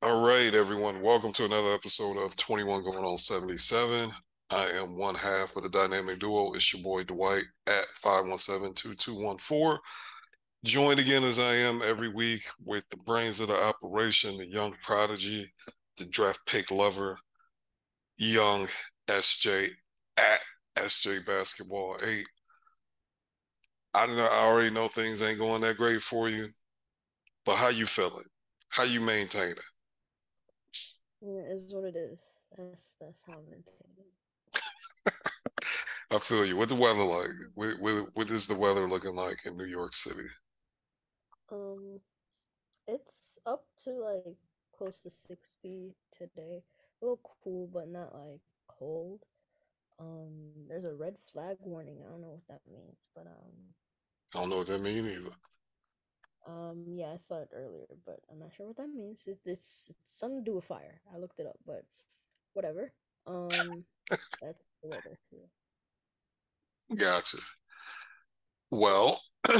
[0.00, 1.02] All right, everyone.
[1.02, 4.12] Welcome to another episode of 21 Going on 77.
[4.48, 6.52] I am one half of the dynamic duo.
[6.52, 9.78] It's your boy Dwight at 517-2214.
[10.64, 14.76] Joined again as I am every week with the brains of the operation, the young
[14.84, 15.52] prodigy,
[15.96, 17.18] the draft pick lover,
[18.18, 18.68] young
[19.08, 19.66] SJ
[20.16, 20.38] at
[20.76, 22.24] SJ Basketball 8.
[23.94, 26.46] I know I already know things ain't going that great for you,
[27.44, 28.26] but how you feeling?
[28.68, 29.60] How you maintain it?
[31.22, 32.18] It is what it is.
[32.56, 34.10] That's that's how I'm maintaining.
[36.10, 36.56] I feel you.
[36.56, 37.30] What the weather like?
[37.54, 40.28] What, what, what is the weather looking like in New York City?
[41.50, 42.00] Um,
[42.86, 44.36] it's up to like
[44.76, 46.62] close to sixty today.
[47.00, 49.24] A little cool, but not like cold.
[50.00, 51.98] Um, there's a red flag warning.
[52.06, 53.74] I don't know what that means, but um,
[54.34, 55.34] I don't know what that means either.
[56.48, 59.24] Um, yeah, I saw it earlier, but I'm not sure what that means.
[59.26, 61.00] It's it's, it's something to do with fire.
[61.14, 61.84] I looked it up, but
[62.54, 62.90] whatever.
[63.26, 65.18] Um, that's the weather.
[65.30, 66.96] Yeah.
[66.96, 67.36] Gotcha.
[68.70, 69.20] Well,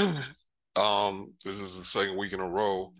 [0.76, 2.92] um, this is the second week in a row.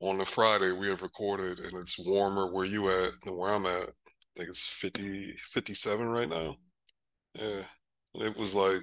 [0.00, 3.66] On the Friday, we have recorded, and it's warmer where you at than where I'm
[3.66, 3.88] at.
[3.88, 6.56] I think it's 50, 57 right now.
[7.34, 7.62] Yeah,
[8.14, 8.80] it was like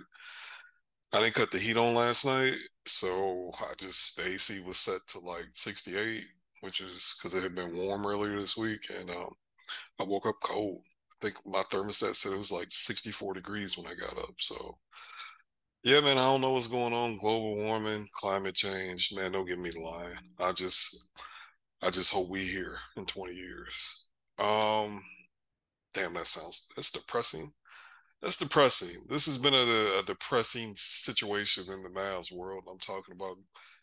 [1.14, 5.02] I didn't cut the heat on last night, so I just the AC was set
[5.10, 6.24] to like 68,
[6.62, 9.34] which is because it had been warm earlier this week, and um,
[10.00, 10.82] I woke up cold.
[11.22, 14.36] I think my thermostat said it was like 64 degrees when I got up.
[14.40, 14.78] So
[15.84, 17.18] yeah, man, I don't know what's going on.
[17.18, 19.34] Global warming, climate change, man.
[19.34, 20.18] Don't get me line.
[20.40, 21.12] I just,
[21.82, 24.08] I just hope we here in 20 years.
[24.40, 25.04] Um,
[25.94, 27.52] damn, that sounds that's depressing.
[28.24, 29.04] That's depressing.
[29.10, 32.64] This has been a, a depressing situation in the Mavs world.
[32.72, 33.36] I'm talking about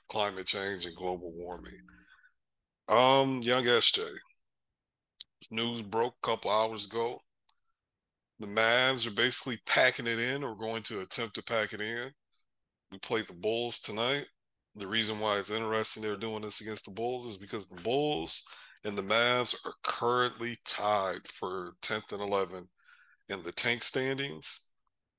[0.09, 1.83] climate change and global warming.
[2.89, 4.01] Um, young SJ.
[5.51, 7.21] News broke a couple hours ago.
[8.39, 12.11] The Mavs are basically packing it in or going to attempt to pack it in.
[12.91, 14.25] We played the Bulls tonight.
[14.75, 18.49] The reason why it's interesting they're doing this against the Bulls is because the Bulls
[18.85, 22.67] and the Mavs are currently tied for 10th and 11
[23.31, 24.71] in the tank standings.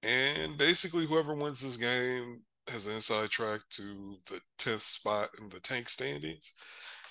[0.03, 5.49] And basically, whoever wins this game has an inside track to the 10th spot in
[5.49, 6.53] the tank standings.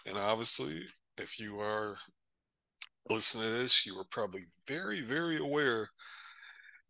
[0.06, 0.82] And obviously,
[1.18, 1.96] if you are
[3.08, 5.88] listening to this, you are probably very, very aware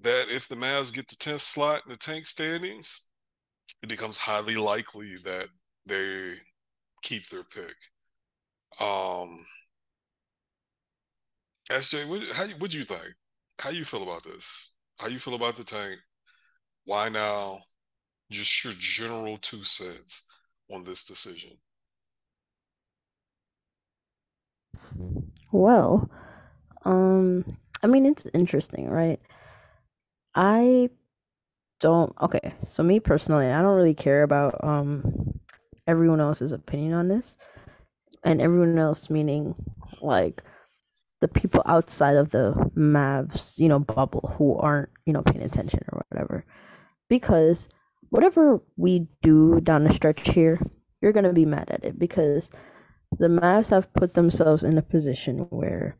[0.00, 3.06] that if the Mavs get the 10th slot in the tank standings,
[3.82, 5.48] it becomes highly likely that
[5.86, 6.34] they
[7.02, 7.74] keep their pick.
[8.80, 9.44] Um,
[11.70, 12.22] SJ, what,
[12.60, 13.14] what do you think?
[13.60, 14.72] How you feel about this?
[14.98, 15.98] How you feel about the tank?
[16.84, 17.62] Why now?
[18.30, 20.28] Just your general two cents
[20.70, 21.58] on this decision.
[25.52, 26.10] Well,
[26.84, 29.20] um, I mean it's interesting, right?
[30.34, 30.90] I
[31.80, 32.14] don't.
[32.22, 35.38] Okay, so me personally, I don't really care about um
[35.86, 37.36] everyone else's opinion on this,
[38.24, 39.54] and everyone else meaning
[40.02, 40.42] like
[41.20, 45.80] the people outside of the Mavs, you know, bubble who aren't, you know, paying attention
[45.92, 46.44] or whatever.
[47.08, 47.68] Because
[48.10, 50.60] whatever we do down the stretch here,
[51.00, 52.50] you're going to be mad at it because
[53.18, 55.96] the Mavs have put themselves in a position where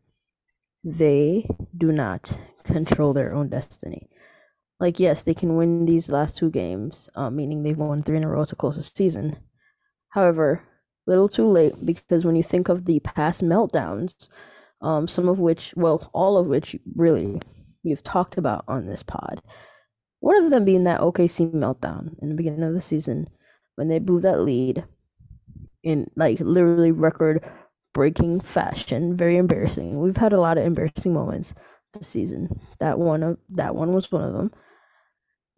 [0.85, 4.09] they do not control their own destiny.
[4.79, 8.25] Like, yes, they can win these last two games, uh, meaning they've won three in
[8.25, 9.37] a row to close the season.
[10.09, 10.63] However,
[11.07, 14.29] little too late because when you think of the past meltdowns
[14.83, 17.41] um, some of which, well, all of which really
[17.83, 19.41] you've talked about on this pod.
[20.21, 23.29] One of them being that OKC meltdown in the beginning of the season
[23.77, 24.85] when they blew that lead
[25.83, 27.43] in like literally record
[27.95, 29.17] breaking fashion.
[29.17, 29.99] Very embarrassing.
[30.01, 31.55] We've had a lot of embarrassing moments
[31.95, 32.61] this season.
[32.79, 34.53] That one of that one was one of them.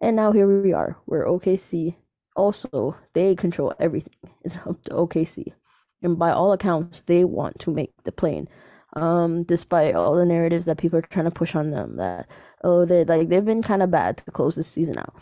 [0.01, 1.95] And now here we are, where OKC
[2.35, 4.15] also they control everything.
[4.45, 5.53] It's up to OKC.
[6.03, 8.49] And by all accounts, they want to make the plane
[8.95, 12.29] um, despite all the narratives that people are trying to push on them that
[12.65, 15.15] oh they like they've been kind of bad to close this season out,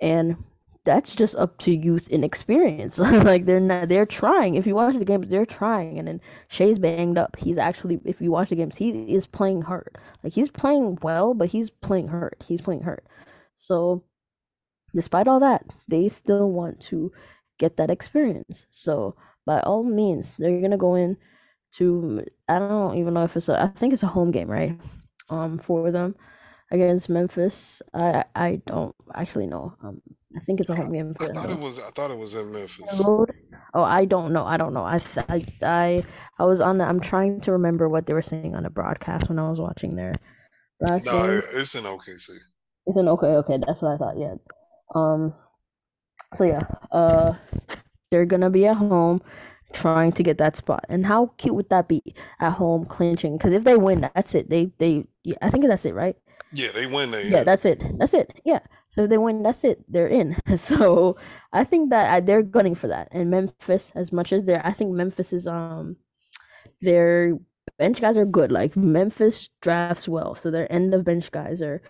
[0.00, 0.36] and
[0.84, 2.98] that's just up to youth and experience.
[2.98, 4.54] like they're not they're trying.
[4.54, 5.98] If you watch the games, they're trying.
[5.98, 7.36] And then Shai's banged up.
[7.36, 9.96] He's actually if you watch the games, he is playing hurt.
[10.22, 12.44] Like he's playing well, but he's playing hurt.
[12.46, 13.04] He's playing hurt.
[13.56, 14.04] So
[14.94, 17.12] despite all that, they still want to
[17.58, 18.66] get that experience.
[18.70, 19.16] So
[19.46, 21.16] by all means, they're gonna go in
[21.76, 24.78] to I don't even know if it's a I think it's a home game, right?
[25.30, 26.14] Um for them
[26.70, 27.82] against Memphis.
[27.92, 29.74] I I don't actually know.
[29.82, 30.00] Um,
[30.36, 32.34] I think it's a home game I them thought it was I thought it was
[32.34, 33.02] in Memphis.
[33.04, 34.44] Oh, I don't know.
[34.44, 34.84] I don't know.
[34.84, 36.04] I I I
[36.38, 36.84] I was on the.
[36.84, 39.96] I'm trying to remember what they were saying on the broadcast when I was watching
[39.96, 40.12] there.
[40.80, 42.30] No, it's in OKC.
[42.86, 43.34] It's an okay.
[43.38, 44.18] Okay, that's what I thought.
[44.18, 44.34] Yeah.
[44.94, 45.34] Um.
[46.34, 46.62] So yeah.
[46.92, 47.34] Uh.
[48.10, 49.22] They're gonna be at home
[49.74, 50.84] trying to get that spot.
[50.90, 53.36] And how cute would that be at home clinching?
[53.38, 54.48] Because if they win, that's it.
[54.50, 56.16] They they yeah, I think that's it, right?
[56.52, 57.10] Yeah, they win.
[57.10, 57.44] They Yeah, in.
[57.44, 57.82] that's it.
[57.98, 58.32] That's it.
[58.44, 58.60] Yeah.
[58.90, 59.84] So if they win, that's it.
[59.90, 60.36] They're in.
[60.56, 61.16] So
[61.52, 63.08] I think that uh, they're gunning for that.
[63.12, 65.96] And Memphis, as much as they're, I think Memphis is um
[66.80, 67.38] their
[67.78, 68.52] bench guys are good.
[68.52, 71.82] Like Memphis drafts well, so their end of bench guys are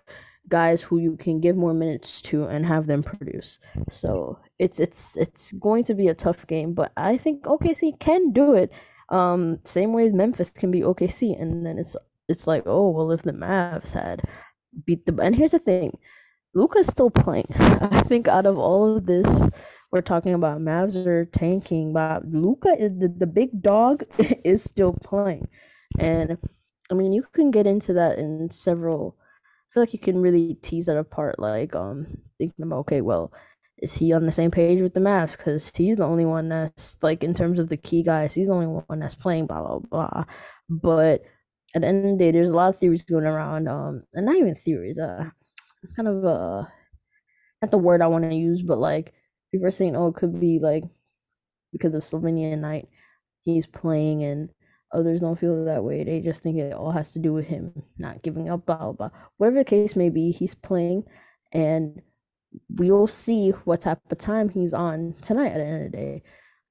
[0.49, 3.58] guys who you can give more minutes to and have them produce.
[3.91, 8.32] So it's it's it's going to be a tough game, but I think OKC can
[8.32, 8.70] do it.
[9.11, 11.96] Um, same way Memphis can be OKC, and then it's
[12.29, 14.23] it's like, oh well, if the Mavs had
[14.87, 15.96] beat the and here's the thing,
[16.55, 17.46] Luka's still playing.
[17.55, 19.26] I think out of all of this,
[19.93, 24.05] we're talking about Mavs are tanking, but Luka is the, the big dog
[24.44, 25.49] is still playing,
[25.99, 26.38] and
[26.91, 29.17] I mean you can get into that in several
[29.75, 32.06] feel like you can really tease that apart, like um
[32.38, 33.32] thinking about okay, well,
[33.79, 35.37] is he on the same page with the Mavs?
[35.37, 38.55] Because he's the only one that's like in terms of the key guys, he's the
[38.55, 40.25] only one that's playing blah blah blah.
[40.71, 41.25] But
[41.75, 44.26] at the end of the day, there's a lot of theories going around, um, and
[44.26, 44.99] not even theories.
[44.99, 45.31] Uh,
[45.82, 46.65] it's kind of uh
[47.62, 49.12] not the word I want to use, but like
[49.53, 50.85] people are saying, oh, it could be like
[51.73, 52.88] because of Slovenian night,
[53.44, 54.50] he's playing and
[54.94, 56.05] others don't feel that way.
[56.05, 58.93] They just think it all has to do with him not giving up, blah, blah,
[58.93, 59.11] blah.
[59.37, 61.05] Whatever the case may be, he's playing,
[61.52, 62.00] and
[62.69, 66.23] we'll see what type of time he's on tonight at the end of the day.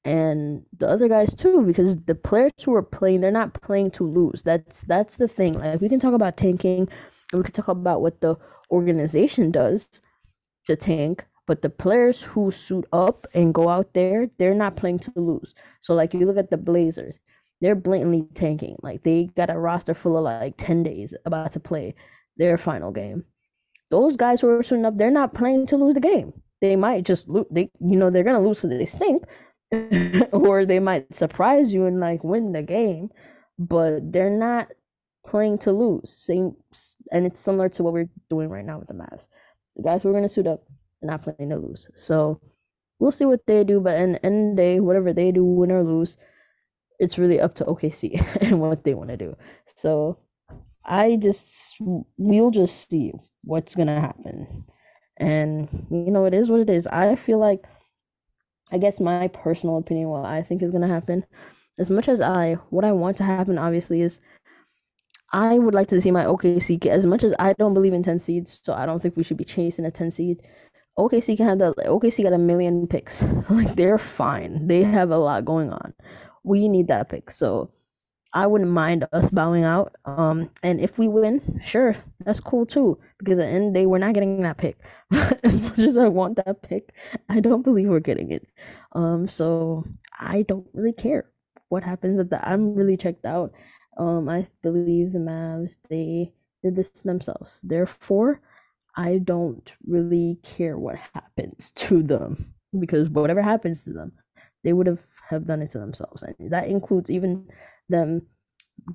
[0.05, 4.03] And the other guys too, because the players who are playing, they're not playing to
[4.03, 4.43] lose.
[4.43, 5.53] That's that's the thing.
[5.53, 6.89] Like we can talk about tanking,
[7.31, 8.35] and we can talk about what the
[8.71, 10.01] organization does
[10.65, 14.99] to tank, but the players who suit up and go out there, they're not playing
[14.99, 15.53] to lose.
[15.81, 17.19] So like you look at the Blazers,
[17.63, 18.75] they're blatantly tanking.
[18.83, 21.95] Like they got a roster full of like 10 days about to play
[22.35, 23.23] their final game.
[23.89, 26.33] Those guys who are suiting up, they're not playing to lose the game.
[26.59, 27.45] They might just lose.
[27.49, 29.23] They, you know, they're gonna lose because they stink,
[30.33, 33.09] or they might surprise you and like win the game,
[33.57, 34.67] but they're not
[35.25, 36.11] playing to lose.
[36.11, 36.55] Same,
[37.13, 39.27] and it's similar to what we're doing right now with the Mavs.
[39.77, 40.63] The guys who are gonna suit up,
[41.01, 41.87] they're not playing to lose.
[41.95, 42.41] So
[42.99, 43.79] we'll see what they do.
[43.79, 46.17] But in the end of the day, whatever they do, win or lose,
[47.03, 49.35] it's really up to OKC and what they want to do.
[49.75, 50.17] So
[50.85, 51.75] I just
[52.17, 53.13] we'll just see
[53.43, 54.65] what's gonna happen.
[55.17, 56.87] And you know, it is what it is.
[56.87, 57.65] I feel like
[58.71, 61.25] I guess my personal opinion, what I think is gonna happen,
[61.79, 64.19] as much as I what I want to happen obviously is
[65.31, 68.03] I would like to see my OKC get as much as I don't believe in
[68.03, 70.43] 10 seeds, so I don't think we should be chasing a 10 seed.
[70.97, 73.23] OKC can have the OKC got a million picks.
[73.49, 74.67] like they're fine.
[74.67, 75.93] They have a lot going on.
[76.43, 77.31] We need that pick.
[77.31, 77.71] So
[78.33, 79.95] I wouldn't mind us bowing out.
[80.05, 81.95] Um, and if we win, sure,
[82.25, 82.99] that's cool too.
[83.19, 84.77] Because at the end of the day, we're not getting that pick.
[85.43, 86.93] as much as I want that pick,
[87.29, 88.47] I don't believe we're getting it.
[88.93, 89.85] Um, so
[90.19, 91.25] I don't really care
[91.69, 92.47] what happens at the.
[92.47, 93.53] I'm really checked out.
[93.97, 97.59] Um, I believe the Mavs they did this themselves.
[97.61, 98.41] Therefore,
[98.95, 104.11] I don't really care what happens to them because whatever happens to them,
[104.63, 104.99] they would have
[105.29, 107.47] have done it to themselves, and that includes even
[107.89, 108.23] them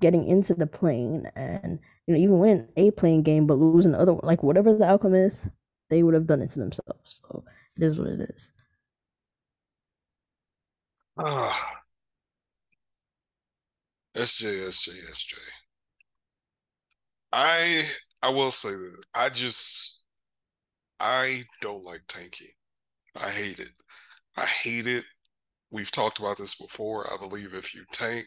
[0.00, 4.00] getting into the plane and you know even winning a playing game but losing the
[4.00, 4.24] other one.
[4.24, 5.38] Like whatever the outcome is,
[5.90, 7.22] they would have done it to themselves.
[7.28, 7.44] So
[7.76, 8.50] it is what it is.
[11.16, 11.82] Ah,
[14.14, 15.36] SJ, SJ, SJ.
[17.32, 17.88] I
[18.22, 20.02] I will say that I just
[21.00, 22.52] I don't like tanking.
[23.16, 23.72] I hate it.
[24.36, 25.04] I hate it.
[25.70, 27.12] We've talked about this before.
[27.12, 28.26] I believe if you tank,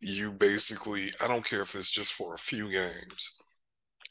[0.00, 3.38] you basically I don't care if it's just for a few games,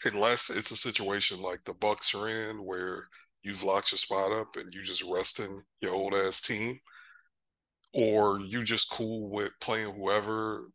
[0.05, 3.09] unless it's a situation like the Bucks are in where
[3.43, 6.79] you've locked your spot up and you just resting your old ass team,
[7.93, 10.65] or you just cool with playing whoever,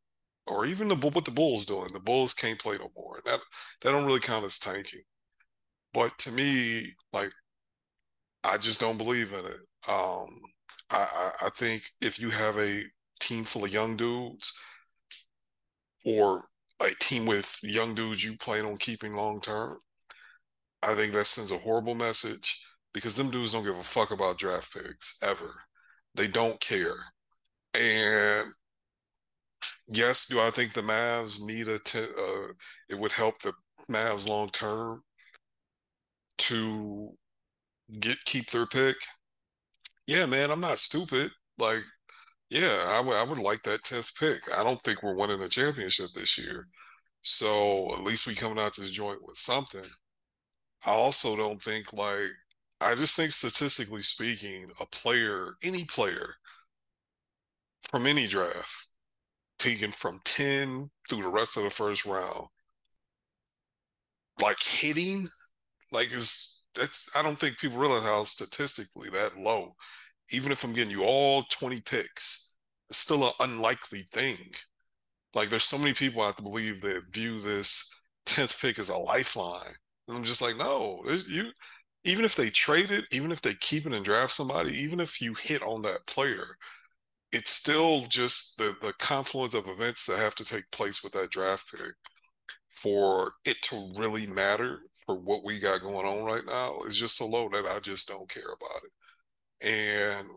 [0.46, 1.88] or even the what the Bulls doing.
[1.92, 3.20] The Bulls can't play no more.
[3.24, 3.40] That
[3.82, 5.02] that don't really count as tanking.
[5.94, 7.32] But to me, like
[8.44, 9.60] I just don't believe in it.
[9.88, 10.40] Um,
[10.90, 11.06] I,
[11.42, 12.82] I, I think if you have a
[13.20, 14.52] team full of young dudes
[16.04, 16.44] or
[16.80, 19.78] a team with young dudes you plan on keeping long term,
[20.82, 22.60] I think that sends a horrible message
[22.92, 25.62] because them dudes don't give a fuck about draft picks ever.
[26.14, 27.12] They don't care.
[27.74, 28.52] And
[29.88, 31.74] yes, do I think the Mavs need a?
[31.76, 32.52] Uh,
[32.88, 33.52] it would help the
[33.90, 35.02] Mavs long term
[36.38, 37.16] to
[37.98, 38.96] get keep their pick,
[40.06, 41.30] yeah, man, I'm not stupid.
[41.58, 41.82] Like,
[42.50, 44.42] yeah, I would I would like that 10th pick.
[44.56, 46.68] I don't think we're winning a championship this year.
[47.22, 49.84] So at least we coming out this joint with something.
[50.86, 52.30] I also don't think like
[52.80, 56.34] I just think statistically speaking, a player, any player
[57.90, 58.88] from any draft,
[59.58, 62.46] taken from 10 through the rest of the first round,
[64.40, 65.28] like hitting,
[65.92, 69.72] like is that's I don't think people realize how statistically that low.
[70.30, 72.56] Even if I'm getting you all 20 picks,
[72.90, 74.38] it's still an unlikely thing.
[75.34, 77.92] Like there's so many people I have to believe that view this
[78.26, 79.74] 10th pick as a lifeline.
[80.08, 81.50] And I'm just like, no, you
[82.04, 85.20] even if they trade it, even if they keep it and draft somebody, even if
[85.20, 86.56] you hit on that player,
[87.32, 91.30] it's still just the the confluence of events that have to take place with that
[91.30, 91.94] draft pick
[92.70, 97.16] for it to really matter for what we got going on right now is just
[97.16, 98.92] so low that I just don't care about it.
[99.66, 100.28] And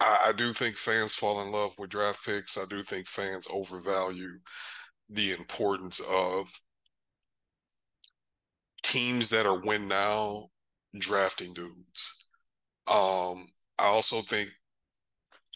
[0.00, 2.58] I, I do think fans fall in love with draft picks.
[2.58, 4.38] I do think fans overvalue
[5.08, 6.48] the importance of
[8.82, 10.48] teams that are win now
[10.98, 12.26] drafting dudes.
[12.88, 13.46] Um,
[13.78, 14.50] I also think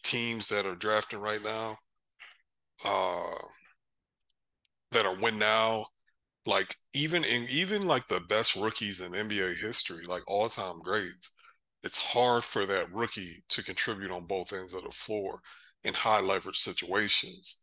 [0.03, 1.79] teams that are drafting right now,
[2.85, 3.35] uh,
[4.93, 5.87] that are win now,
[6.47, 11.35] like even in even like the best rookies in NBA history, like all time greats,
[11.83, 15.41] it's hard for that rookie to contribute on both ends of the floor
[15.85, 17.63] in high leverage situations.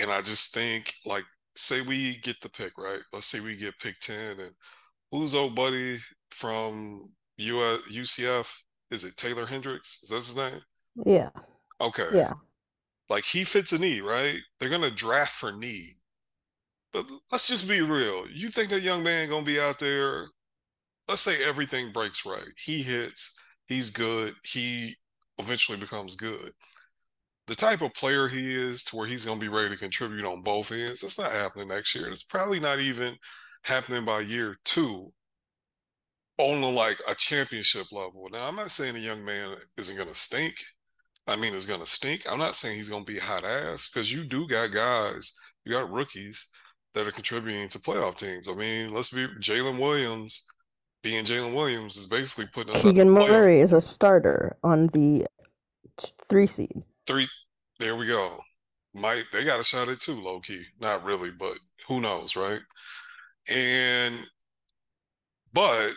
[0.00, 1.24] And I just think like
[1.56, 3.00] say we get the pick, right?
[3.12, 4.52] Let's say we get pick 10 and
[5.10, 5.98] who's old buddy
[6.30, 8.62] from US, UCF?
[8.90, 10.02] Is it Taylor Hendricks?
[10.02, 10.60] Is that his name?
[11.06, 11.30] Yeah.
[11.80, 12.08] Okay.
[12.12, 12.32] Yeah.
[13.08, 14.38] Like he fits a knee, right?
[14.58, 15.96] They're gonna draft for knee.
[16.92, 18.24] But let's just be real.
[18.28, 20.26] You think that young man gonna be out there?
[21.08, 22.48] Let's say everything breaks right.
[22.56, 24.94] He hits, he's good, he
[25.38, 26.52] eventually becomes good.
[27.46, 30.42] The type of player he is to where he's gonna be ready to contribute on
[30.42, 32.08] both ends, that's not happening next year.
[32.08, 33.16] It's probably not even
[33.64, 35.12] happening by year two
[36.38, 38.28] on like a championship level.
[38.30, 40.54] Now, I'm not saying the young man isn't gonna stink.
[41.26, 42.22] I mean, it's gonna stink.
[42.30, 45.90] I'm not saying he's gonna be hot ass because you do got guys, you got
[45.90, 46.48] rookies
[46.94, 48.48] that are contributing to playoff teams.
[48.48, 50.46] I mean, let's be Jalen Williams.
[51.02, 52.82] Being Jalen Williams is basically putting us.
[52.82, 55.26] Keegan Murray is a starter on the
[56.28, 56.82] three seed.
[57.06, 57.26] Three.
[57.78, 58.38] There we go.
[58.92, 60.64] Might they got a shot at two, low key.
[60.80, 61.56] Not really, but
[61.88, 62.60] who knows, right?
[63.50, 64.14] And
[65.52, 65.92] but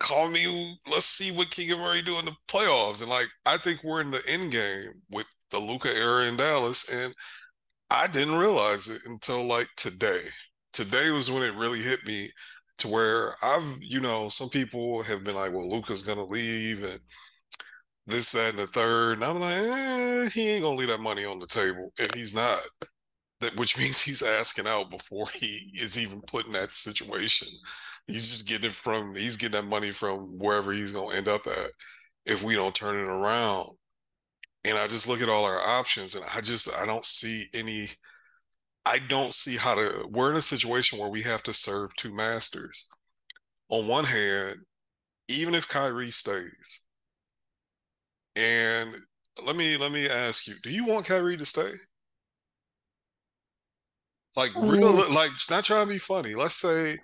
[0.00, 0.76] call me.
[0.90, 3.00] Let's see what Keegan Murray do in the playoffs.
[3.02, 6.88] And like, I think we're in the end game with the Luka era in Dallas,
[6.88, 7.14] and
[7.90, 10.22] I didn't realize it until like today.
[10.72, 12.30] Today was when it really hit me
[12.78, 17.00] to where I've, you know, some people have been like, well, Luka's gonna leave and
[18.06, 19.14] this, that, and the third.
[19.14, 21.92] And I'm like, eh, he ain't gonna leave that money on the table.
[21.98, 22.60] And he's not.
[23.40, 27.48] That which means he's asking out before he is even put in that situation.
[28.06, 31.46] He's just getting it from he's getting that money from wherever he's gonna end up
[31.46, 31.72] at
[32.26, 33.70] if we don't turn it around.
[34.66, 37.90] And I just look at all our options and I just I don't see any
[38.84, 42.12] I don't see how to we're in a situation where we have to serve two
[42.12, 42.88] masters.
[43.68, 44.58] On one hand,
[45.28, 46.82] even if Kyrie stays,
[48.34, 48.96] and
[49.44, 51.72] let me let me ask you, do you want Kyrie to stay?
[54.36, 56.34] Like real like not trying to be funny.
[56.34, 56.98] Let's say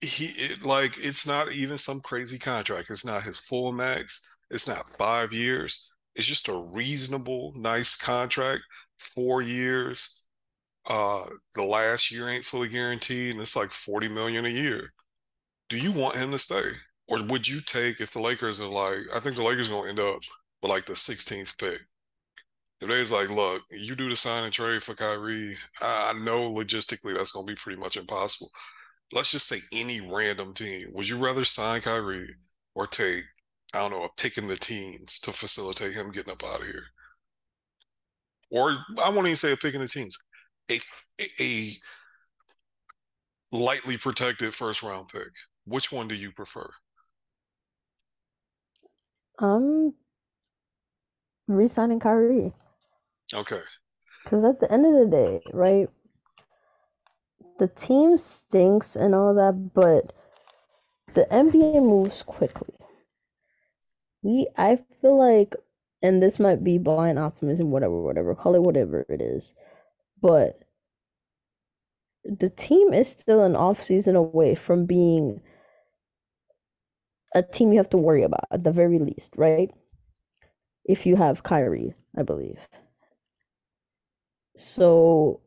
[0.00, 2.90] he it, like it's not even some crazy contract.
[2.90, 4.28] It's not his full max.
[4.50, 5.92] It's not five years.
[6.18, 8.64] It's just a reasonable, nice contract.
[8.98, 10.26] Four years.
[10.88, 14.90] Uh, the last year ain't fully guaranteed, and it's like forty million a year.
[15.70, 16.72] Do you want him to stay,
[17.08, 19.00] or would you take if the Lakers are like?
[19.14, 20.20] I think the Lakers are gonna end up
[20.62, 21.80] with like the 16th pick.
[22.80, 27.14] If they's like, look, you do the sign and trade for Kyrie, I know logistically
[27.14, 28.50] that's gonna be pretty much impossible
[29.12, 32.36] let's just say any random team, would you rather sign Kyrie
[32.74, 33.24] or take,
[33.74, 36.66] I don't know, a pick in the teens to facilitate him getting up out of
[36.66, 36.86] here?
[38.50, 38.70] Or
[39.02, 40.18] I won't even say a pick in the teens,
[40.70, 40.78] a,
[41.40, 41.76] a
[43.52, 45.28] lightly protected first round pick.
[45.66, 46.70] Which one do you prefer?
[49.38, 49.94] Um,
[51.46, 52.52] resigning Kyrie.
[53.34, 53.60] Okay.
[54.24, 55.88] Because at the end of the day, right,
[57.58, 60.12] the team stinks and all that, but
[61.14, 62.77] the NBA moves quickly.
[64.22, 65.54] We, I feel like,
[66.02, 69.54] and this might be blind optimism, whatever, whatever, call it whatever it is,
[70.20, 70.60] but
[72.24, 75.40] the team is still an off season away from being
[77.34, 79.70] a team you have to worry about at the very least, right?
[80.84, 82.58] If you have Kyrie, I believe.
[84.56, 85.40] So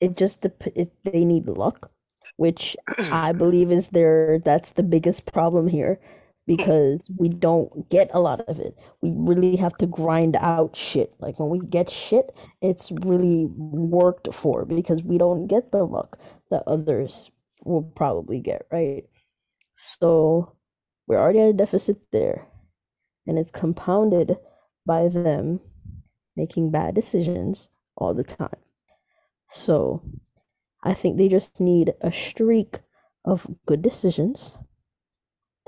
[0.00, 1.90] it just it, they need luck,
[2.36, 2.76] which
[3.10, 6.00] I believe is their that's the biggest problem here
[6.46, 8.76] because we don't get a lot of it.
[9.02, 11.12] We really have to grind out shit.
[11.18, 16.18] Like when we get shit, it's really worked for because we don't get the luck
[16.50, 17.30] that others
[17.64, 19.04] will probably get, right?
[19.74, 20.52] So
[21.06, 22.46] we're already at a deficit there.
[23.26, 24.36] And it's compounded
[24.86, 25.60] by them
[26.36, 28.56] making bad decisions all the time.
[29.50, 30.02] So
[30.84, 32.78] I think they just need a streak
[33.24, 34.56] of good decisions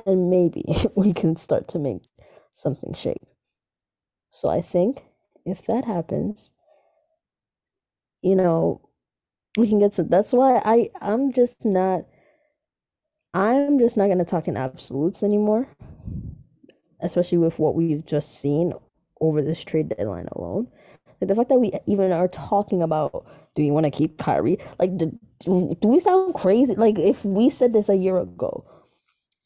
[0.07, 0.65] and maybe
[0.97, 2.03] we can start to make
[2.55, 3.23] something shake.
[4.31, 5.05] So I think
[5.45, 6.55] if that happens,
[8.23, 8.81] you know,
[9.57, 10.09] we can get some.
[10.09, 12.05] That's why I I'm just not.
[13.33, 15.67] I'm just not gonna talk in absolutes anymore,
[17.01, 18.73] especially with what we've just seen
[19.21, 20.69] over this trade deadline alone.
[21.21, 24.59] Like the fact that we even are talking about do you want to keep Kyrie?
[24.79, 26.75] Like, do, do we sound crazy?
[26.77, 28.65] Like if we said this a year ago,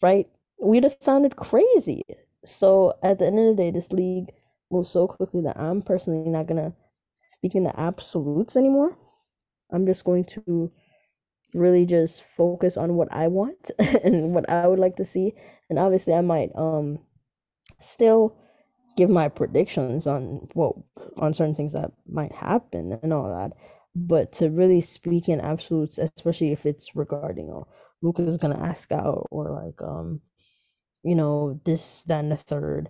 [0.03, 0.29] right?
[0.63, 2.05] We'd have sounded crazy.
[2.45, 4.33] So at the end of the day, this league
[4.71, 6.73] moves so quickly that I'm personally not gonna
[7.31, 8.97] speak in the absolutes anymore.
[9.73, 10.71] I'm just going to
[11.55, 15.35] really just focus on what I want and what I would like to see.
[15.71, 16.99] And obviously I might um
[17.81, 18.37] still
[18.97, 20.75] give my predictions on what
[21.17, 23.53] on certain things that might happen and all that.
[23.95, 27.67] But to really speak in absolutes, especially if it's regarding oh
[28.03, 30.21] Luka's gonna ask out or like um
[31.03, 32.89] you know, this, that, and the third.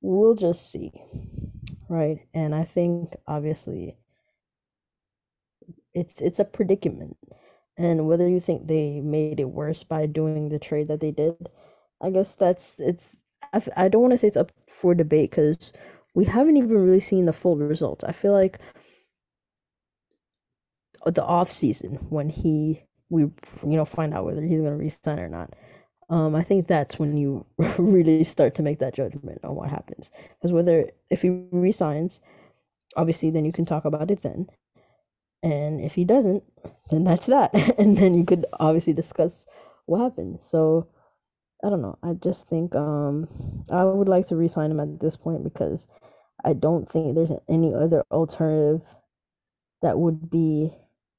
[0.00, 0.92] We'll just see.
[1.88, 2.20] Right.
[2.34, 3.96] And I think obviously
[5.94, 7.16] it's it's a predicament.
[7.76, 11.48] And whether you think they made it worse by doing the trade that they did,
[12.00, 13.16] I guess that's it's
[13.52, 15.72] I, I don't want to say it's up for debate because
[16.14, 18.04] we haven't even really seen the full results.
[18.04, 18.58] I feel like
[21.06, 25.18] the off season when he we you know find out whether he's going to resign
[25.18, 25.54] or not
[26.10, 27.44] um, I think that's when you
[27.78, 30.10] really start to make that judgment on what happens.
[30.38, 32.20] Because whether if he resigns,
[32.96, 34.48] obviously, then you can talk about it then.
[35.42, 36.42] And if he doesn't,
[36.90, 37.54] then that's that.
[37.78, 39.46] and then you could obviously discuss
[39.86, 40.40] what happened.
[40.40, 40.88] So
[41.64, 41.98] I don't know.
[42.02, 43.28] I just think um,
[43.70, 45.86] I would like to resign him at this point because
[46.44, 48.80] I don't think there's any other alternative
[49.82, 50.72] that would be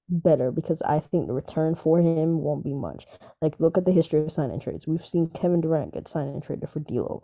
[0.09, 3.05] better because I think the return for him won't be much.
[3.41, 4.87] Like, look at the history of sign and trades.
[4.87, 7.23] We've seen Kevin Durant get signed and traded for D'Lo.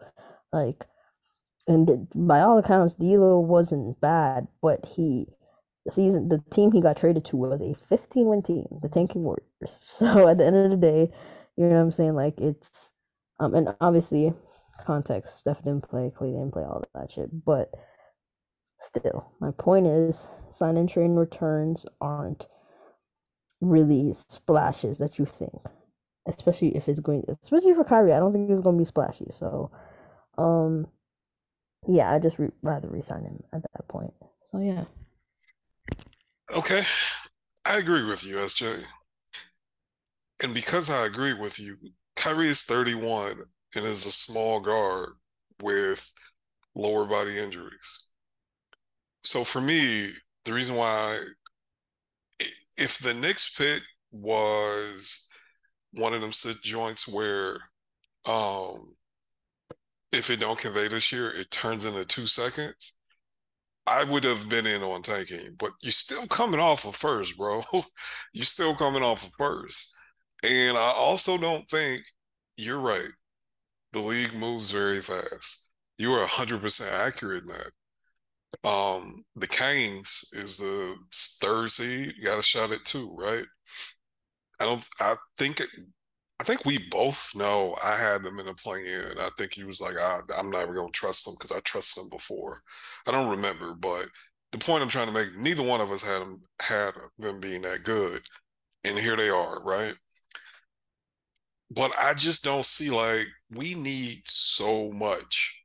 [0.54, 0.86] Like,
[1.68, 5.28] and by all accounts, D'Lo wasn't bad, but he
[5.86, 9.24] the season the team he got traded to was a 15 win team, the Tanking
[9.24, 9.44] Warriors.
[9.68, 11.12] So at the end of the day,
[11.56, 12.16] you know what I'm saying?
[12.16, 12.92] Like it's
[13.40, 14.34] um and obviously
[14.86, 17.30] context, Steph didn't play, Clay didn't play, all that shit.
[17.46, 17.72] But
[18.80, 22.48] still, my point is sign and trade returns aren't
[23.62, 25.54] really splashes that you think,
[26.28, 28.14] especially if it's going, especially for Kyrie.
[28.14, 29.28] I don't think it's going to be splashy.
[29.30, 29.72] So,
[30.38, 30.88] um,
[31.88, 34.14] yeah, I just re- rather resign him at that point.
[34.52, 34.86] So yeah.
[36.54, 36.84] Okay,
[37.66, 38.84] I agree with you, SJ.
[40.44, 41.78] And because I agree with you,
[42.16, 43.44] Kyrie is 31
[43.76, 45.14] and is a small guard
[45.62, 46.12] with
[46.76, 48.10] lower body injuries.
[49.24, 50.12] So for me,
[50.44, 51.20] the reason why
[52.78, 55.30] if the Knicks pick was
[55.92, 57.60] one of them sit joints where
[58.26, 58.96] um
[60.12, 62.94] if it don't convey this year, it turns into two seconds.
[63.88, 67.62] I would have been in on tanking, but you're still coming off of first, bro.
[68.34, 69.96] you're still coming off of first.
[70.44, 72.02] And I also don't think
[72.56, 73.10] you're right.
[73.94, 75.72] The league moves very fast.
[75.98, 77.72] You are 100% accurate in that.
[78.64, 82.14] Um, the Kings is the third seed.
[82.18, 83.46] You got a shot at two, right?
[84.60, 84.86] I don't.
[85.00, 85.62] I think.
[86.40, 89.18] I think we both know I had them in a play-in.
[89.20, 92.10] I think he was like, I, am going to trust them because I trusted them
[92.10, 92.62] before.
[93.08, 94.10] I don't remember, but
[94.52, 97.62] the point I'm trying to make, neither one of us had them had them being
[97.64, 98.22] that good,
[98.84, 99.96] and here they are, right?
[101.72, 105.64] But I just don't see like we need so much,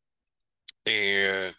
[0.87, 1.55] and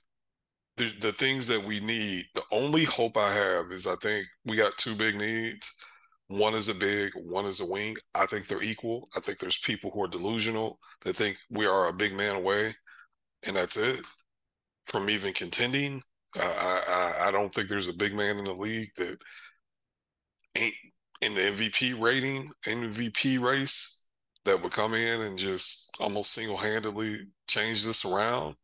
[0.78, 4.56] the, the things that we need, the only hope I have is I think we
[4.56, 5.78] got two big needs.
[6.28, 7.98] One is a big, one is a wing.
[8.16, 9.08] I think they're equal.
[9.16, 12.74] I think there's people who are delusional that think we are a big man away,
[13.44, 14.02] and that's it
[14.88, 16.02] from even contending.
[16.36, 19.18] I, I, I don't think there's a big man in the league that
[20.56, 20.74] ain't
[21.22, 24.08] in the MVP rating, MVP race
[24.46, 28.56] that would come in and just almost single handedly change this around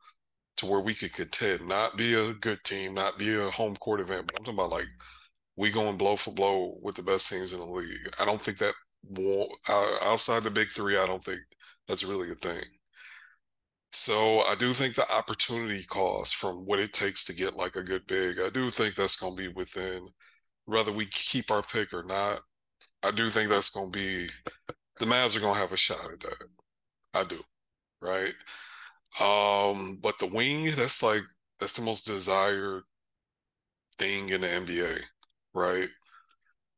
[0.57, 3.99] to where we could contend, not be a good team, not be a home court
[3.99, 4.87] event, but I'm talking about like
[5.55, 8.13] we going blow for blow with the best teams in the league.
[8.19, 8.73] I don't think that
[10.01, 11.41] outside the big three, I don't think
[11.87, 12.63] that's really a thing.
[13.91, 17.83] So I do think the opportunity cost from what it takes to get like a
[17.83, 20.07] good big, I do think that's going to be within
[20.65, 22.41] whether we keep our pick or not.
[23.03, 24.29] I do think that's going to be
[24.99, 26.47] the Mavs are going to have a shot at that.
[27.13, 27.41] I do,
[28.01, 28.33] right?
[29.19, 31.23] Um, but the wing, that's like
[31.59, 32.83] that's the most desired
[33.97, 35.01] thing in the NBA,
[35.53, 35.89] right?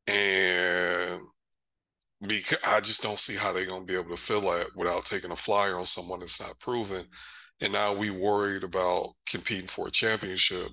[0.07, 1.21] And
[2.27, 5.31] because I just don't see how they're gonna be able to fill that without taking
[5.31, 7.05] a flyer on someone that's not proven.
[7.61, 10.69] And now we worried about competing for a championship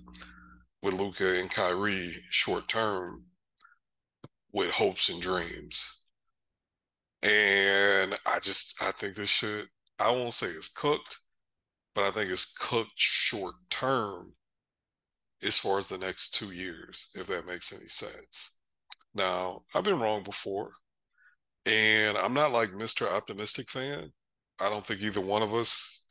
[0.83, 3.25] with Luka and Kyrie short term
[4.53, 6.05] with hopes and dreams.
[7.23, 11.19] And I just I think this should I won't say it's cooked,
[11.97, 14.35] but I think it's cooked short term
[15.43, 18.59] as far as the next two years, if that makes any sense.
[19.15, 20.73] Now, I've been wrong before.
[21.65, 23.11] And I'm not like Mr.
[23.11, 24.13] Optimistic fan.
[24.61, 26.07] I don't think either one of us.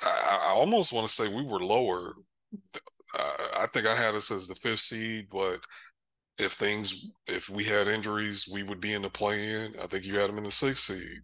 [0.00, 2.14] I, I almost want to say we were lower.
[3.16, 5.60] Uh, I think I had us as the fifth seed, but
[6.38, 9.74] if things, if we had injuries, we would be in the play in.
[9.80, 11.20] I think you had them in the sixth seed.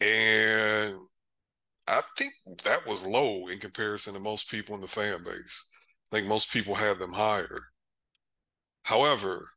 [0.00, 0.94] And
[1.88, 2.32] I think
[2.64, 5.70] that was low in comparison to most people in the fan base.
[6.12, 7.58] I think most people had them higher.
[8.82, 9.48] However,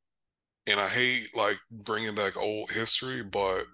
[0.65, 3.65] and I hate like bringing back old history, but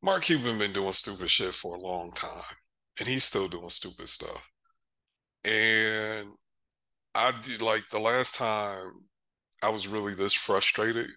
[0.00, 2.54] Mark Cuban been doing stupid shit for a long time,
[3.00, 4.40] and he's still doing stupid stuff.
[5.44, 6.28] And
[7.16, 8.92] I did like the last time
[9.62, 11.08] I was really this frustrated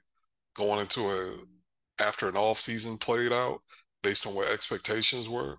[0.55, 3.61] going into a after an off season played out
[4.01, 5.57] based on what expectations were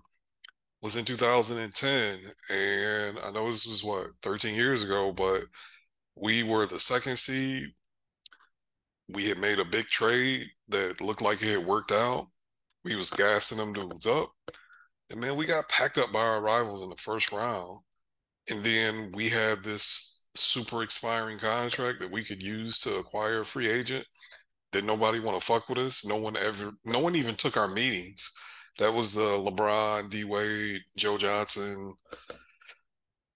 [0.81, 5.43] was in 2010 and I know this was what 13 years ago but
[6.15, 7.69] we were the second seed
[9.13, 12.27] we had made a big trade that looked like it had worked out.
[12.83, 14.31] We was gassing them dudes up.
[15.09, 17.79] And man, we got packed up by our rivals in the first round.
[18.49, 23.45] And then we had this super expiring contract that we could use to acquire a
[23.45, 24.05] free agent.
[24.71, 26.05] Did nobody want to fuck with us?
[26.05, 28.31] No one ever, no one even took our meetings.
[28.79, 31.93] That was the LeBron, D Wade, Joe Johnson,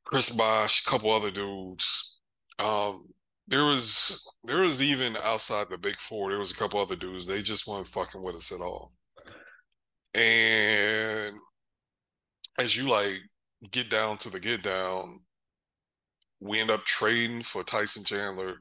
[0.06, 2.20] Chris Bosh, a couple other dudes.
[2.60, 3.08] Um,
[3.48, 7.28] there was there was even outside the big four, there was a couple other dudes.
[7.28, 8.94] They just weren't fucking with us at all.
[10.14, 11.36] And
[12.58, 13.18] as you like
[13.72, 15.20] get down to the get down,
[16.40, 18.58] we end up trading for Tyson Chandler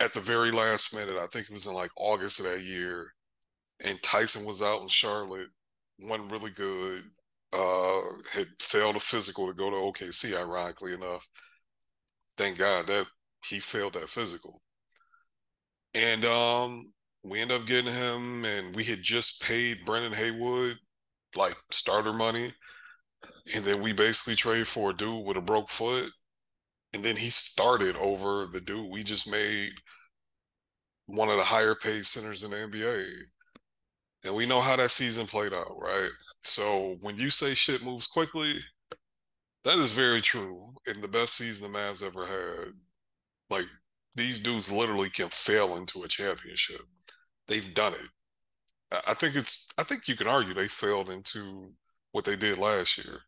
[0.00, 1.16] at the very last minute.
[1.16, 3.13] I think it was in like August of that year.
[3.84, 5.48] And Tyson was out in Charlotte,
[6.00, 7.02] wasn't really good.
[7.52, 8.00] Uh,
[8.32, 11.28] had failed a physical to go to OKC, ironically enough
[12.36, 13.06] thank God that
[13.46, 14.60] he failed that physical.
[15.94, 16.92] And um,
[17.22, 20.76] we ended up getting him, and we had just paid Brendan Haywood
[21.36, 22.52] like starter money.
[23.54, 26.10] And then we basically traded for a dude with a broke foot.
[26.92, 29.72] And then he started over the dude we just made
[31.06, 33.04] one of the higher paid centers in the NBA.
[34.24, 36.08] And we know how that season played out, right?
[36.42, 38.54] So when you say shit moves quickly,
[39.64, 40.74] that is very true.
[40.86, 42.72] In the best season the Mavs ever had,
[43.50, 43.66] like
[44.14, 46.82] these dudes literally can fail into a championship.
[47.48, 49.00] They've done it.
[49.08, 49.68] I think it's.
[49.76, 51.72] I think you can argue they failed into
[52.12, 53.20] what they did last year.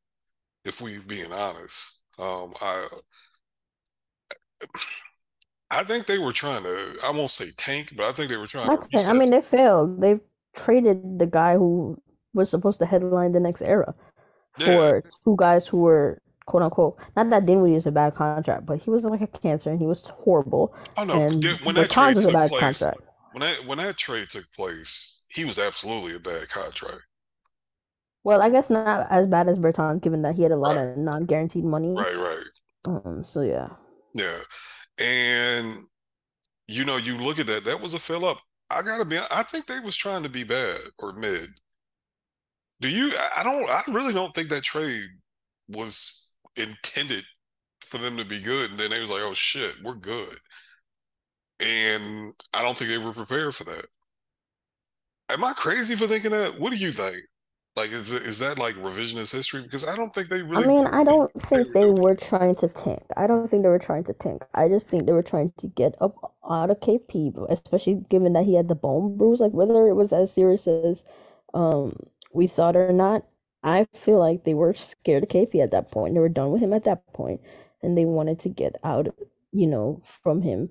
[0.65, 2.87] If we being honest, um, I.
[5.69, 6.97] I think they were trying to.
[7.05, 8.79] I won't say tank, but I think they were trying.
[8.79, 10.01] to, I mean, they failed.
[10.01, 10.21] They
[10.57, 12.01] traded the guy who
[12.35, 13.95] was supposed to headline the next era
[14.59, 16.97] for two guys who were quote unquote.
[17.16, 19.87] Not that Dinwiddie is a bad contract, but he was like a cancer and he
[19.87, 20.75] was horrible.
[20.97, 21.14] Oh no!
[21.14, 23.01] And when that trade took place, contract.
[23.33, 27.03] when that when that trade took place, he was absolutely a bad contract.
[28.25, 30.88] Well, I guess not as bad as Bertans, given that he had a lot right.
[30.88, 31.95] of non-guaranteed money.
[31.95, 32.45] Right, right.
[32.87, 33.25] Um.
[33.25, 33.69] So yeah.
[34.14, 34.38] Yeah,
[34.99, 35.85] and
[36.69, 37.64] you know, you look at that.
[37.64, 38.38] That was a fill up.
[38.70, 39.18] I gotta be.
[39.18, 41.48] I think they was trying to be bad or mid.
[42.81, 43.12] Do you?
[43.37, 43.68] I don't.
[43.70, 45.05] I really don't think that trade
[45.68, 47.24] was intended
[47.83, 50.38] for them to be good, and then they was like, "Oh shit, we're good,"
[51.61, 53.87] and I don't think they were prepared for that.
[55.29, 56.59] Am I crazy for thinking that?
[56.59, 57.18] What do you think?
[57.77, 59.61] Like, is is that like revisionist history?
[59.61, 60.65] Because I don't think they really.
[60.65, 63.03] I mean, I don't think they were trying to tank.
[63.19, 64.45] I don't think they were trying to tank.
[64.55, 68.47] I just think they were trying to get up out of KP, especially given that
[68.47, 69.41] he had the bone bruise.
[69.41, 71.05] Like whether it was as serious as
[71.53, 71.95] um
[72.33, 73.27] we thought or not,
[73.62, 76.15] I feel like they were scared of KP at that point.
[76.15, 77.43] They were done with him at that point,
[77.83, 79.09] and they wanted to get out,
[79.53, 80.71] you know, from him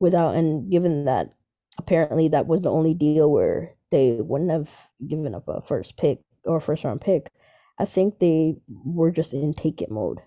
[0.00, 0.34] without.
[0.34, 1.34] And given that
[1.76, 4.68] apparently that was the only deal where they wouldn't have
[5.06, 7.32] given up a first pick or first round pick,
[7.78, 10.20] I think they were just in take it mode.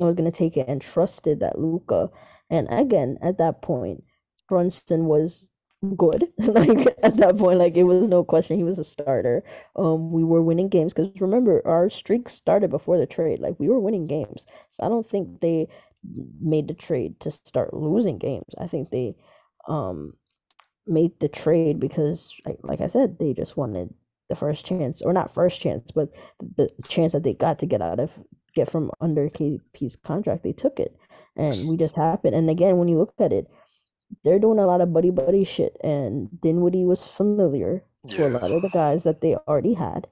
[0.00, 2.10] I was gonna take it and trusted that Luka.
[2.50, 4.04] And again, at that point,
[4.48, 5.48] Brunson was
[5.96, 6.32] good.
[6.38, 9.44] like at that point, like it was no question he was a starter.
[9.76, 13.40] Um, we were winning games because remember our streak started before the trade.
[13.40, 15.68] Like we were winning games, so I don't think they
[16.40, 18.54] made the trade to start losing games.
[18.58, 19.16] I think they
[19.68, 20.14] um
[20.86, 23.92] made the trade because, like, like I said, they just wanted
[24.32, 26.08] the first chance, or not first chance, but
[26.56, 28.10] the chance that they got to get out of
[28.54, 30.42] get from under KP's contract.
[30.42, 30.96] They took it,
[31.36, 32.34] and we just happened.
[32.34, 33.46] And again, when you look at it,
[34.24, 38.50] they're doing a lot of buddy buddy shit, and Dinwiddie was familiar to a lot
[38.50, 40.06] of the guys that they already had,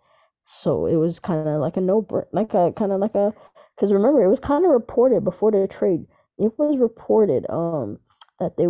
[0.47, 3.33] so it was kind of like a no, like a kind of like a,
[3.77, 6.07] because remember it was kind of reported before the trade.
[6.39, 7.99] It was reported um
[8.39, 8.67] that they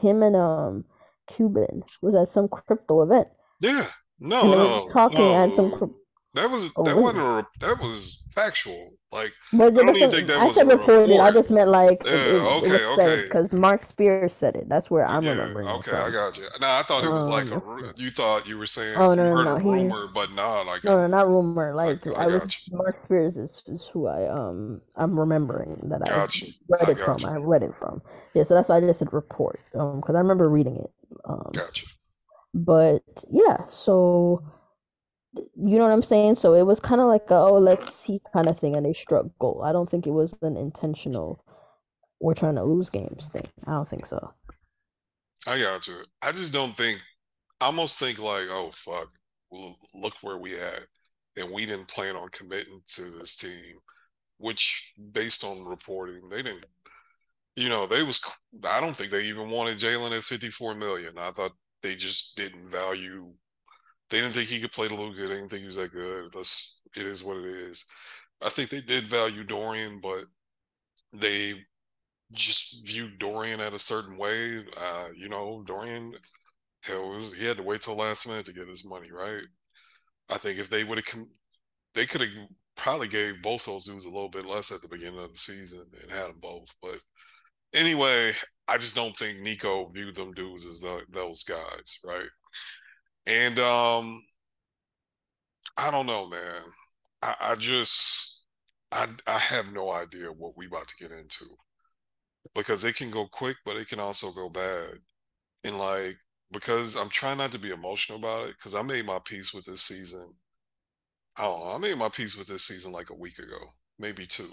[0.00, 0.84] him and um
[1.28, 3.28] Cuban was at some crypto event,
[3.60, 3.86] Yeah.
[4.24, 5.72] No, and no, talking at some.
[5.72, 5.94] no.
[6.34, 8.94] That was Oh, that was wasn't a, re- that was factual.
[9.12, 11.18] Like But I it don't even think that I was said a reported.
[11.20, 13.24] I just meant like Yeah, it, it okay, said okay.
[13.24, 14.68] because Marc Spears said it.
[14.68, 16.44] That's where I'm Yeah, remembering it okay, I got you.
[16.60, 17.92] No, I thought it was like Um, a let's ru- see.
[17.96, 19.58] you thought you were saying Oh you no, no, a no.
[19.58, 21.74] He rumor, but nah, like no, no, not rumor.
[21.82, 22.72] like Like I I was you.
[22.72, 26.52] Marc Spears is, is who I um I'm remembering that I Got you.
[26.68, 27.24] read I it got from.
[27.24, 27.26] you.
[27.26, 28.02] I read it from.
[28.34, 29.60] Yeah, so that's why I just said report.
[29.74, 30.92] Um, because I remember reading it.
[31.26, 31.88] Um, Got you.
[32.54, 34.42] But yeah, so
[35.36, 36.36] you know what I'm saying?
[36.36, 38.92] So it was kind of like a, oh, let's see kind of thing, and they
[38.92, 39.62] struck gold.
[39.64, 41.44] I don't think it was an intentional
[42.20, 43.46] we're trying to lose games thing.
[43.66, 44.32] I don't think so.
[45.46, 45.96] I got you.
[46.22, 47.00] I just don't think
[47.60, 49.08] I almost think like, oh fuck,
[49.94, 50.86] look where we at.
[51.36, 53.74] And we didn't plan on committing to this team,
[54.38, 56.64] which based on reporting, they didn't
[57.56, 58.20] you know, they was
[58.68, 61.18] I don't think they even wanted Jalen at 54 million.
[61.18, 61.52] I thought
[61.84, 63.32] they just didn't value
[64.10, 65.30] they didn't think he could play the little good.
[65.30, 66.32] They didn't think he was that good.
[66.32, 67.84] That's it is what it is.
[68.42, 70.26] I think they did value Dorian, but
[71.12, 71.54] they
[72.32, 74.58] just viewed Dorian at a certain way.
[74.76, 76.14] Uh, you know, Dorian
[76.82, 79.42] hell was he had to wait till last minute to get his money, right?
[80.30, 81.30] I think if they would have com-
[81.94, 82.30] they could have
[82.76, 85.86] probably gave both those dudes a little bit less at the beginning of the season
[86.02, 86.74] and had them both.
[86.82, 87.00] But
[87.74, 88.32] anyway,
[88.68, 92.28] I just don't think Nico viewed them dudes as the, those guys, right?
[93.26, 94.22] And um,
[95.76, 96.62] I don't know, man.
[97.22, 98.44] I, I just
[98.92, 101.46] I I have no idea what we about to get into
[102.54, 104.98] because it can go quick, but it can also go bad.
[105.64, 106.18] And like
[106.52, 109.64] because I'm trying not to be emotional about it because I made my peace with
[109.66, 110.34] this season.
[111.36, 111.72] I don't know.
[111.74, 113.58] I made my peace with this season like a week ago,
[113.98, 114.50] maybe two.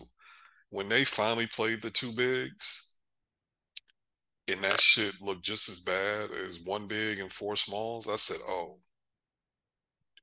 [0.70, 2.91] When they finally played the two bigs,
[4.52, 8.38] and that shit looked just as bad as one big and four smalls, I said,
[8.48, 8.80] oh.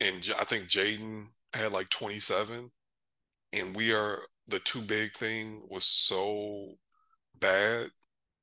[0.00, 2.70] And J- I think Jaden had like 27,
[3.52, 6.74] and we are the two big thing was so
[7.40, 7.88] bad.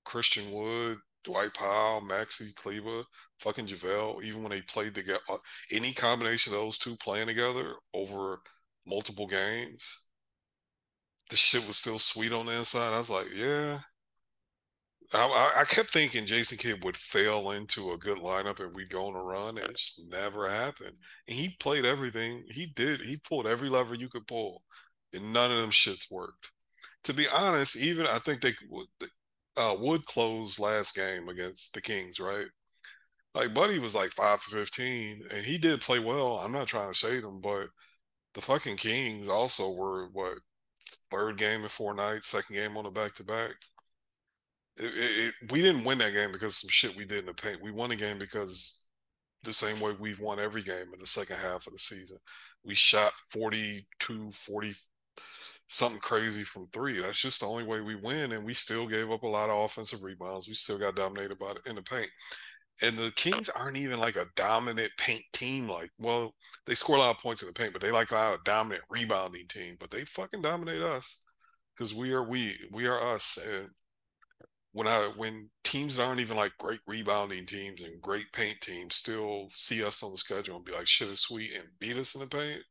[0.04, 3.04] Christian Wood, Dwight Powell, Maxi Kleber,
[3.40, 5.38] fucking JaVale, even when they played together, uh,
[5.72, 8.40] any combination of those two playing together over
[8.86, 10.08] multiple games,
[11.30, 12.94] the shit was still sweet on the inside.
[12.94, 13.80] I was like, yeah.
[15.14, 19.08] I, I kept thinking Jason Kidd would fail into a good lineup and we'd go
[19.08, 20.98] on a run, and it just never happened.
[21.28, 22.44] And he played everything.
[22.50, 23.02] He did.
[23.02, 24.64] He pulled every lever you could pull,
[25.14, 26.52] and none of them shits worked.
[27.06, 28.54] To be honest, even I think they
[29.58, 32.48] uh, Wood closed last game against the Kings, right?
[33.36, 36.38] Like Buddy was like five for fifteen, and he did play well.
[36.40, 37.68] I'm not trying to shade him, but
[38.34, 40.40] the fucking Kings also were what
[41.12, 43.56] third game in four nights, second game on a back to back.
[44.78, 47.34] It, it, we didn't win that game because of some shit we did in the
[47.34, 47.62] paint.
[47.62, 48.88] We won the game because
[49.44, 52.18] the same way we've won every game in the second half of the season.
[52.64, 54.74] We shot 42, 40,
[55.70, 57.00] something crazy from three.
[57.00, 58.34] That's just the only way we win.
[58.34, 60.48] And we still gave up a lot of offensive rebounds.
[60.48, 62.10] We still got dominated by it in the paint.
[62.82, 65.68] And the Kings aren't even like a dominant paint team.
[65.68, 66.34] Like, well,
[66.66, 69.46] they score a lot of points in the paint, but they like a dominant rebounding
[69.48, 69.78] team.
[69.80, 71.24] But they fucking dominate us
[71.74, 73.38] because we are we we are us.
[73.38, 73.70] And
[74.76, 78.96] when I when teams that aren't even like great rebounding teams and great paint teams
[78.96, 82.14] still see us on the schedule and be like, shit is sweet and beat us
[82.14, 82.62] in the paint.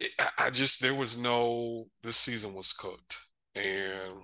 [0.00, 3.18] It, I just, there was no, this season was cooked.
[3.54, 4.14] And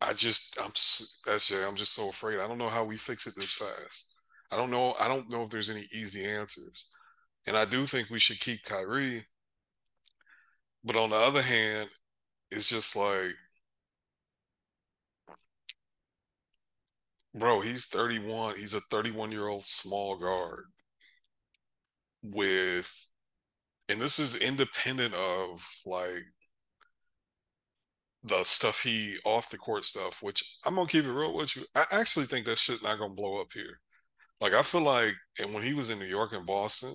[0.00, 2.40] I just, I'm, SJ, I'm just so afraid.
[2.40, 4.16] I don't know how we fix it this fast.
[4.50, 4.96] I don't know.
[5.00, 6.90] I don't know if there's any easy answers.
[7.46, 9.22] And I do think we should keep Kyrie.
[10.82, 11.88] But on the other hand,
[12.50, 13.30] it's just like,
[17.36, 18.56] bro, he's 31.
[18.56, 20.64] He's a 31 year old small guard
[22.22, 23.08] with,
[23.88, 26.24] and this is independent of like
[28.24, 31.64] the stuff he off the court stuff, which I'm gonna keep it real with you.
[31.74, 33.80] I actually think that shit not gonna blow up here.
[34.40, 36.94] Like I feel like, and when he was in New York and Boston,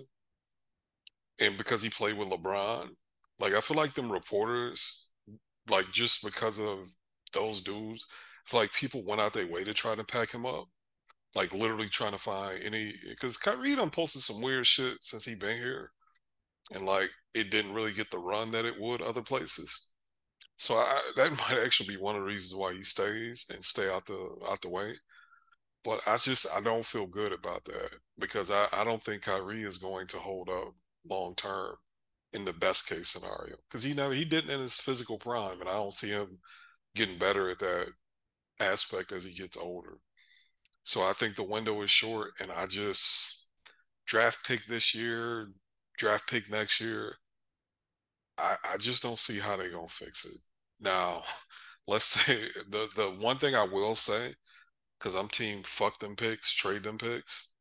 [1.40, 2.90] and because he played with LeBron,
[3.40, 5.12] like I feel like them reporters,
[5.70, 6.94] like just because of
[7.34, 8.06] those dudes,
[8.48, 10.68] I feel like people went out their way to try to pack him up.
[11.34, 15.36] Like literally trying to find any because Kyrie done posted some weird shit since he
[15.36, 15.92] been here.
[16.72, 19.88] And like it didn't really get the run that it would other places.
[20.58, 23.90] So I, that might actually be one of the reasons why he stays and stay
[23.90, 24.94] out the out the way.
[25.84, 29.64] But I just I don't feel good about that because I, I don't think Kyrie
[29.64, 30.76] is going to hold up
[31.10, 31.76] long term
[32.34, 35.70] in the best case scenario because he never he didn't in his physical prime, and
[35.70, 36.40] I don't see him
[36.96, 37.88] getting better at that
[38.62, 39.98] aspect as he gets older.
[40.84, 43.50] So I think the window is short, and I just
[44.06, 45.52] draft pick this year,
[45.98, 47.16] draft pick next year.
[48.38, 50.42] I, I just don't see how they're gonna fix it.
[50.80, 51.24] Now,
[51.88, 54.36] let's say the the one thing I will say,
[55.00, 57.52] because I'm team fuck them picks, trade them picks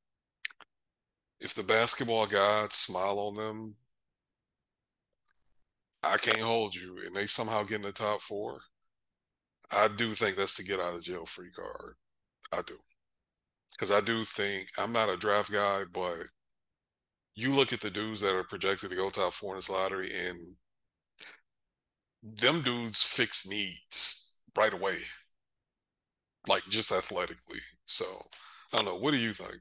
[1.41, 3.77] if the basketball gods smile on them,
[6.03, 8.61] I can't hold you, and they somehow get in the top four,
[9.73, 11.95] I do think that's the get out of jail free card.
[12.53, 12.75] I do.
[13.73, 16.27] Because I do think I'm not a draft guy, but
[17.35, 20.11] you look at the dudes that are projected to go top four in this lottery,
[20.15, 20.57] and
[22.23, 24.99] them dudes fix needs right away,
[26.49, 27.61] like just athletically.
[27.87, 28.05] So
[28.73, 28.97] I don't know.
[28.97, 29.61] What do you think?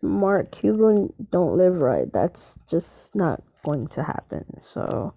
[0.00, 2.12] Mark Cuban don't live right.
[2.12, 4.44] That's just not going to happen.
[4.60, 5.14] So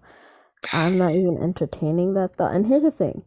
[0.72, 2.54] I'm not even entertaining that thought.
[2.54, 3.22] And here's the thing.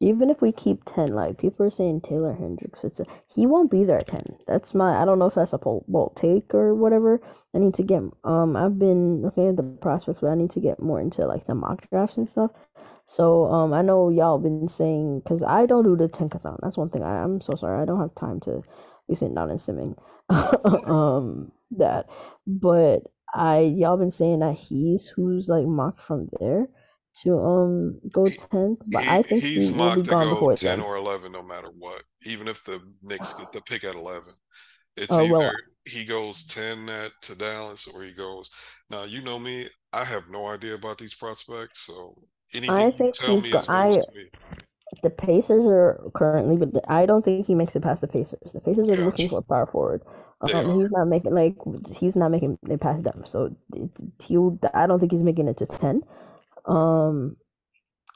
[0.00, 3.70] Even if we keep 10, like people are saying Taylor Hendricks fits it, he won't
[3.70, 4.24] be there at 10.
[4.46, 7.20] That's my, I don't know if that's a bold take or whatever.
[7.54, 10.60] I need to get, um, I've been looking at the prospects, but I need to
[10.60, 12.50] get more into like the mock drafts and stuff.
[13.06, 16.58] So, um, I know y'all been saying, because I don't do the tankathon.
[16.62, 17.02] That's one thing.
[17.02, 17.80] I, I'm so sorry.
[17.80, 18.62] I don't have time to
[19.08, 19.96] be sitting down and simming.
[20.88, 22.06] um that
[22.46, 23.02] but
[23.34, 26.66] I y'all been saying that he's who's like mocked from there
[27.22, 30.96] to um go tenth, but he, I think he's he mocked to go ten or
[30.96, 32.02] eleven, no matter what.
[32.26, 34.32] Even if the Knicks get the pick at eleven,
[34.96, 35.52] it's either well,
[35.84, 38.50] he goes ten at to Dallas or he goes.
[38.90, 42.14] Now you know me, I have no idea about these prospects, so
[42.52, 44.30] anything I think you tell me go- is I, to me.
[45.02, 48.52] The Pacers are currently, but I don't think he makes it past the Pacers.
[48.52, 50.02] The Pacers are looking for a power forward.
[50.40, 51.56] Um, he's not making like
[51.96, 53.24] he's not making it past them.
[53.26, 53.54] So
[54.22, 54.38] he,
[54.72, 56.02] I don't think he's making it to ten.
[56.66, 57.36] Um,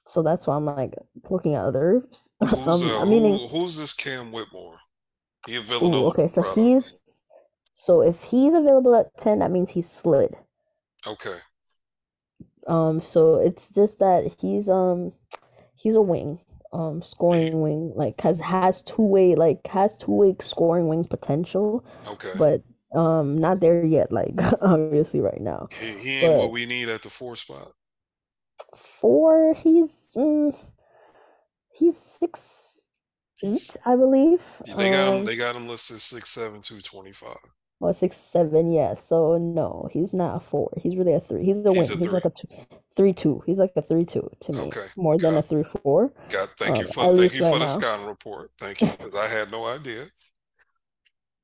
[0.07, 0.95] so that's why I'm like
[1.31, 2.31] looking at others.
[2.41, 4.79] Who's, um, uh, I mean, who, who's this Cam Whitmore?
[5.47, 5.95] He available?
[5.95, 7.01] Ooh, okay, so he's
[7.75, 10.35] so if he's available at ten, that means he's slid.
[11.07, 11.39] Okay.
[12.67, 15.13] Um, so it's just that he's um
[15.77, 16.39] he's a wing
[16.73, 21.83] um scoring wing like has has two way like has two way scoring wing potential
[22.07, 22.63] okay but
[22.95, 26.89] um not there yet like obviously right now he, he ain't but what we need
[26.91, 27.73] at the four spot
[29.01, 30.57] four he's mm,
[31.73, 32.81] he's six
[33.45, 36.81] eight i believe yeah, they got um, him they got him listed six seven two
[36.81, 37.37] twenty five
[37.81, 38.95] Well, six seven, yeah.
[38.95, 40.73] So no, he's not a four.
[40.77, 41.45] He's really a three.
[41.45, 41.91] He's a he's wing.
[41.93, 42.49] A he's like a two,
[42.97, 43.41] three two.
[43.47, 44.59] He's like a three two to me.
[44.63, 44.87] Okay.
[44.97, 46.13] More than a three four.
[46.29, 48.51] God, thank um, you for thank you right for the scouting report.
[48.59, 50.11] Thank you because I had no idea.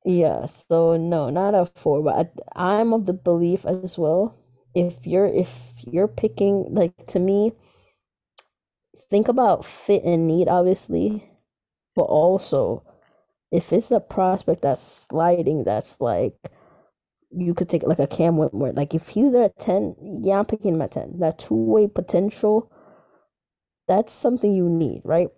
[0.04, 0.46] Yeah.
[0.46, 2.02] So no, not a four.
[2.02, 4.34] But I, I'm of the belief as well.
[4.74, 5.48] If you're if
[5.80, 7.52] you're picking like to me,
[9.10, 11.30] think about fit and need obviously,
[11.96, 12.84] but also
[13.52, 16.36] if it's a prospect that's sliding, that's like
[17.30, 18.72] you could take like a Cam Whitmore.
[18.72, 21.18] Like if he's there at ten, yeah, I'm picking him at ten.
[21.20, 22.70] That two way potential,
[23.88, 25.28] that's something you need, right?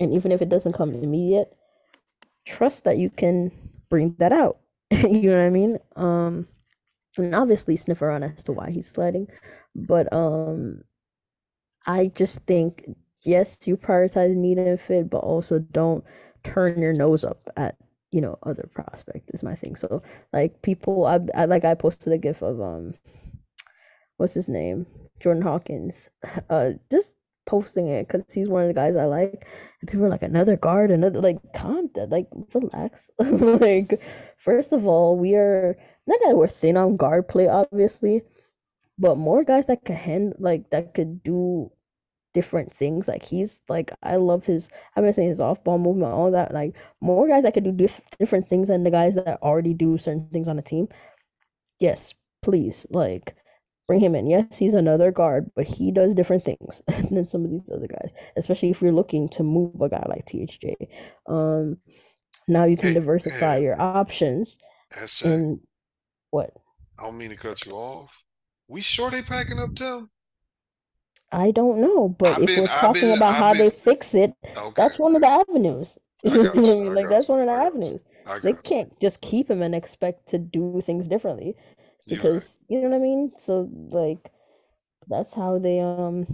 [0.00, 1.54] And even if it doesn't come immediate,
[2.46, 3.52] trust that you can
[3.90, 4.58] bring that out.
[4.92, 5.78] you know what I mean?
[5.96, 6.48] Um,
[7.18, 9.28] and obviously sniff around as to why he's sliding,
[9.74, 10.82] but um,
[11.86, 12.84] I just think
[13.26, 16.04] yes, you prioritize need and fit, but also don't
[16.44, 17.76] turn your nose up at
[18.12, 19.76] you know other prospect is my thing.
[19.76, 20.02] So
[20.32, 22.94] like people, I, I like I posted a gif of um,
[24.16, 24.86] what's his name,
[25.20, 26.08] Jordan Hawkins,
[26.50, 27.14] uh, just
[27.46, 29.46] posting it because he's one of the guys I like,
[29.80, 33.10] and people are like another guard, another like calm like relax.
[33.18, 34.00] like
[34.38, 35.76] first of all, we are
[36.06, 38.22] not that we're thin on guard play, obviously,
[38.98, 41.70] but more guys that could hand like that could do
[42.34, 43.08] different things.
[43.08, 46.52] Like he's like I love his I've been saying his off ball movement, all that.
[46.52, 49.98] Like more guys that could do dif- different things than the guys that already do
[49.98, 50.88] certain things on the team.
[51.80, 52.86] Yes, please.
[52.90, 53.34] Like
[53.88, 54.26] bring him in.
[54.26, 58.10] Yes, he's another guard, but he does different things than some of these other guys.
[58.36, 60.74] Especially if you're looking to move a guy like THJ.
[61.26, 61.78] Um
[62.48, 64.58] now you can diversify your options
[64.92, 65.60] SJ, and
[66.36, 66.52] what?
[66.98, 68.24] I don't mean to cut you off.
[68.68, 70.10] We sure they packing up Tim?
[71.32, 73.66] I don't know, but I've if been, we're I've talking been, about I've how been.
[73.66, 75.98] they fix it, Okay, that's one of the avenues.
[76.26, 76.74] I got you.
[76.94, 77.34] Like that's you.
[77.34, 78.04] one of the avenues.
[78.42, 78.58] They you.
[78.64, 81.56] can't just keep him and expect to do things differently
[82.06, 82.42] You right.
[82.42, 83.32] because you know what I mean?
[83.38, 84.30] So like
[85.08, 86.26] that's how they um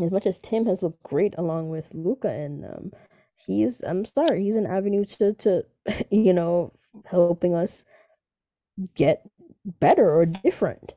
[0.00, 2.92] as much as Tim has looked great along with Luka and um
[3.36, 5.64] he's I'm sorry, he's an avenue to to
[6.10, 6.72] you know
[7.06, 7.84] helping us
[8.94, 9.28] get
[9.80, 10.94] better or different.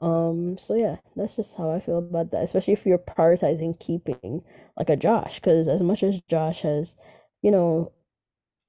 [0.00, 4.42] Um, so yeah, that's just how I feel about that, especially if you're prioritizing keeping
[4.76, 6.94] like a Josh, because as much as Josh has,
[7.42, 7.92] you know,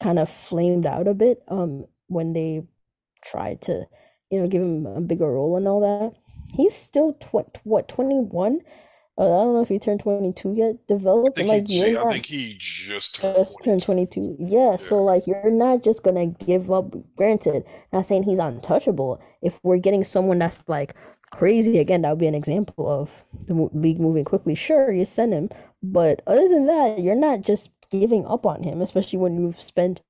[0.02, 2.64] kind of flamed out a bit, um, when they
[3.24, 3.86] tried to,
[4.30, 6.14] you know, give him a bigger role and all that,
[6.56, 8.60] he's still tw what 21?
[8.60, 8.70] Uh,
[9.18, 10.76] I don't know if he turned 22 yet.
[10.76, 14.36] I Developed he, like j- I think he just turned just turned 22.
[14.38, 14.38] 22.
[14.40, 14.76] Yeah, Yeah.
[14.78, 16.94] so like you're not just gonna give up.
[17.16, 19.22] Granted, not saying he's untouchable.
[19.44, 20.96] If we're getting someone that's like
[21.32, 23.12] crazy again, that would be an example of
[23.46, 24.56] the league moving quickly.
[24.56, 25.50] Sure, you send him,
[25.84, 30.02] but other than that, you're not just giving up on him, especially when you've spent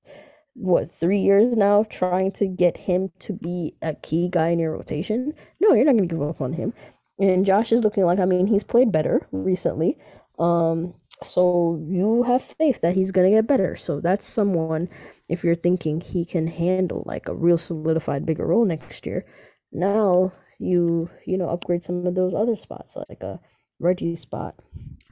[0.56, 4.72] what three years now trying to get him to be a key guy in your
[4.72, 5.34] rotation.
[5.60, 6.74] No, you're not gonna give up on him.
[7.20, 9.97] And Josh is looking like I mean he's played better recently.
[10.39, 10.93] Um,
[11.24, 13.76] so you have faith that he's gonna get better.
[13.76, 14.89] So that's someone
[15.30, 19.26] if you're thinking he can handle like a real solidified bigger role next year.
[19.72, 23.39] Now you you know upgrade some of those other spots like a
[23.80, 24.55] Reggie spot.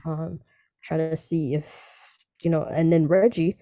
[0.04, 0.40] Um,
[0.82, 1.66] try to see if
[2.40, 3.56] you know, and then Reggie.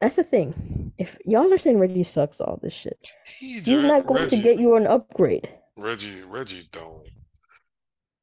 [0.00, 0.92] That's the thing.
[0.96, 2.96] If y'all are saying Reggie sucks all this shit,
[3.26, 5.46] He he's not going to get you an upgrade.
[5.76, 7.10] Reggie, Reggie don't.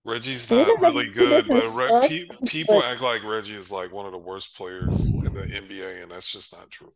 [0.07, 4.13] Reggie's not really good, but Re- pe- people act like Reggie is like one of
[4.13, 6.93] the worst players in the NBA, and that's just not true.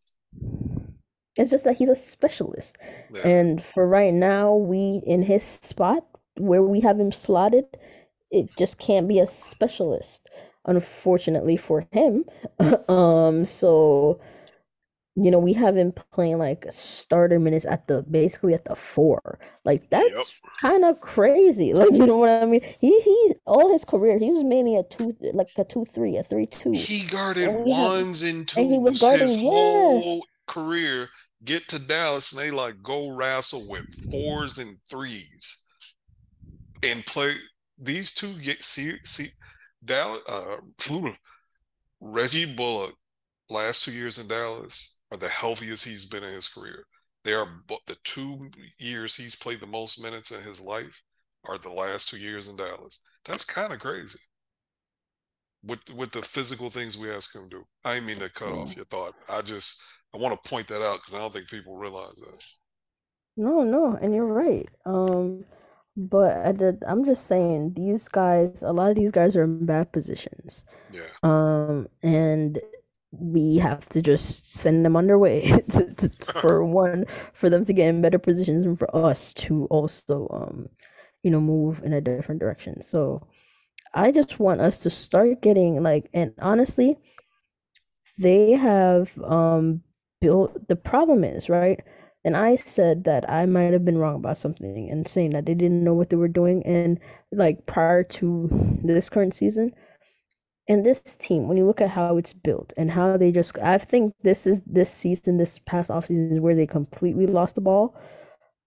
[1.38, 2.78] it's just that he's a specialist.
[3.14, 6.06] Yeah, And for right now, we in his spot
[6.38, 7.66] where we have him slotted,
[8.32, 10.30] it just can't be a specialist,
[10.66, 12.26] unfortunately for him.
[12.90, 14.20] Um, so
[15.16, 19.40] you know, we have him playing like starter minutes at the basically at the four.
[19.66, 20.04] Like yep.
[20.04, 21.74] that's kind of crazy.
[21.82, 22.62] Like you know what I mean?
[22.80, 26.24] He he all his career he was mainly a two like a two three a
[26.24, 30.26] three two, He guarded and ones and and he was twos his guarding yeah whole
[30.48, 31.10] career.
[31.44, 35.66] Get to Dallas, and they like go wrestle with fours and threes
[36.84, 37.34] and play
[37.80, 38.36] these two.
[38.36, 39.30] Get see see
[39.84, 40.22] Dallas.
[40.30, 40.58] Uh,
[42.00, 42.94] Reggie Bullock
[43.50, 46.86] last two years in Dallas are the healthiest he's been in his career.
[47.24, 47.48] They are
[47.88, 48.50] the two
[48.80, 51.04] years he's played the most minutes in his life
[51.46, 53.02] are the last two years in Dallas.
[53.26, 54.20] That's kind of crazy
[55.64, 57.64] with with the physical things we ask him to do.
[57.84, 59.16] I mean to cut off your thought.
[59.30, 59.82] I just
[60.14, 62.46] I want to point that out because I don't think people realize that.
[63.38, 64.68] No, no, and you're right.
[64.86, 65.46] Um,
[65.98, 69.66] but I did, I'm just saying these guys, a lot of these guys are in
[69.66, 70.64] bad positions.
[70.90, 72.60] Yeah, Um, and
[73.12, 76.10] we have to just send them underway to, to,
[76.42, 80.70] for one, for them to get in better positions and for us to also, um,
[81.24, 82.82] you know, move in a different direction.
[82.82, 83.28] So
[83.94, 86.98] I just want us to start getting like, and honestly,
[88.18, 89.82] they have um
[90.22, 91.82] built the problem is, right?
[92.24, 95.56] And I said that I might have been wrong about something and saying that they
[95.56, 97.00] didn't know what they were doing and
[97.32, 98.48] like prior to
[98.84, 99.74] this current season.
[100.68, 103.78] And this team, when you look at how it's built and how they just I
[103.78, 107.96] think this is this season, this past offseason is where they completely lost the ball.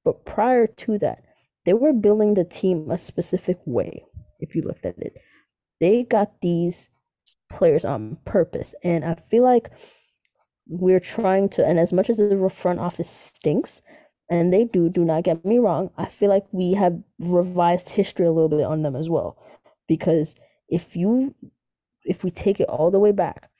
[0.04, 1.24] But prior to that,
[1.64, 4.04] they were building the team a specific way,
[4.40, 5.16] if you looked at it.
[5.80, 6.90] They got these
[7.50, 8.74] players on purpose.
[8.82, 9.70] And I feel like
[10.66, 13.80] we're trying to, and as much as the front office stinks,
[14.30, 18.26] and they do, do not get me wrong, I feel like we have revised history
[18.26, 19.38] a little bit on them as well.
[19.86, 20.34] Because
[20.68, 21.34] if you
[22.04, 23.50] if we take it all the way back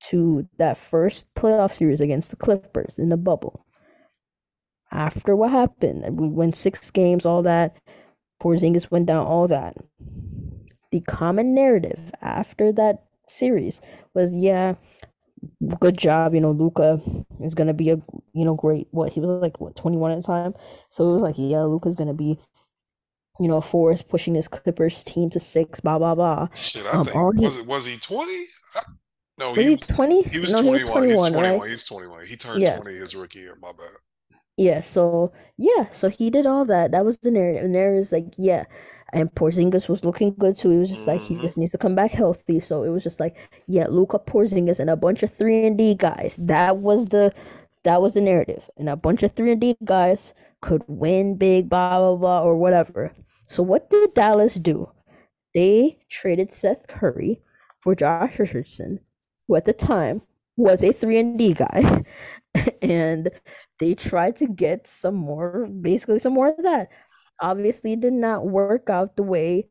[0.00, 3.64] to that first playoff series against the Clippers in the bubble,
[4.92, 7.76] after what happened, we went six games, all that.
[8.42, 9.76] Porzingis went down, all that.
[10.90, 13.80] The common narrative after that series
[14.14, 14.74] was, yeah,
[15.80, 16.34] good job.
[16.34, 17.00] You know, Luka
[17.40, 17.96] is gonna be a
[18.32, 18.88] you know great.
[18.90, 20.54] What he was like, what twenty one at the time.
[20.90, 22.38] So it was like, yeah, Luka's gonna be,
[23.40, 25.80] you know, a force pushing his Clippers team to six.
[25.80, 26.48] Blah blah blah.
[26.54, 28.46] Shit, I um, think was it was he twenty?
[29.38, 30.22] No, was he, he twenty.
[30.22, 31.04] He was no, twenty one.
[31.04, 31.60] He's twenty one.
[31.60, 31.70] Right?
[31.70, 32.26] He's twenty one.
[32.26, 32.76] He turned yeah.
[32.76, 33.56] twenty his rookie year.
[33.60, 33.88] My bad.
[34.56, 36.90] Yeah, so yeah, so he did all that.
[36.90, 37.64] That was the narrative.
[37.64, 38.64] And there is like, yeah.
[39.12, 40.70] And Porzingis was looking good too.
[40.70, 41.44] He was just like he mm-hmm.
[41.44, 42.58] just needs to come back healthy.
[42.58, 43.36] So it was just like,
[43.68, 46.34] yeah, Luka Porzingis and a bunch of three and D guys.
[46.38, 47.32] That was the
[47.84, 48.68] that was the narrative.
[48.76, 52.56] And a bunch of three and D guys could win big, blah blah blah, or
[52.56, 53.12] whatever.
[53.48, 54.90] So what did Dallas do?
[55.54, 57.40] They traded Seth Curry
[57.80, 59.00] for Josh Richardson,
[59.46, 60.22] who at the time
[60.56, 62.04] was a three and D guy.
[62.82, 63.30] and
[63.80, 66.88] they tried to get some more, basically some more of that.
[67.40, 69.68] Obviously, did not work out the way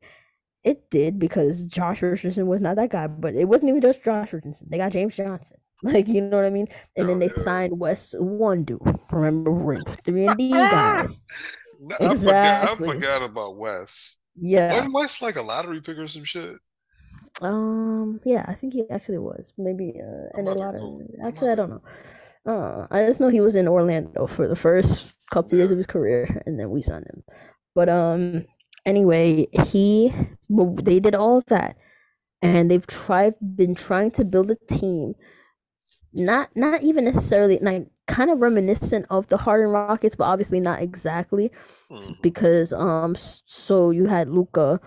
[0.64, 3.08] it did because Josh Richardson was not that guy.
[3.08, 5.58] But it wasn't even just Josh Richardson; they got James Johnson.
[5.84, 6.68] Like you know what I mean?
[6.96, 8.80] And then they signed Wes Iwundu.
[9.12, 11.22] Remember, three and D guys.
[11.80, 12.08] exactly.
[12.08, 14.18] I, forgot, I forgot about Wes.
[14.36, 16.56] Yeah, wasn't Wes like a lottery pick or some shit?
[17.42, 19.54] Um, yeah, I think he actually was.
[19.58, 21.08] Maybe uh, and a lottery.
[21.24, 21.82] Actually, I don't know.
[22.46, 25.88] Uh, I just know he was in Orlando for the first couple years of his
[25.88, 27.24] career, and then we signed him.
[27.76, 28.46] But um,
[28.86, 30.14] anyway, he
[30.50, 31.78] they did all of that,
[32.42, 35.14] and they've tried been trying to build a team,
[36.18, 40.82] not not even necessarily like kind of reminiscent of the Harden Rockets, but obviously not
[40.82, 41.52] exactly,
[41.92, 42.14] mm-hmm.
[42.22, 44.80] because um, so you had Luka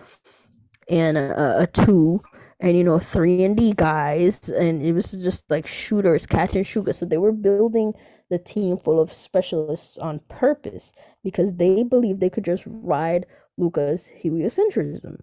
[0.88, 2.22] and a, a two
[2.60, 6.66] and you know three and D guys, and it was just like shooters, catch and
[6.66, 6.98] shooters.
[6.98, 7.94] So they were building
[8.30, 10.92] the team full of specialists on purpose
[11.24, 13.26] because they believed they could just ride
[13.56, 15.20] Luka's heliocentrism.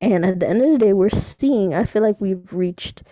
[0.00, 1.74] And at the end of the day, we're seeing.
[1.74, 3.04] I feel like we've reached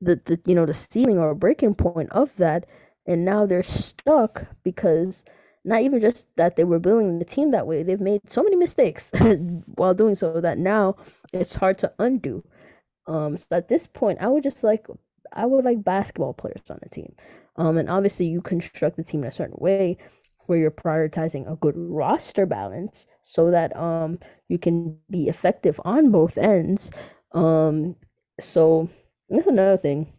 [0.00, 2.66] the, the you know the ceiling or breaking point of that,
[3.06, 5.24] and now they're stuck because
[5.64, 8.56] not even just that they were building the team that way, they've made so many
[8.56, 9.10] mistakes
[9.76, 10.96] while doing so that now
[11.32, 12.42] it's hard to undo.
[13.06, 14.86] Um, so at this point, I would just like
[15.32, 17.14] I would like basketball players on the team.
[17.56, 19.98] Um, and obviously you construct the team in a certain way
[20.46, 26.10] where you're prioritizing a good roster balance so that um you can be effective on
[26.10, 26.90] both ends.
[27.32, 27.96] Um,
[28.40, 28.88] so
[29.30, 30.12] that's another thing.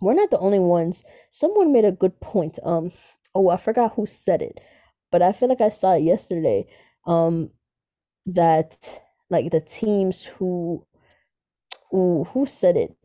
[0.00, 1.04] We're not the only ones.
[1.30, 2.58] Someone made a good point.
[2.64, 2.92] Um,
[3.34, 4.60] oh I forgot who said it,
[5.12, 6.66] but I feel like I saw it yesterday.
[7.06, 7.50] Um
[8.26, 10.86] that like the teams who
[11.94, 12.96] ooh, who said it?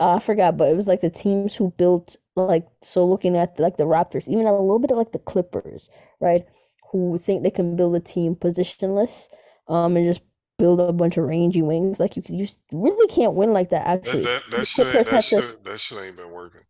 [0.00, 3.58] Uh, I forgot, but it was like the teams who built like so looking at
[3.60, 6.46] like the Raptors, even a little bit of like the Clippers, right?
[6.92, 9.28] Who think they can build a team positionless,
[9.68, 10.22] um, and just
[10.58, 11.98] build a bunch of rangy wings.
[11.98, 13.86] Like you, you really can't win like that.
[13.86, 16.62] Actually, that, that, that, shit, that, shit, that shit ain't been working.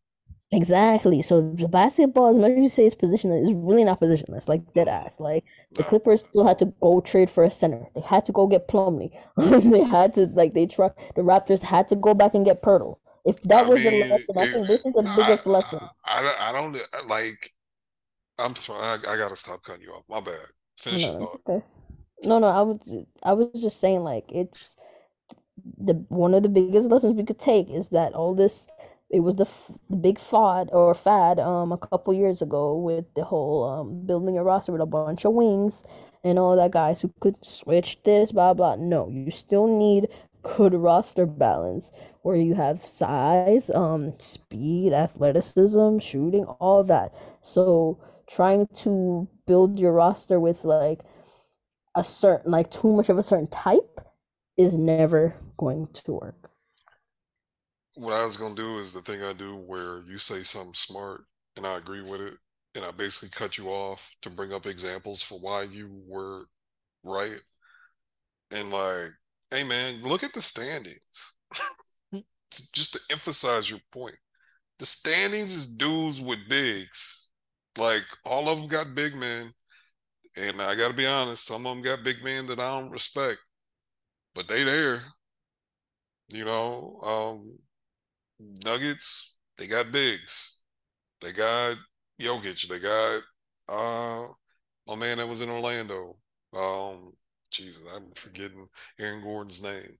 [0.52, 1.20] Exactly.
[1.22, 4.46] So the basketball, as much as you say it's positionless, is really not positionless.
[4.46, 5.18] Like dead ass.
[5.18, 7.86] Like the Clippers still had to go trade for a center.
[7.94, 9.10] They had to go get Plumlee.
[9.36, 10.90] they had to like they try.
[11.16, 12.98] The Raptors had to go back and get Poeltl.
[13.24, 15.80] If that I was mean, the lesson, I think this is the biggest I, lesson.
[16.04, 16.78] I, I, don't
[17.08, 17.50] like.
[18.38, 18.80] I'm sorry.
[18.80, 20.04] I, I gotta stop cutting you off.
[20.08, 20.34] My bad.
[20.78, 21.66] Finish no, your Okay.
[22.24, 22.48] No, no.
[22.48, 22.80] I was
[23.22, 24.76] I was just saying like it's
[25.78, 28.66] the one of the biggest lessons we could take is that all this
[29.10, 29.46] it was the,
[29.90, 34.36] the big fad or fad um a couple years ago with the whole um building
[34.38, 35.84] a roster with a bunch of wings
[36.24, 38.76] and all that guys who could switch this blah blah.
[38.76, 40.08] No, you still need
[40.42, 41.90] good roster balance
[42.22, 47.14] where you have size, um, speed, athleticism, shooting, all that.
[47.42, 51.00] So trying to build your roster with like
[51.96, 54.00] a certain like too much of a certain type
[54.56, 56.50] is never going to work
[57.94, 61.24] what I was gonna do is the thing I do where you say something smart
[61.56, 62.34] and I agree with it,
[62.74, 66.46] and I basically cut you off to bring up examples for why you were
[67.04, 67.40] right.
[68.50, 69.10] And like,
[69.50, 71.34] hey man, look at the standings.
[72.50, 74.16] Just to emphasize your point.
[74.78, 77.30] The standings is dudes with bigs.
[77.78, 79.52] Like all of them got big men.
[80.36, 83.40] And I gotta be honest, some of them got big men that I don't respect.
[84.34, 85.04] But they there.
[86.28, 87.58] You know, um,
[88.64, 90.62] Nuggets, they got bigs.
[91.20, 91.76] They got
[92.20, 92.68] Jokic.
[92.68, 93.22] They got
[93.68, 94.28] uh
[94.86, 96.16] my man that was in Orlando.
[96.54, 97.12] Um
[97.50, 98.68] Jesus, I'm forgetting
[99.00, 99.96] Aaron Gordon's name.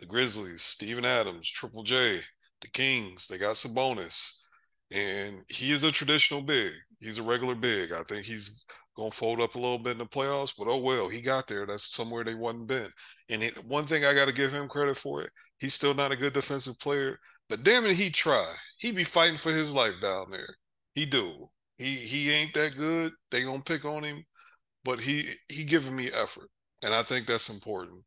[0.00, 2.20] The Grizzlies, Steven Adams, Triple J,
[2.60, 4.44] the Kings, they got Sabonis.
[4.92, 6.72] And he is a traditional big.
[7.00, 7.92] He's a regular big.
[7.92, 8.66] I think he's
[8.96, 11.66] gonna fold up a little bit in the playoffs, but oh well, he got there.
[11.66, 12.90] That's somewhere they wasn't been.
[13.28, 16.16] And one thing I got to give him credit for it, he's still not a
[16.16, 17.18] good defensive player,
[17.48, 18.54] but damn it, he try.
[18.78, 20.48] He be fighting for his life down there.
[20.94, 21.50] He do.
[21.78, 23.12] He he ain't that good.
[23.30, 24.24] They gonna pick on him,
[24.84, 26.48] but he he giving me effort,
[26.82, 28.02] and I think that's important.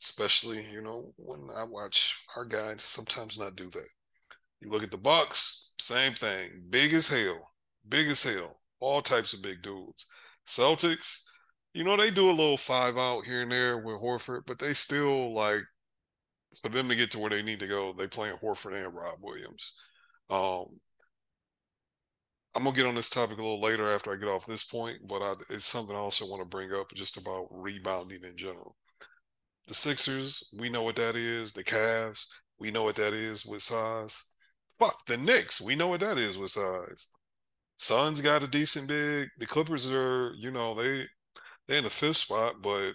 [0.00, 3.88] Especially you know when I watch our guys sometimes not do that.
[4.60, 7.52] You look at the Bucks, same thing, big as hell,
[7.88, 10.06] big as hell, all types of big dudes.
[10.46, 11.24] Celtics,
[11.72, 14.74] you know they do a little five out here and there with Horford, but they
[14.74, 15.64] still like
[16.62, 19.18] for them to get to where they need to go, they playing Horford and Rob
[19.20, 19.74] Williams.
[20.30, 20.66] Um,
[22.54, 25.06] I'm gonna get on this topic a little later after I get off this point,
[25.06, 28.76] but I, it's something I also want to bring up just about rebounding in general.
[29.68, 31.52] The Sixers, we know what that is.
[31.52, 32.26] The Cavs,
[32.58, 34.30] we know what that is with size.
[34.78, 37.10] Fuck the Knicks, we know what that is with size.
[37.76, 39.28] Suns got a decent big.
[39.38, 41.04] The Clippers are, you know, they
[41.68, 42.92] they're in the fifth spot, but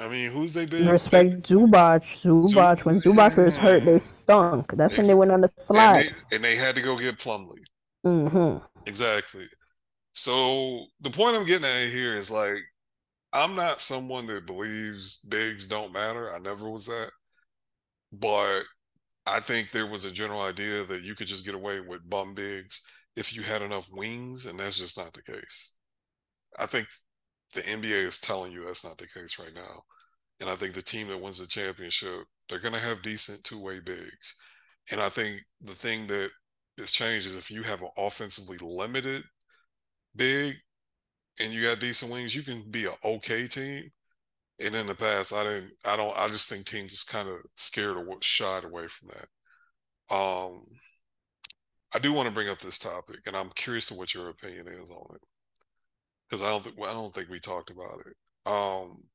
[0.00, 0.88] I mean, who's they big?
[0.88, 2.04] Respect Zubac.
[2.22, 2.84] Zubac.
[2.84, 4.72] When Zubac was hurt, they stunk.
[4.76, 6.06] That's when they went on the slide.
[6.06, 7.64] And they, and they had to go get Plumlee.
[8.06, 8.64] Mm-hmm.
[8.86, 9.46] Exactly.
[10.12, 12.58] So the point I'm getting at here is like,
[13.32, 16.32] I'm not someone that believes bigs don't matter.
[16.32, 17.10] I never was that.
[18.12, 18.62] But
[19.26, 22.34] I think there was a general idea that you could just get away with bum
[22.34, 22.88] bigs
[23.18, 25.76] if you had enough wings, and that's just not the case.
[26.58, 26.86] I think
[27.54, 29.82] the NBA is telling you that's not the case right now.
[30.40, 33.60] And I think the team that wins the championship, they're going to have decent two
[33.62, 34.36] way bigs.
[34.92, 36.30] And I think the thing that
[36.78, 39.24] has changed is if you have an offensively limited
[40.16, 40.56] big
[41.40, 43.90] and you got decent wings, you can be an okay team.
[44.60, 47.36] And in the past, I didn't, I don't, I just think teams just kind of
[47.56, 49.28] scared or shied away from that.
[50.14, 50.64] Um,
[51.94, 54.68] I do want to bring up this topic, and I'm curious to what your opinion
[54.68, 55.22] is on it
[56.28, 58.16] because I don't think I don't think we talked about it.
[58.50, 59.08] Um,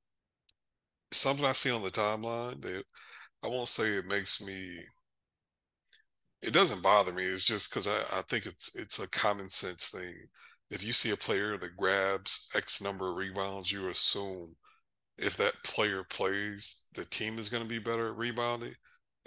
[1.11, 2.84] something I see on the timeline that
[3.43, 4.82] I won't say it makes me.
[6.43, 7.24] It doesn't bother me.
[7.24, 10.13] It's just because I, I think it's it's a common sense thing.
[10.69, 14.55] If you see a player that grabs X number of rebounds, you assume
[15.17, 18.76] if that player plays, the team is going to be better at rebounding,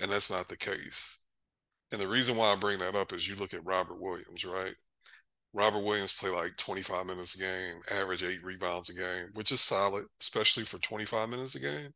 [0.00, 1.25] and that's not the case.
[1.92, 4.74] And the reason why I bring that up is you look at Robert Williams, right?
[5.52, 9.60] Robert Williams played like 25 minutes a game, average eight rebounds a game, which is
[9.60, 11.92] solid, especially for 25 minutes a game.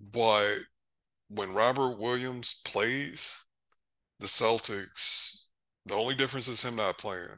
[0.00, 0.56] But
[1.28, 3.44] when Robert Williams plays,
[4.20, 5.48] the Celtics,
[5.84, 7.28] the only difference is him not playing.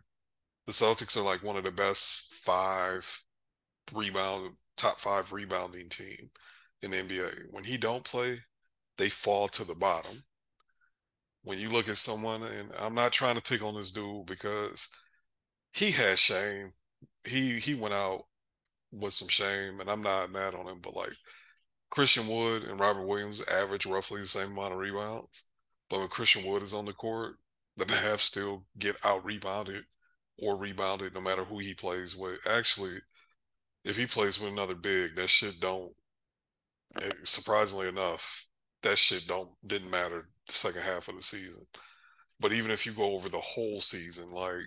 [0.67, 3.25] The Celtics are like one of the best five
[3.93, 6.31] rebound, top five rebounding team
[6.83, 7.51] in the NBA.
[7.51, 8.41] When he don't play,
[8.99, 10.25] they fall to the bottom.
[11.45, 14.89] When you look at someone, and I'm not trying to pick on this dude because–
[15.75, 16.73] he has shame.
[17.25, 18.25] He he went out
[18.93, 20.79] with some shame, and I'm not mad on him.
[20.81, 21.13] But like
[21.91, 25.45] Christian Wood and Robert Williams average roughly the same amount of rebounds,
[25.91, 27.37] but when Christian Wood is on the court,
[27.77, 29.85] the Mavs still get out rebounded
[30.39, 32.39] or rebounded no matter who he plays with.
[32.49, 32.99] Actually,
[33.85, 35.93] if he plays with another big, that shit don't.
[37.03, 38.47] Eh, surprisingly enough,
[38.83, 41.65] that shit don't didn't matter the second half of the season.
[42.41, 44.65] But even if you go over the whole season, like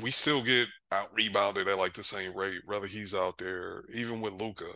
[0.00, 4.20] we still get out rebounded at like the same rate, whether he's out there, even
[4.20, 4.70] with Luka.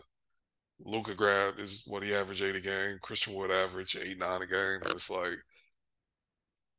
[0.83, 2.97] Luka grab is what he averaged eight a game.
[3.01, 4.79] Christian Wood average eight, nine a game.
[4.87, 5.37] It's like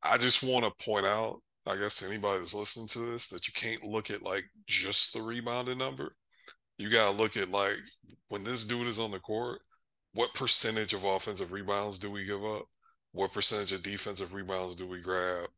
[0.03, 3.47] I just want to point out, I guess to anybody that's listening to this, that
[3.47, 6.15] you can't look at like just the rebounding number.
[6.77, 7.79] You gotta look at like
[8.29, 9.61] when this dude is on the court,
[10.13, 12.65] what percentage of offensive rebounds do we give up?
[13.17, 15.49] What percentage of defensive rebounds do we grab?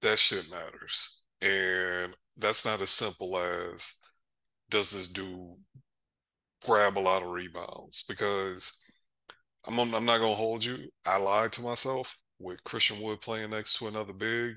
[0.00, 1.22] That shit matters.
[1.42, 4.00] And that's not as simple as
[4.70, 5.54] does this dude
[6.64, 8.04] grab a lot of rebounds?
[8.08, 8.82] Because
[9.66, 10.88] I'm I'm not gonna hold you.
[11.06, 14.54] I lied to myself with Christian Wood playing next to another big.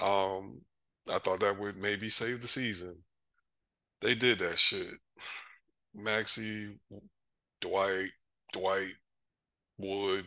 [0.00, 0.60] Um,
[1.10, 2.96] I thought that would maybe save the season.
[4.02, 4.94] They did that shit.
[5.98, 6.78] Maxi,
[7.60, 8.10] Dwight,
[8.52, 8.92] Dwight,
[9.78, 10.26] Wood.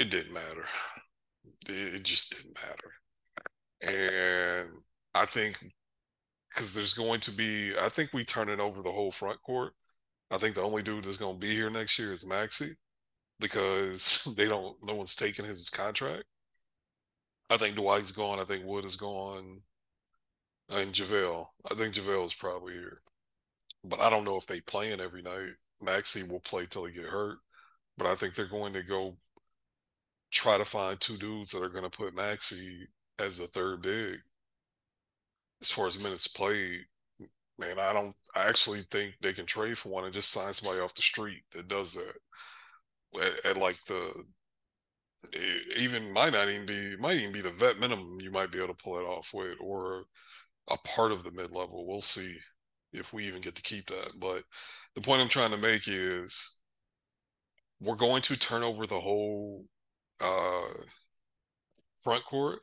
[0.00, 0.64] It didn't matter.
[1.68, 2.94] It just didn't matter.
[3.82, 4.68] And
[5.14, 5.58] I think
[6.50, 9.74] because there's going to be, I think we turn it over the whole front court.
[10.30, 12.70] I think the only dude that's going to be here next year is Maxi
[13.40, 16.24] because they don't, no one's taking his contract.
[17.50, 18.40] I think Dwight's gone.
[18.40, 19.62] I think Wood is gone.
[20.70, 21.46] And JaVale.
[21.70, 23.02] I think JaVale is probably here.
[23.84, 25.52] But I don't know if they playing every night.
[25.82, 27.38] Maxi will play till he get hurt.
[27.98, 29.16] but I think they're going to go
[30.30, 32.82] try to find two dudes that are going to put Maxi
[33.18, 34.16] as the third big.
[35.60, 36.80] As far as minutes played,
[37.58, 38.14] man, I don't.
[38.34, 41.42] I actually think they can trade for one and just sign somebody off the street
[41.52, 42.14] that does that
[43.22, 44.24] at, at like the
[45.78, 48.74] even might not even be might even be the vet minimum you might be able
[48.74, 50.04] to pull it off with or
[50.70, 51.86] a part of the mid level.
[51.86, 52.36] We'll see
[52.92, 54.12] if we even get to keep that.
[54.18, 54.44] But
[54.94, 56.60] the point I'm trying to make is
[57.80, 59.64] we're going to turn over the whole
[60.22, 60.82] uh,
[62.02, 62.60] front court.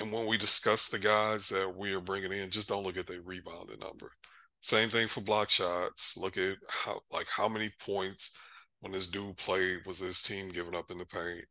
[0.00, 3.06] And when we discuss the guys that we are bringing in, just don't look at
[3.06, 4.12] the rebounding number.
[4.60, 6.16] Same thing for block shots.
[6.16, 8.36] Look at how like how many points
[8.80, 11.44] when this dude played was this team giving up in the paint.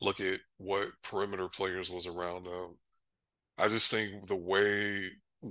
[0.00, 2.76] Look at what perimeter players was around them.
[3.58, 5.06] I just think the way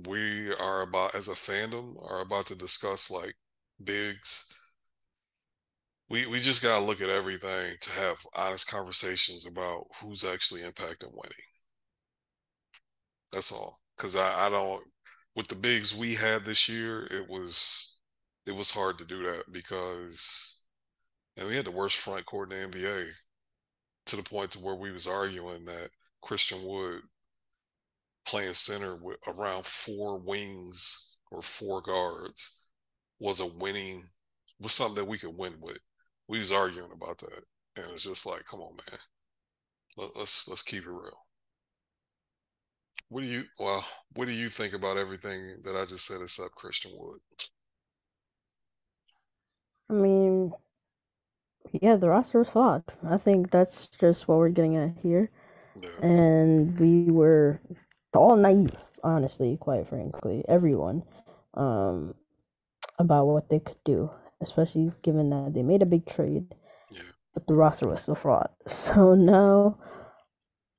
[0.06, 3.34] we are about as a fandom are about to discuss like
[3.82, 4.51] bigs.
[6.12, 11.10] We we just gotta look at everything to have honest conversations about who's actually impacting
[11.10, 11.46] winning.
[13.32, 13.80] That's all.
[13.96, 14.84] Cause I, I don't
[15.34, 18.00] with the bigs we had this year, it was
[18.46, 20.60] it was hard to do that because
[21.38, 23.06] and we had the worst front court in the NBA
[24.06, 25.88] to the point to where we was arguing that
[26.20, 27.00] Christian Wood
[28.26, 32.64] playing center with around four wings or four guards
[33.18, 34.04] was a winning
[34.60, 35.78] was something that we could win with.
[36.32, 37.44] We was arguing about that,
[37.76, 38.98] and it's just like, come on, man,
[39.98, 41.26] Let, let's let's keep it real.
[43.10, 43.84] What do you well?
[44.14, 47.20] What do you think about everything that I just said except Christian Wood?
[49.90, 50.52] I mean,
[51.70, 52.84] yeah, the roster was flawed.
[53.06, 55.30] I think that's just what we're getting at here.
[55.82, 55.90] Yeah.
[56.00, 57.60] And we were
[58.14, 58.74] all naive,
[59.04, 61.02] honestly, quite frankly, everyone,
[61.52, 62.14] um,
[62.98, 64.10] about what they could do,
[64.42, 66.54] especially given that they made a big trade,
[66.90, 67.00] yeah.
[67.34, 68.48] but the roster was still fraud.
[68.68, 69.78] So now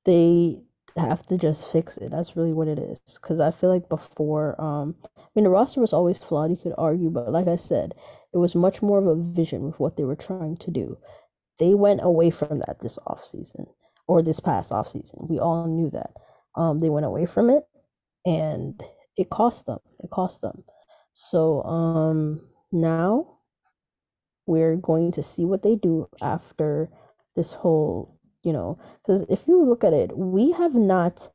[0.04, 0.60] they
[0.96, 2.10] have to just fix it.
[2.10, 2.98] That's really what it is.
[3.20, 6.50] Because I feel like before, um, I mean, the roster was always flawed.
[6.50, 7.94] You could argue, but like I said,
[8.32, 10.98] it was much more of a vision with what they were trying to do.
[11.58, 13.66] They went away from that this off season
[14.06, 15.26] or this past off season.
[15.28, 16.10] We all knew that.
[16.56, 17.64] Um, they went away from it,
[18.26, 18.80] and
[19.16, 19.78] it cost them.
[20.00, 20.64] It cost them.
[21.14, 22.40] So um,
[22.72, 23.33] now
[24.46, 26.88] we're going to see what they do after
[27.36, 31.28] this whole, you know, because if you look at it, we have not.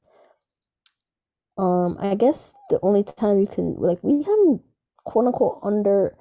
[1.57, 4.61] Um, I guess the only time you can like we haven't
[5.03, 6.15] quote unquote under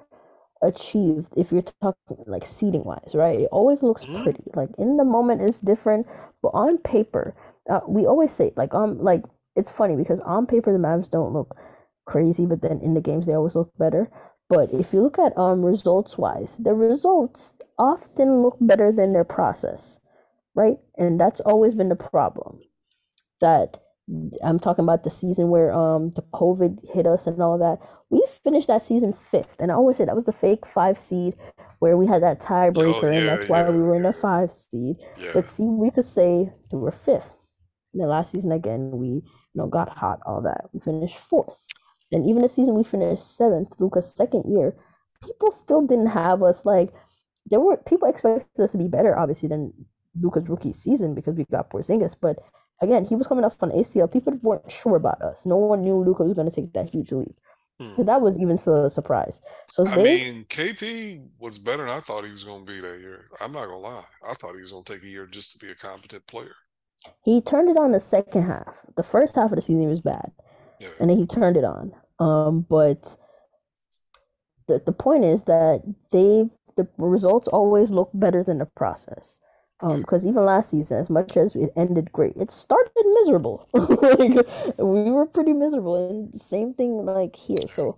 [0.61, 3.39] achieved if you're talking like seating wise, right?
[3.39, 4.23] It always looks mm-hmm.
[4.23, 4.43] pretty.
[4.55, 6.07] Like in the moment it's different,
[6.41, 7.35] but on paper,
[7.69, 9.23] uh, we always say like um like
[9.55, 11.55] it's funny because on paper the Mavs don't look
[12.05, 14.09] crazy, but then in the games they always look better.
[14.49, 19.23] But if you look at um results wise, the results often look better than their
[19.23, 19.99] process,
[20.55, 20.77] right?
[20.97, 22.59] And that's always been the problem.
[23.41, 23.77] That
[24.43, 27.79] I'm talking about the season where um the COVID hit us and all that.
[28.09, 31.35] We finished that season fifth, and I always say that was the fake five seed
[31.77, 34.13] where we had that tiebreaker, oh, yeah, and that's why yeah, we were in a
[34.13, 34.97] five seed.
[35.17, 35.31] Yeah.
[35.33, 37.33] But see, we could say we were fifth.
[37.93, 39.23] And then last season again, we you
[39.53, 40.65] know got hot, all that.
[40.73, 41.55] We finished fourth.
[42.11, 44.75] And even the season we finished seventh, Luka's second year,
[45.23, 46.91] people still didn't have us like
[47.49, 49.73] there were people expected us to be better, obviously, than
[50.19, 52.15] Luka's rookie season because we got Porzingis.
[52.19, 52.39] But
[52.81, 54.11] again, he was coming off on ACL.
[54.11, 55.45] People weren't sure about us.
[55.45, 57.35] No one knew Luka was going to take that huge leap.
[57.79, 57.95] Hmm.
[57.95, 59.41] So that was even still a surprise.
[59.71, 62.81] So I they, mean, KP was better than I thought he was going to be
[62.81, 63.29] that year.
[63.41, 64.03] I'm not going to lie.
[64.27, 66.55] I thought he was going to take a year just to be a competent player.
[67.23, 68.75] He turned it on the second half.
[68.97, 70.31] The first half of the season was bad.
[70.99, 71.91] And then he turned it on.
[72.19, 73.15] Um, but
[74.67, 79.37] the the point is that they the results always look better than the process.
[79.81, 83.69] Um, because even last season, as much as it ended great, it started miserable.
[83.73, 84.45] like
[84.77, 87.65] we were pretty miserable, and same thing like here.
[87.73, 87.97] So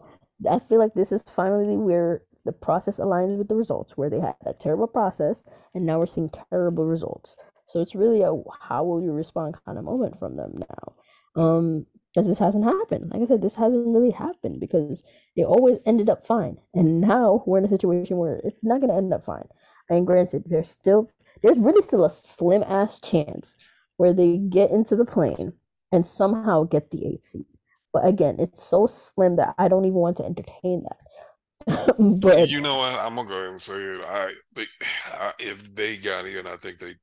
[0.49, 4.19] I feel like this is finally where the process aligns with the results, where they
[4.19, 7.35] had a terrible process, and now we're seeing terrible results.
[7.67, 11.41] So it's really a how will you respond kind of moment from them now.
[11.41, 13.11] Um, because this hasn't happened.
[13.11, 15.03] Like I said, this hasn't really happened because
[15.35, 16.57] it always ended up fine.
[16.73, 19.47] And now we're in a situation where it's not gonna end up fine.
[19.89, 21.09] And granted, there's still
[21.41, 23.55] there's really still a slim ass chance
[23.97, 25.53] where they get into the plane
[25.91, 27.47] and somehow get the eighth seat.
[27.93, 31.95] But again, it's so slim that I don't even want to entertain that.
[32.19, 32.97] but you know what?
[32.99, 34.01] I'm gonna go ahead and say it.
[34.05, 34.65] I, they,
[35.13, 36.95] I if they got in, I think they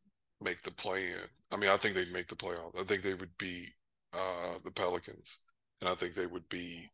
[0.42, 1.18] make the play in.
[1.50, 2.78] I mean, I think they'd make the playoffs.
[2.78, 3.68] I think they would be
[4.12, 5.40] uh, the Pelicans,
[5.80, 6.86] and I think they would be.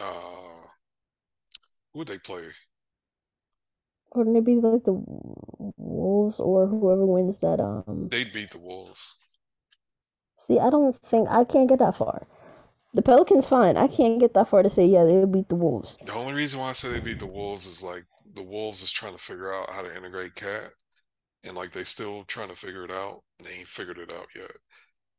[0.00, 0.66] Uh,
[1.92, 2.42] who would they play?
[4.14, 5.00] Wouldn't it be like the
[5.76, 7.60] Wolves or whoever wins that.
[7.60, 9.14] Um, they'd beat the Wolves.
[10.36, 12.26] See, I don't think I can't get that far.
[12.92, 13.76] The Pelicans fine.
[13.76, 15.96] I can't get that far to say yeah they'll beat the Wolves.
[16.04, 18.04] The only reason why I say they beat the Wolves is like
[18.34, 20.70] the Wolves is trying to figure out how to integrate Cat,
[21.42, 23.22] and like they still trying to figure it out.
[23.38, 24.52] And they ain't figured it out yet.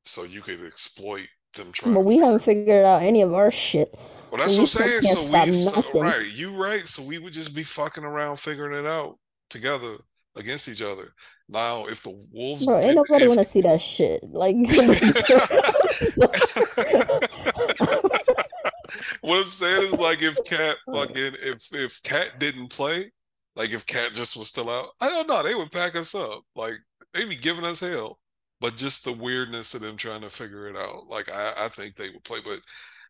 [0.05, 1.95] So you could exploit them trying.
[1.95, 3.97] But we haven't figured out any of our shit.
[4.31, 5.01] Well, that's what I'm saying.
[5.01, 6.87] So we, so, right, you right.
[6.87, 9.17] So we would just be fucking around figuring it out
[9.49, 9.97] together
[10.35, 11.13] against each other.
[11.47, 14.23] Now, if the Wolves, bro, ain't nobody want to see that shit.
[14.23, 14.55] Like,
[19.21, 23.11] what I'm saying is, like, if Cat fucking, if if Cat didn't play,
[23.55, 26.41] like, if Cat just was still out, I don't know, they would pack us up.
[26.55, 26.73] Like,
[27.13, 28.19] they'd be giving us hell.
[28.65, 31.95] But just the weirdness of them trying to figure it out, like, I, I think
[31.95, 32.39] they would play.
[32.43, 32.61] But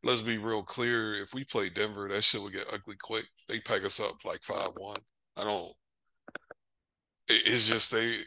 [0.03, 3.26] let's be real clear: if we play Denver, that shit would get ugly quick.
[3.47, 4.99] They pack us up like five one.
[5.38, 5.74] I don't
[7.28, 8.20] it's just they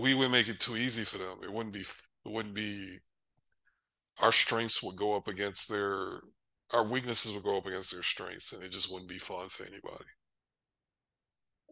[0.00, 1.38] we would make it too easy for them.
[1.42, 2.98] It wouldn't be it wouldn't be
[4.22, 6.20] our strengths would go up against their
[6.72, 9.64] our weaknesses would go up against their strengths and it just wouldn't be fun for
[9.64, 10.04] anybody.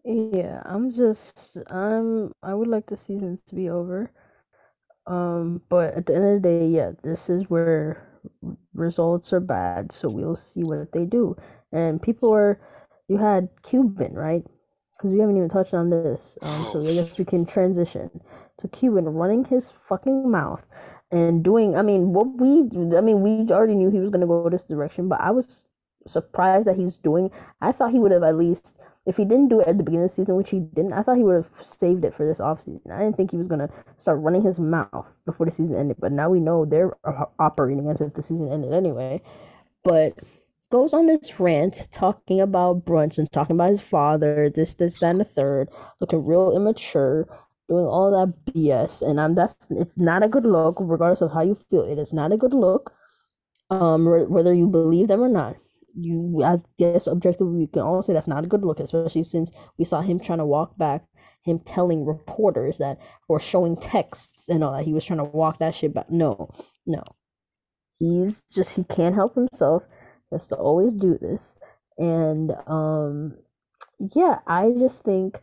[0.04, 4.10] Yeah, I'm just I'm I would like the seasons to be over.
[5.08, 8.06] Um, but at the end of the day, yeah, this is where
[8.74, 11.36] results are bad, so we'll see what they do.
[11.72, 12.60] And people are
[13.08, 14.44] you had Cuban, right?
[14.98, 16.38] because we haven't even touched on this.
[16.42, 18.10] Um, so I guess we can transition
[18.58, 20.66] to Cuban running his fucking mouth
[21.12, 21.76] and doing.
[21.76, 22.62] I mean, what we.
[22.96, 25.64] I mean, we already knew he was gonna go this direction, but I was
[26.06, 27.30] surprised that he's doing.
[27.60, 28.78] I thought he would have at least,
[29.08, 30.92] if he didn't do it at the beginning of the season, which he didn't.
[30.92, 32.92] I thought he would have saved it for this offseason.
[32.92, 35.96] I didn't think he was gonna start running his mouth before the season ended.
[35.98, 36.92] But now we know they're
[37.38, 39.22] operating as if the season ended anyway.
[39.82, 40.12] But
[40.70, 45.20] goes on this rant talking about Brunson, talking about his father, this, this, that, and
[45.20, 47.26] the third, looking real immature,
[47.68, 51.42] doing all that BS, and I'm that's it's not a good look, regardless of how
[51.42, 51.82] you feel.
[51.82, 52.92] It is not a good look,
[53.70, 55.56] um, whether you believe them or not.
[56.00, 59.50] You, I guess, objectively, we can all say that's not a good look, especially since
[59.78, 61.04] we saw him trying to walk back,
[61.42, 65.58] him telling reporters that, or showing texts and all that he was trying to walk
[65.58, 66.10] that shit back.
[66.10, 66.50] No,
[66.86, 67.02] no,
[67.98, 69.86] he's just he can't help himself
[70.32, 71.54] has to always do this.
[71.98, 73.36] And um
[74.14, 75.40] yeah, I just think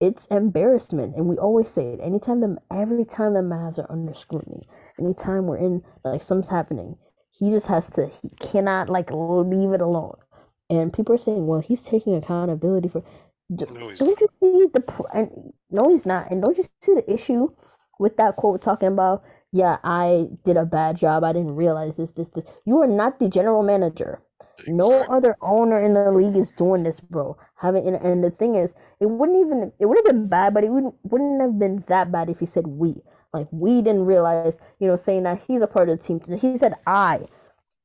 [0.00, 4.14] it's embarrassment and we always say it anytime the every time the Mavs are under
[4.14, 4.68] scrutiny,
[5.00, 6.96] anytime we're in like something's happening,
[7.32, 10.16] he just has to he cannot like leave it alone.
[10.68, 13.02] And people are saying, well, he's taking accountability for.
[13.48, 16.30] No, don't you see the and no, he's not.
[16.30, 17.48] And don't you see the issue
[17.98, 21.24] with that quote talking about yeah, I did a bad job.
[21.24, 22.44] I didn't realize this, this, this.
[22.64, 24.22] You are not the general manager.
[24.66, 24.74] Exactly.
[24.74, 27.36] No other owner in the league is doing this, bro.
[27.56, 30.64] Having and, and the thing is, it wouldn't even it would have been bad, but
[30.64, 33.02] it wouldn't wouldn't have been that bad if he said we.
[33.32, 36.20] Like we didn't realize, you know, saying that he's a part of the team.
[36.38, 37.26] He said I.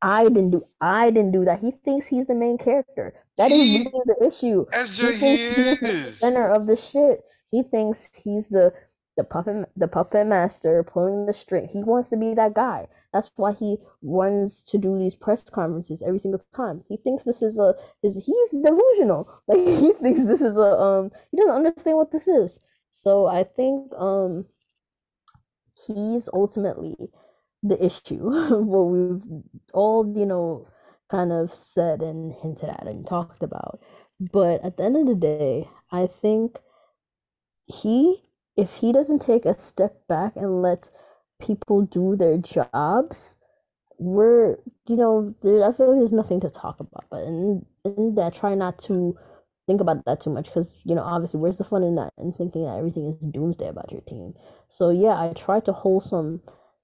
[0.01, 1.59] I didn't do I didn't do that.
[1.59, 3.13] He thinks he's the main character.
[3.37, 4.65] That he, is really the issue.
[4.67, 7.23] SJ he, he is the center of the shit.
[7.51, 8.73] He thinks he's the
[9.17, 11.67] the puppet the puppet master pulling the string.
[11.67, 12.87] He wants to be that guy.
[13.13, 16.83] That's why he runs to do these press conferences every single time.
[16.89, 19.29] He thinks this is a is he's delusional.
[19.47, 22.59] Like he thinks this is a um he doesn't understand what this is.
[22.91, 24.45] So I think um
[25.87, 26.95] he's ultimately
[27.63, 28.29] the issue.
[28.63, 29.21] what we've
[29.73, 30.67] all, you know,
[31.09, 33.79] kind of said and hinted at and talked about.
[34.19, 36.59] But at the end of the day, I think
[37.67, 38.23] he
[38.55, 40.89] if he doesn't take a step back and let
[41.39, 43.37] people do their jobs,
[43.97, 44.57] we're
[44.87, 47.05] you know there, I feel like there's nothing to talk about.
[47.09, 49.17] But and and I try not to
[49.67, 52.35] think about that too much because you know obviously where's the fun in that and
[52.35, 54.33] thinking that everything is doomsday about your team.
[54.69, 56.41] So yeah, I try to hold some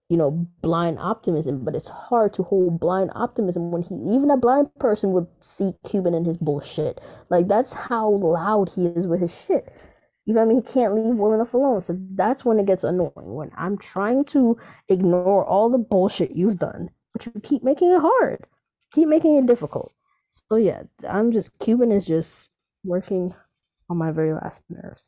[0.09, 4.37] you know blind optimism, but it's hard to hold blind optimism when he even a
[4.37, 7.01] blind person would see Cuban in his bullshit.
[7.29, 9.71] Like that's how loud he is with his shit.
[10.25, 10.63] You know what I mean?
[10.65, 11.81] He can't leave well enough alone.
[11.81, 13.11] So that's when it gets annoying.
[13.15, 14.57] When I'm trying to
[14.89, 18.45] ignore all the bullshit you've done, but you keep making it hard,
[18.93, 19.93] keep making it difficult.
[20.29, 22.49] So yeah, I'm just Cuban is just
[22.83, 23.33] working
[23.89, 25.03] on my very last nerves.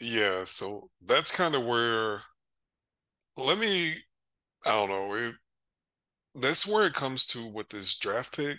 [0.00, 2.22] Yeah, so that's kind of where.
[3.36, 3.94] Let me.
[4.66, 5.14] I don't know.
[5.14, 5.34] It,
[6.34, 8.58] that's where it comes to with this draft pick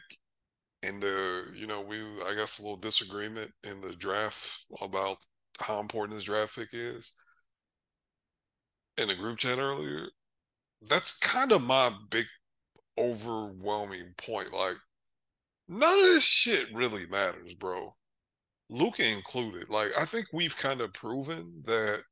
[0.83, 5.17] and the you know we I guess a little disagreement in the draft about
[5.59, 7.13] how important this draft pick is
[8.97, 10.07] in the group chat earlier.
[10.89, 12.25] That's kind of my big
[12.97, 14.53] overwhelming point.
[14.53, 14.77] Like
[15.67, 17.95] none of this shit really matters, bro.
[18.69, 19.69] Luka included.
[19.69, 22.03] Like I think we've kind of proven that.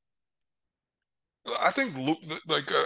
[1.59, 2.83] I think Luke, like uh,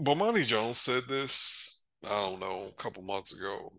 [0.00, 1.84] Bomani Jones said this.
[2.04, 3.72] I don't know a couple months ago,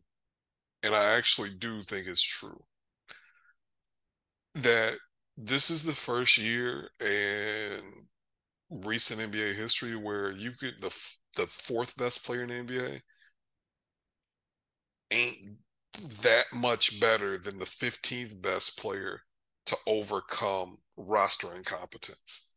[0.83, 2.63] and I actually do think it's true
[4.55, 4.93] that
[5.37, 7.81] this is the first year in
[8.69, 10.93] recent NBA history where you could the
[11.35, 13.01] the fourth best player in the NBA
[15.11, 15.57] ain't
[16.21, 19.21] that much better than the 15th best player
[19.65, 22.53] to overcome roster incompetence.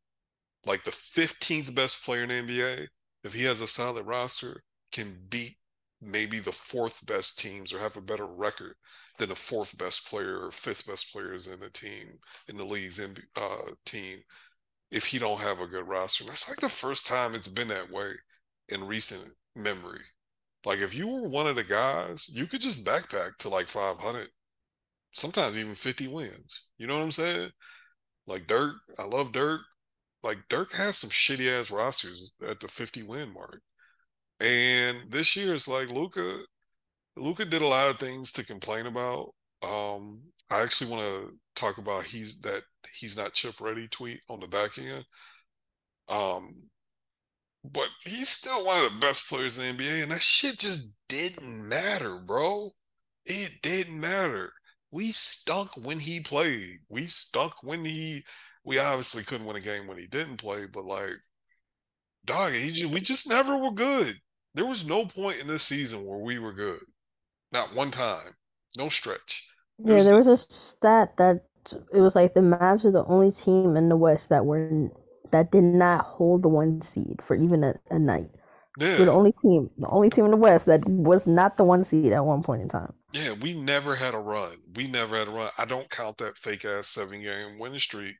[0.64, 2.89] Like the 15th best player in NBA,
[3.24, 4.62] if he has a solid roster,
[4.93, 5.57] can beat
[6.01, 8.74] maybe the fourth best teams or have a better record
[9.18, 12.18] than the fourth best player or fifth best players in the team
[12.49, 13.01] in the league's
[13.37, 14.18] uh, team
[14.91, 16.24] if he don't have a good roster.
[16.24, 18.12] And that's like the first time it's been that way
[18.68, 20.03] in recent memory.
[20.67, 24.29] Like if you were one of the guys, you could just backpack to like 500,
[25.12, 26.71] sometimes even 50 wins.
[26.77, 27.51] You know what I'm saying?
[28.27, 29.61] Like Dirk, I love Dirk.
[30.25, 33.62] Like Dirk has some shitty ass rosters at the 50 win mark.
[34.41, 36.41] And this year it's like Luka,
[37.17, 39.35] Luka did a lot of things to complain about.
[39.62, 42.62] Um, I actually want to talk about he's that
[42.93, 45.05] he's not chip ready tweet on the back end.
[46.09, 46.55] Um,
[47.73, 50.91] but he's still one of the best players in the NBA, and that shit just
[51.09, 52.71] didn't matter, bro.
[53.25, 54.53] It didn't matter.
[54.91, 56.79] We stunk when he played.
[56.89, 58.23] We stunk when he.
[58.64, 61.14] We obviously couldn't win a game when he didn't play, but like,
[62.25, 64.14] dog, he just, we just never were good.
[64.55, 66.81] There was no point in this season where we were good.
[67.53, 68.33] Not one time.
[68.77, 69.49] No stretch.
[69.79, 71.43] There yeah, there was a stat that
[71.93, 74.91] it was like the Mavs are the only team in the West that were
[75.33, 78.31] that did not hold the one seed for even a, a night.
[78.79, 78.99] Yeah.
[78.99, 81.85] We're the only team, the only team in the West that was not the one
[81.85, 82.93] seed at one point in time.
[83.12, 84.53] Yeah, we never had a run.
[84.74, 85.51] We never had a run.
[85.59, 88.16] I don't count that fake ass seven game winning streak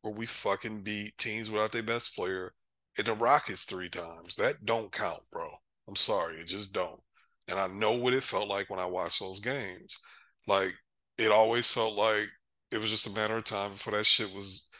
[0.00, 2.52] where we fucking beat teams without their best player
[2.98, 4.34] in the Rockets three times.
[4.36, 5.50] That don't count, bro.
[5.86, 7.00] I'm sorry, it just don't.
[7.48, 9.98] And I know what it felt like when I watched those games.
[10.46, 10.72] Like
[11.18, 12.28] it always felt like
[12.70, 14.70] it was just a matter of time before that shit was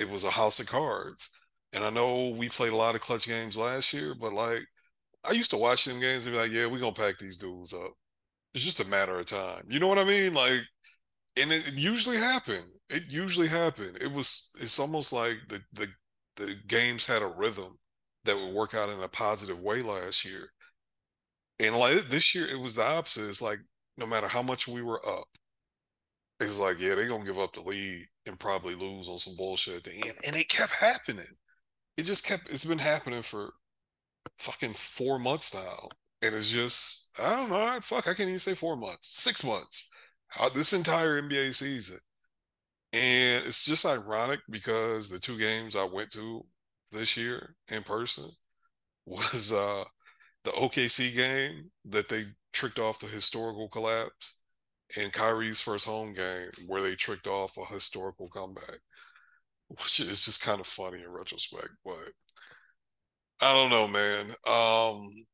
[0.00, 1.30] it was a house of cards.
[1.72, 4.64] And I know we played a lot of clutch games last year, but like
[5.24, 7.72] I used to watch them games and be like, yeah, we're gonna pack these dudes
[7.74, 7.92] up.
[8.54, 9.64] It's just a matter of time.
[9.68, 10.34] You know what I mean?
[10.34, 10.60] Like,
[11.36, 12.64] and it, it usually happened.
[12.90, 13.98] It usually happened.
[14.00, 15.88] It was it's almost like the the
[16.36, 17.78] the games had a rhythm
[18.24, 20.48] that would work out in a positive way last year.
[21.60, 23.28] And like this year, it was the opposite.
[23.28, 23.58] It's like
[23.96, 25.26] no matter how much we were up,
[26.40, 29.76] it's like, yeah, they're gonna give up the lead and probably lose on some bullshit
[29.76, 30.16] at the end.
[30.26, 31.26] And it kept happening.
[31.96, 33.52] It just kept it's been happening for
[34.38, 35.88] fucking four months now.
[36.22, 39.90] And it's just, I don't know, fuck, I can't even say four months, six months.
[40.40, 41.98] Uh, this entire NBA season.
[42.92, 46.44] And it's just ironic because the two games I went to
[46.92, 48.30] this year in person
[49.06, 49.84] was uh
[50.44, 54.40] the OKC game that they tricked off the historical collapse
[54.96, 58.80] and Kyrie's first home game where they tricked off a historical comeback,
[59.68, 61.70] which is just kind of funny in retrospect.
[61.84, 62.10] But
[63.40, 64.26] I don't know, man.
[64.46, 65.26] Um,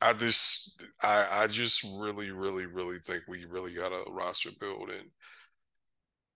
[0.00, 4.90] I just, I, I just really, really, really think we really got a roster build,
[4.90, 5.10] and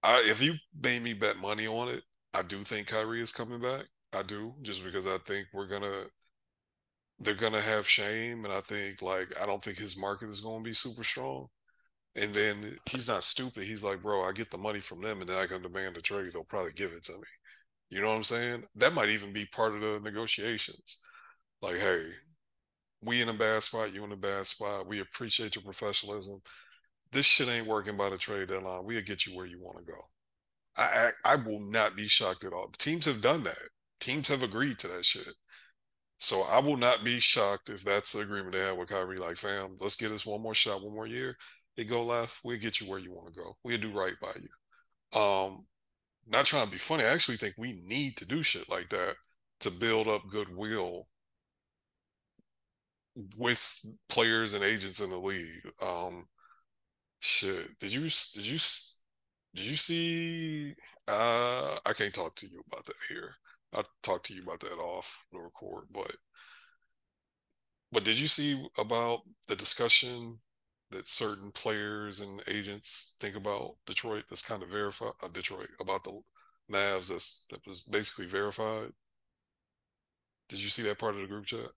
[0.02, 2.02] I, if you made me bet money on it,
[2.34, 3.86] I do think Kyrie is coming back.
[4.12, 6.06] I do, just because I think we're gonna,
[7.18, 10.62] they're gonna have shame, and I think like I don't think his market is gonna
[10.62, 11.48] be super strong.
[12.14, 13.64] And then he's not stupid.
[13.64, 16.02] He's like, bro, I get the money from them and then I can demand a
[16.02, 16.32] trade.
[16.32, 17.24] They'll probably give it to me.
[17.88, 18.64] You know what I'm saying?
[18.76, 21.04] That might even be part of the negotiations.
[21.62, 22.06] Like, hey,
[23.02, 24.86] we in a bad spot, you in a bad spot.
[24.86, 26.40] We appreciate your professionalism.
[27.12, 28.84] This shit ain't working by the trade deadline.
[28.84, 29.98] We'll get you where you want to go.
[30.76, 32.68] I, I I will not be shocked at all.
[32.68, 33.58] The teams have done that.
[34.00, 35.34] Teams have agreed to that shit.
[36.18, 39.18] So I will not be shocked if that's the agreement they have with Kyrie.
[39.18, 41.36] Like, fam, let's get us one more shot, one more year
[41.76, 43.56] it go left, we'll get you where you want to go.
[43.64, 45.20] We'll do right by you.
[45.20, 45.66] Um,
[46.26, 47.04] not trying to be funny.
[47.04, 49.16] I actually think we need to do shit like that
[49.60, 51.06] to build up goodwill
[53.36, 55.70] with players and agents in the league.
[55.80, 56.26] Um,
[57.20, 57.78] shit.
[57.80, 58.58] Did you did you
[59.54, 60.74] did you see?
[61.08, 63.34] Uh, I can't talk to you about that here.
[63.72, 65.84] I'll talk to you about that off the record.
[65.92, 66.14] But
[67.90, 70.38] but did you see about the discussion
[70.92, 76.04] that certain players and agents think about Detroit that's kind of verified uh, Detroit about
[76.04, 76.20] the
[76.70, 78.90] Mavs that's that was basically verified.
[80.48, 81.70] Did you see that part of the group chat?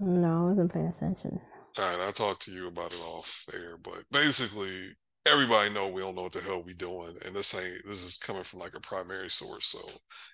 [0.00, 1.40] No, I wasn't paying attention.
[1.76, 4.90] All right, I'll talk to you about it off air, but basically
[5.26, 8.16] everybody know we don't know what the hell we doing, and this ain't this is
[8.16, 9.78] coming from like a primary source, so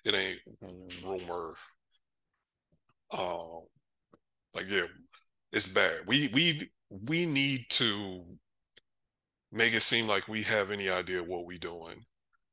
[0.03, 0.39] it ain't
[1.03, 1.55] rumor.
[3.17, 3.61] Um,
[4.53, 4.87] like yeah,
[5.51, 5.99] it's bad.
[6.07, 6.69] We we
[7.03, 8.23] we need to
[9.51, 12.05] make it seem like we have any idea what we're doing.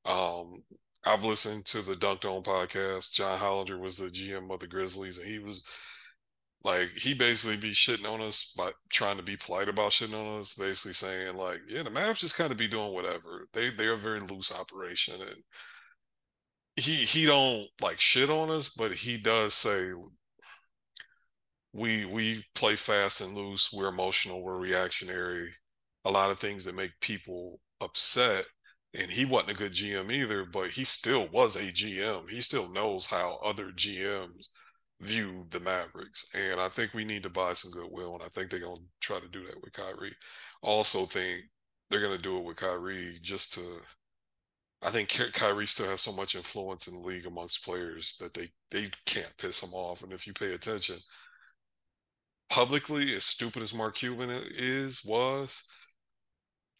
[0.05, 0.63] Um,
[1.05, 3.13] I've listened to the Dunked On podcast.
[3.13, 5.65] John Hollinger was the GM of the Grizzlies, and he was
[6.65, 10.41] like he basically be shitting on us by trying to be polite about shitting on
[10.41, 13.49] us, basically saying like, yeah, the Mavs just kind of be doing whatever.
[13.53, 15.43] They they're a very loose operation, and
[16.77, 19.93] he he don't like shit on us, but he does say
[21.73, 23.73] we we play fast and loose.
[23.73, 24.43] We're emotional.
[24.43, 25.51] We're reactionary.
[26.05, 28.45] A lot of things that make people upset.
[28.95, 32.29] And he wasn't a good GM either, but he still was a GM.
[32.29, 34.49] He still knows how other GMs
[35.01, 36.31] view the Mavericks.
[36.35, 38.15] And I think we need to buy some goodwill.
[38.15, 40.15] And I think they're going to try to do that with Kyrie.
[40.63, 41.43] Also, think
[41.91, 43.63] they're going to do it with Kyrie just to.
[44.83, 48.49] I think Kyrie still has so much influence in the league amongst players that they
[48.71, 50.03] they can't piss him off.
[50.03, 50.97] And if you pay attention,
[52.53, 55.65] publicly, as stupid as Mark Cuban is was,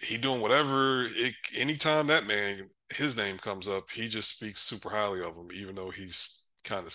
[0.01, 1.07] he doing whatever.
[1.07, 5.49] It, anytime that man his name comes up, he just speaks super highly of him,
[5.55, 6.93] even though he's kind of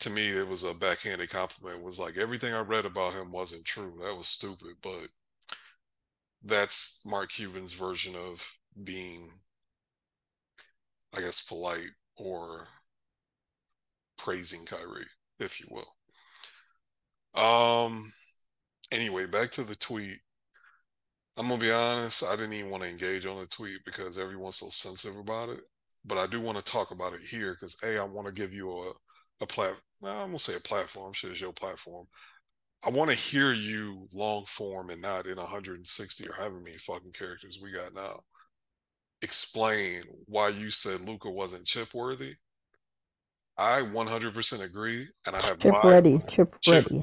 [0.00, 1.80] to me, it was a backhanded compliment.
[1.80, 3.98] It was like everything I read about him wasn't true.
[4.02, 5.08] That was stupid, but
[6.42, 9.30] that's Mark Cuban's version of being,
[11.14, 12.68] I guess, polite or
[14.16, 15.06] praising Kyrie,
[15.38, 15.93] if you will.
[17.34, 18.10] Um.
[18.92, 20.18] Anyway, back to the tweet.
[21.36, 22.24] I'm gonna be honest.
[22.24, 25.60] I didn't even want to engage on the tweet because everyone's so sensitive about it.
[26.04, 28.52] But I do want to talk about it here because a, I want to give
[28.52, 28.92] you a
[29.40, 29.74] a plat.
[30.04, 31.12] I'm gonna say a platform.
[31.12, 32.06] Shit is your platform.
[32.86, 37.12] I want to hear you long form and not in 160 or however many fucking
[37.12, 38.20] characters we got now.
[39.22, 42.34] Explain why you said Luka wasn't chip worthy.
[43.56, 47.02] I 100% agree, and I have chip my, ready, chip, chip ready.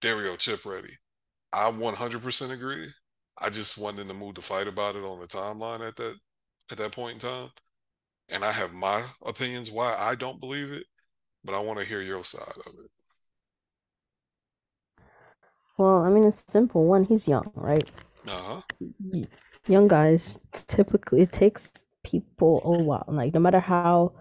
[0.00, 0.96] Go, chip ready.
[1.52, 2.88] I 100% agree.
[3.38, 6.18] I just wasn't in the mood to fight about it on the timeline at that
[6.70, 7.50] at that point in time,
[8.28, 10.86] and I have my opinions why I don't believe it
[11.44, 12.90] but I want to hear your side of it.
[15.78, 16.84] Well, I mean, it's simple.
[16.84, 17.88] One, he's young, right?
[18.26, 18.62] Uh huh.
[19.68, 21.70] Young guys typically it takes
[22.04, 23.04] people a while.
[23.08, 24.12] Like no matter how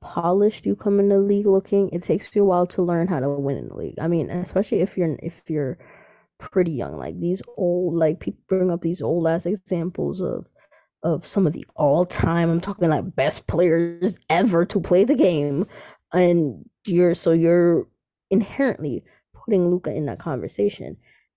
[0.00, 3.20] polished you come in the league looking, it takes you a while to learn how
[3.20, 3.98] to win in the league.
[4.00, 5.78] I mean, especially if you're if you're
[6.38, 6.96] pretty young.
[6.96, 10.46] Like these old like people bring up these old ass examples of
[11.02, 15.14] of some of the all time I'm talking like best players ever to play the
[15.14, 15.66] game
[16.12, 17.86] and you're so you're
[18.30, 20.96] inherently putting Luka in that conversation.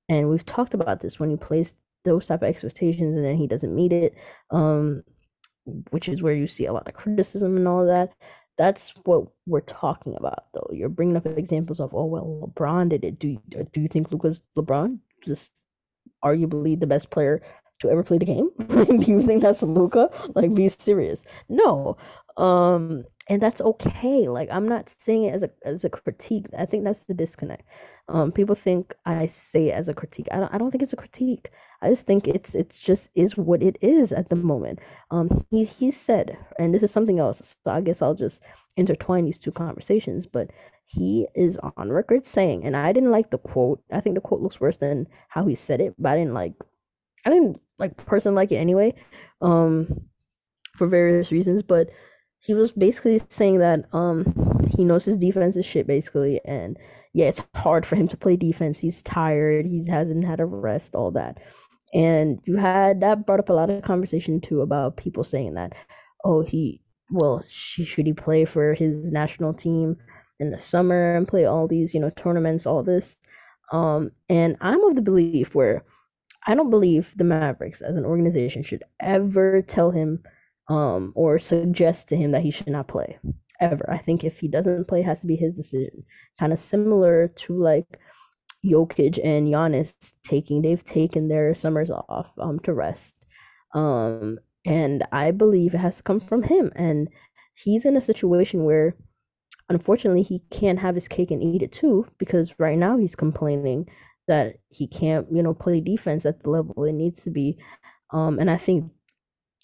[0.09, 3.47] And we've talked about this when you place those type of expectations and then he
[3.47, 4.13] doesn't meet it,
[4.51, 5.03] um,
[5.91, 8.09] which is where you see a lot of criticism and all that.
[8.57, 10.69] That's what we're talking about, though.
[10.71, 13.19] You're bringing up examples of, oh well, LeBron did it.
[13.19, 14.99] Do you, do you think Luka's LeBron?
[15.25, 15.51] Just
[16.23, 17.41] arguably the best player
[17.79, 18.49] to ever play the game.
[18.69, 20.09] do you think that's Luka?
[20.35, 21.23] Like, be serious.
[21.49, 21.97] No.
[22.37, 26.65] Um, and that's okay like i'm not saying it as a as a critique i
[26.65, 27.63] think that's the disconnect
[28.09, 30.93] um people think i say it as a critique i don't, I don't think it's
[30.93, 31.49] a critique
[31.83, 34.79] i just think it's it's just is what it is at the moment.
[35.11, 38.41] Um he he said and this is something else so i guess i'll just
[38.77, 40.49] intertwine these two conversations but
[40.85, 44.41] he is on record saying and i didn't like the quote i think the quote
[44.41, 46.53] looks worse than how he said it but i didn't like
[47.25, 48.93] i didn't like personally like it anyway
[49.41, 49.87] um
[50.77, 51.89] for various reasons but
[52.39, 54.25] he was basically saying that um
[54.69, 56.77] he knows his defense is shit basically and
[57.13, 58.79] yeah it's hard for him to play defense.
[58.79, 59.65] He's tired.
[59.65, 61.37] He hasn't had a rest all that
[61.93, 65.73] and you had that brought up a lot of conversation too about people saying that
[66.25, 69.95] oh he well should he play for his national team
[70.39, 73.17] in the summer and play all these you know tournaments all this
[73.71, 75.83] um and i'm of the belief where
[76.47, 80.21] i don't believe the mavericks as an organization should ever tell him
[80.69, 83.19] um, or suggest to him that he should not play
[83.59, 83.89] ever.
[83.89, 86.03] I think if he doesn't play, it has to be his decision.
[86.39, 87.99] Kind of similar to like
[88.65, 93.25] Jokic and Giannis taking they've taken their summers off um to rest.
[93.73, 96.71] Um and I believe it has to come from him.
[96.75, 97.09] And
[97.55, 98.95] he's in a situation where
[99.69, 103.87] unfortunately he can't have his cake and eat it too, because right now he's complaining
[104.27, 107.57] that he can't, you know, play defense at the level it needs to be.
[108.11, 108.91] Um, and I think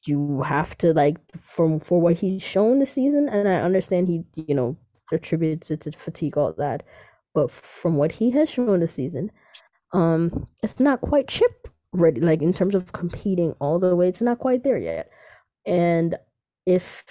[0.05, 4.23] you have to like from for what he's shown this season, and I understand he
[4.35, 4.77] you know
[5.11, 6.83] attributes it to fatigue all that,
[7.33, 9.31] but from what he has shown this season,
[9.93, 14.07] um, it's not quite chip ready, like in terms of competing all the way.
[14.09, 15.09] It's not quite there yet.
[15.65, 16.17] And
[16.65, 17.03] if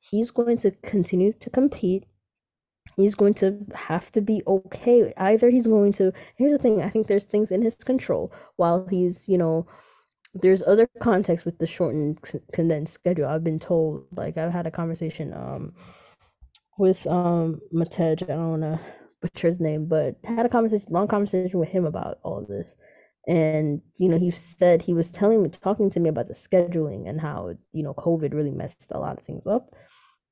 [0.00, 2.04] he's going to continue to compete,
[2.96, 5.12] he's going to have to be okay.
[5.16, 8.86] Either he's going to, here's the thing, I think there's things in his control while
[8.88, 9.66] he's, you know,
[10.34, 12.18] there's other context with the shortened
[12.52, 13.26] condensed schedule.
[13.28, 15.74] I've been told, like I've had a conversation um
[16.78, 18.80] with um Matej, I don't wanna
[19.24, 22.76] butcher his name, but had a conversation long conversation with him about all this.
[23.26, 27.08] And you know, he said he was telling me talking to me about the scheduling
[27.08, 29.74] and how, you know, COVID really messed a lot of things up.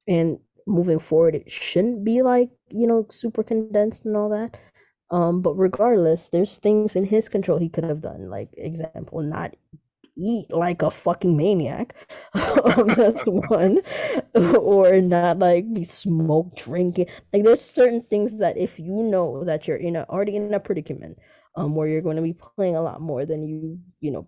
[0.08, 4.58] And moving forward it shouldn't be like, you know, super condensed and all that.
[5.10, 8.30] Um, but regardless, there's things in his control he could have done.
[8.30, 9.54] Like example, not
[10.16, 11.94] eat like a fucking maniac.
[12.34, 13.80] um, that's one.
[14.34, 17.06] or not like be smoke drinking.
[17.32, 20.60] Like there's certain things that if you know that you're in a already in a
[20.60, 21.18] predicament,
[21.56, 24.26] um, where you're going to be playing a lot more than you, you know,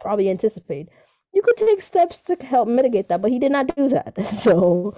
[0.00, 0.88] probably anticipate,
[1.32, 3.22] you could take steps to help mitigate that.
[3.22, 4.16] But he did not do that.
[4.42, 4.96] So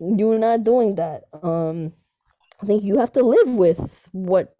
[0.00, 1.24] you're not doing that.
[1.42, 1.92] Um,
[2.62, 3.80] I think you have to live with
[4.12, 4.56] what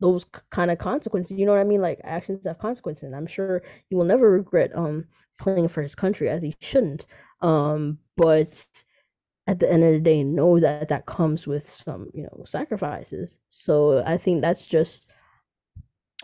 [0.00, 1.38] those kind of consequences.
[1.38, 1.80] You know what I mean?
[1.80, 3.04] Like actions have consequences.
[3.04, 5.06] And I'm sure he will never regret um
[5.40, 7.06] playing for his country as he shouldn't.
[7.40, 8.64] Um, but
[9.46, 13.38] at the end of the day, know that that comes with some you know sacrifices.
[13.50, 15.06] So I think that's just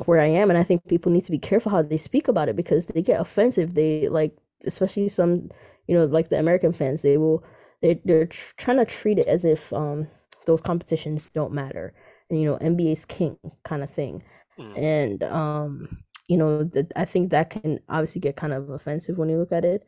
[0.06, 2.48] where I am, and I think people need to be careful how they speak about
[2.48, 3.74] it because they get offensive.
[3.74, 5.51] They like, especially some
[5.86, 7.44] you know like the American fans, they will
[7.82, 8.26] they they're
[8.56, 10.06] trying to treat it as if um
[10.47, 11.92] those competitions don't matter
[12.31, 14.23] you know NBA's king kind of thing,
[14.59, 14.78] mm.
[14.78, 19.28] and um, you know, the, I think that can obviously get kind of offensive when
[19.28, 19.82] you look at it.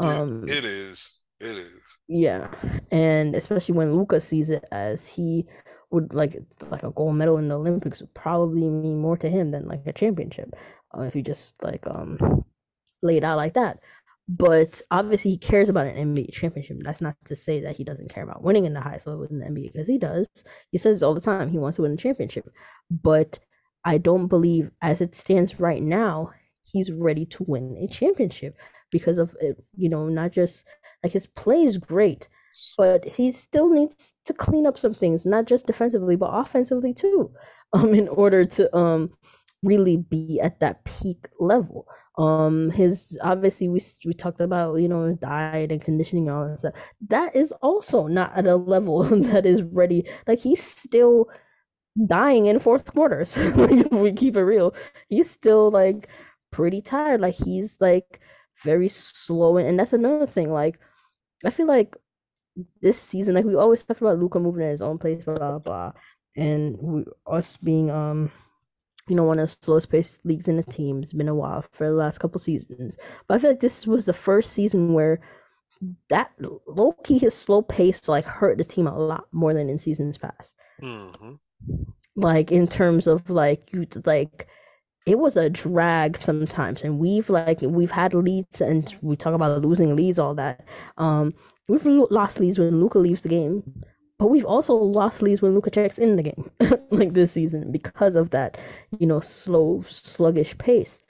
[0.00, 1.22] Um, it, is.
[1.40, 1.84] It is.
[2.08, 2.50] Yeah,
[2.90, 5.46] and especially when Luka sees it as he
[5.92, 6.36] would like
[6.68, 9.82] like a gold medal in the Olympics would probably mean more to him than like
[9.86, 10.52] a championship
[10.98, 12.18] uh, if you just like um
[13.02, 13.78] lay it out like that.
[14.28, 16.78] But obviously, he cares about an NBA championship.
[16.82, 19.38] That's not to say that he doesn't care about winning in the highest level in
[19.38, 20.26] the NBA because he does.
[20.70, 22.48] He says all the time he wants to win a championship.
[22.90, 23.38] But
[23.84, 26.32] I don't believe, as it stands right now,
[26.64, 28.56] he's ready to win a championship
[28.90, 29.62] because of it.
[29.76, 30.64] You know, not just
[31.02, 32.28] like his play is great,
[32.78, 37.30] but he still needs to clean up some things, not just defensively but offensively too,
[37.74, 39.10] um, in order to um
[39.62, 41.86] really be at that peak level.
[42.16, 46.58] Um, his obviously we we talked about you know diet and conditioning and all that
[46.60, 46.74] stuff.
[47.08, 50.08] That is also not at a level that is ready.
[50.26, 51.28] Like he's still
[52.06, 53.36] dying in fourth quarters.
[53.56, 54.74] like, we keep it real,
[55.08, 56.08] he's still like
[56.52, 57.20] pretty tired.
[57.20, 58.20] Like he's like
[58.64, 60.52] very slow, and that's another thing.
[60.52, 60.78] Like
[61.44, 61.96] I feel like
[62.80, 65.58] this season, like we always talk about luka moving at his own place blah blah
[65.58, 65.92] blah,
[66.36, 68.30] and we, us being um
[69.08, 71.02] you know, one of the slowest paced leagues in the team.
[71.02, 72.96] It's been a while for the last couple seasons.
[73.26, 75.20] But I feel like this was the first season where
[76.08, 76.30] that
[76.66, 80.16] low key his slow pace like hurt the team a lot more than in seasons
[80.16, 80.54] past.
[80.80, 81.34] Mm-hmm.
[82.16, 84.46] Like in terms of like you like
[85.06, 89.62] it was a drag sometimes and we've like we've had leads and we talk about
[89.62, 90.64] losing leads all that
[90.96, 91.34] um
[91.68, 93.62] we've lost leads when Luka leaves the game
[94.24, 96.50] but we've also lost leads when Luka checks in the game,
[96.90, 98.56] like this season, because of that,
[98.98, 101.02] you know, slow, sluggish pace.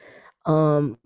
[0.47, 0.99] Um,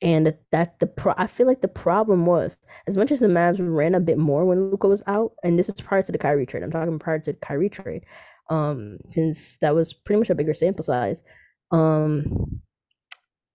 [0.00, 2.56] and that the pro- I feel like the problem was
[2.86, 5.68] as much as the Mavs ran a bit more when Luka was out, and this
[5.68, 6.62] is prior to the Kyrie trade.
[6.62, 8.04] I'm talking prior to the Kyrie trade,
[8.50, 11.24] um, since that was pretty much a bigger sample size.
[11.72, 12.60] Um,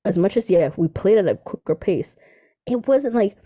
[0.04, 2.18] as much as yeah, we played at a quicker pace,
[2.66, 3.38] it wasn't like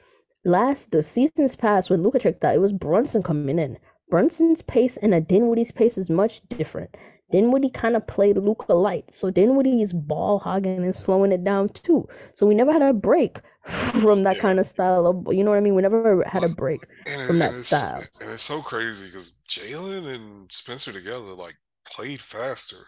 [0.45, 2.55] last the seasons past when Luka checked out.
[2.55, 3.77] It was Brunson coming in.
[4.09, 6.95] Brunson's pace and a Dinwiddie's pace is much different.
[7.29, 11.69] Dinwiddie kind of played Luka light, so Dinwiddie is ball hogging and slowing it down
[11.69, 12.07] too.
[12.35, 13.41] So we never had a break
[14.01, 14.41] from that yeah.
[14.41, 15.75] kind of style of, you know what I mean?
[15.75, 18.03] We never had a break and from that style.
[18.21, 21.55] And it's so crazy because Jalen and Spencer together like
[21.85, 22.87] played faster.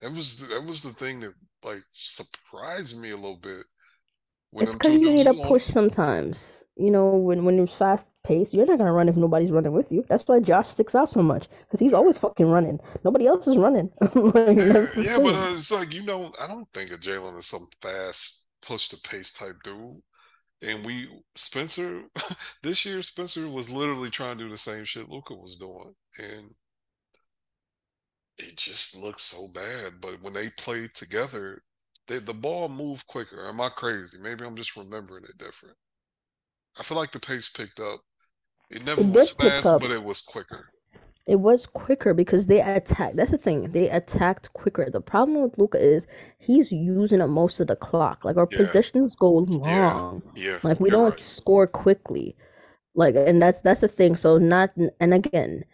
[0.00, 3.64] That was that was the thing that like surprised me a little bit.
[4.50, 6.62] When it's because you need a push sometimes.
[6.76, 9.90] You know, when when you're fast pace, you're not gonna run if nobody's running with
[9.90, 10.04] you.
[10.08, 12.78] That's why Josh sticks out so much because he's always fucking running.
[13.02, 13.90] Nobody else is running.
[14.00, 17.66] like, yeah, but uh, it's like you know, I don't think of Jalen as some
[17.82, 20.02] fast push to pace type dude.
[20.60, 22.02] And we Spencer
[22.62, 26.50] this year, Spencer was literally trying to do the same shit Luka was doing, and
[28.36, 30.00] it just looks so bad.
[30.00, 31.62] But when they played together,
[32.08, 33.48] they, the ball moved quicker.
[33.48, 34.18] Am I crazy?
[34.20, 35.76] Maybe I'm just remembering it different.
[36.78, 38.00] I feel like the pace picked up
[38.70, 40.72] it never was fast, but it was quicker.
[41.26, 43.16] it was quicker because they attacked.
[43.16, 43.70] That's the thing.
[43.72, 44.88] They attacked quicker.
[44.90, 46.06] The problem with Luka is
[46.38, 48.24] he's using up most of the clock.
[48.24, 50.22] Like our Yeah, possessions go long.
[50.34, 50.58] yeah.
[50.62, 51.20] Like we You're don't right.
[51.20, 52.34] score quickly.
[52.94, 54.16] Like and that's that's the thing.
[54.16, 54.70] So not
[55.00, 55.64] and again,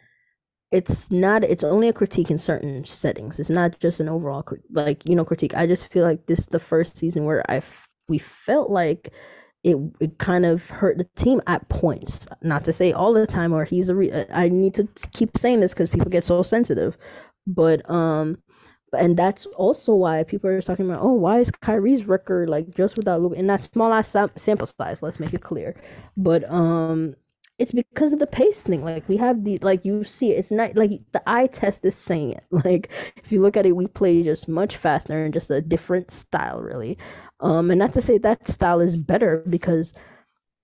[0.72, 3.38] it's not it's only a critique in certain settings.
[3.38, 5.54] It's not just an overall like, you know, critique.
[5.56, 7.62] I just feel like this is the first season where i
[8.08, 9.12] we felt like
[9.64, 12.26] it it kind of hurt the team at points.
[12.42, 13.94] Not to say all the time, or he's a.
[13.94, 16.96] Re- uh, I need to keep saying this because people get so sensitive,
[17.46, 18.38] but um,
[18.96, 22.96] and that's also why people are talking about, oh, why is Kyrie's record like just
[22.96, 25.02] without Luka in that small ass sam- sample size?
[25.02, 25.76] Let's make it clear,
[26.16, 27.16] but um.
[27.56, 28.82] It's because of the pace thing.
[28.82, 30.38] Like we have the like you see it.
[30.38, 32.44] It's not like the eye test is saying it.
[32.64, 36.10] Like if you look at it, we play just much faster and just a different
[36.10, 36.98] style, really.
[37.44, 39.94] Um, and not to say that style is better because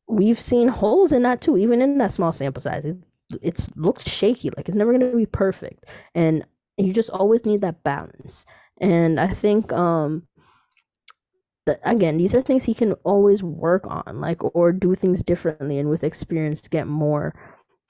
[0.08, 2.84] we've seen holes in that too, even in that small sample size.
[2.86, 2.96] It
[3.42, 5.86] it's looks shaky, like it's never gonna be perfect.
[6.14, 6.44] And
[6.78, 8.46] you just always need that balance.
[8.80, 10.26] And I think um
[11.66, 15.78] that again, these are things he can always work on, like or do things differently
[15.78, 17.34] and with experience get more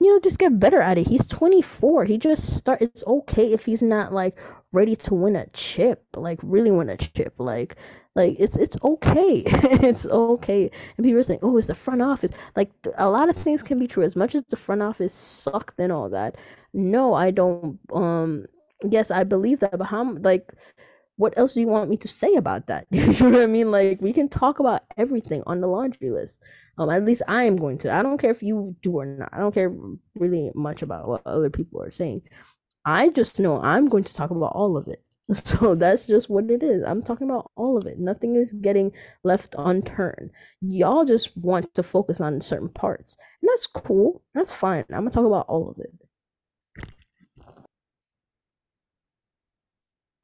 [0.01, 1.07] you know, just get better at it.
[1.07, 2.05] He's 24.
[2.05, 2.81] He just start.
[2.81, 4.37] It's okay if he's not like
[4.71, 7.35] ready to win a chip, like really win a chip.
[7.37, 7.75] Like,
[8.15, 9.43] like it's it's okay.
[9.45, 10.71] it's okay.
[10.97, 13.79] And people are saying, "Oh, it's the front office." Like a lot of things can
[13.79, 14.03] be true.
[14.03, 16.35] As much as the front office sucked and all that.
[16.73, 17.79] No, I don't.
[17.93, 18.45] Um,
[18.89, 19.77] yes, I believe that.
[19.77, 20.13] But how?
[20.13, 20.53] Like,
[21.21, 22.87] what else do you want me to say about that?
[22.91, 23.69] you know what I mean?
[23.69, 26.41] Like, we can talk about everything on the laundry list.
[26.79, 27.91] Um, at least I am going to.
[27.93, 29.29] I don't care if you do or not.
[29.31, 29.71] I don't care
[30.15, 32.23] really much about what other people are saying.
[32.85, 35.03] I just know I'm going to talk about all of it.
[35.45, 36.83] So that's just what it is.
[36.85, 37.99] I'm talking about all of it.
[37.99, 38.91] Nothing is getting
[39.23, 40.31] left unturned.
[40.61, 43.15] Y'all just want to focus on certain parts.
[43.41, 44.23] And that's cool.
[44.33, 44.85] That's fine.
[44.89, 45.93] I'm gonna talk about all of it.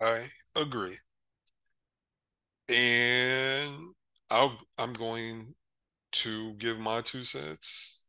[0.02, 0.98] I agree.
[2.70, 3.94] And
[4.30, 5.54] I'll, I'm going
[6.14, 8.08] to give my two cents.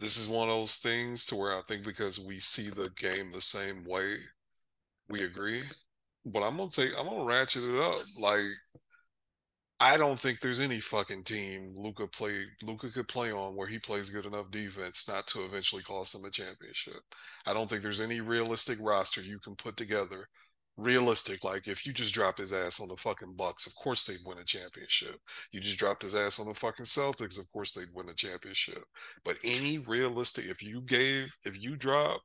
[0.00, 3.30] This is one of those things to where I think because we see the game
[3.30, 4.16] the same way,
[5.08, 5.62] we agree.
[6.26, 8.00] But I'm gonna take I'm gonna ratchet it up.
[8.18, 8.42] Like
[9.78, 13.78] I don't think there's any fucking team Luka play Luka could play on where he
[13.78, 17.00] plays good enough defense not to eventually cost him a championship.
[17.46, 20.28] I don't think there's any realistic roster you can put together.
[20.78, 24.18] Realistic, like if you just dropped his ass on the fucking Bucks, of course they'd
[24.26, 25.16] win a championship.
[25.50, 28.82] You just dropped his ass on the fucking Celtics, of course they'd win a championship.
[29.24, 32.20] But any realistic, if you gave, if you drop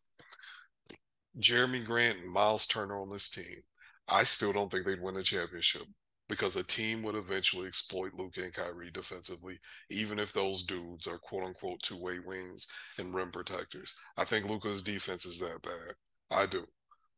[1.40, 3.62] Jerami Grant and Myles Turner on this team,
[4.10, 5.84] I still don't think they'd win a championship
[6.28, 9.60] because a team would eventually exploit Luka and Kyrie defensively,
[9.90, 12.68] even if those dudes are quote unquote two way wings
[12.98, 13.94] and rim protectors.
[14.18, 15.96] I think Luka's defense is that bad.
[16.32, 16.66] I do.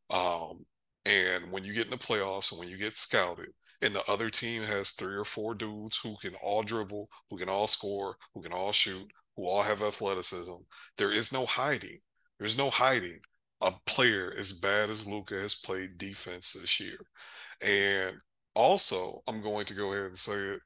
[0.09, 0.65] Um,
[1.05, 3.49] and when you get in the playoffs and when you get scouted,
[3.81, 7.49] and the other team has three or four dudes who can all dribble, who can
[7.49, 10.53] all score, who can all shoot, who all have athleticism,
[10.97, 11.97] there is no hiding.
[12.39, 13.19] There's no hiding
[13.61, 16.97] a player as bad as Luka has played defense this year.
[17.61, 18.17] And
[18.55, 20.59] also, I'm going to go ahead and say it.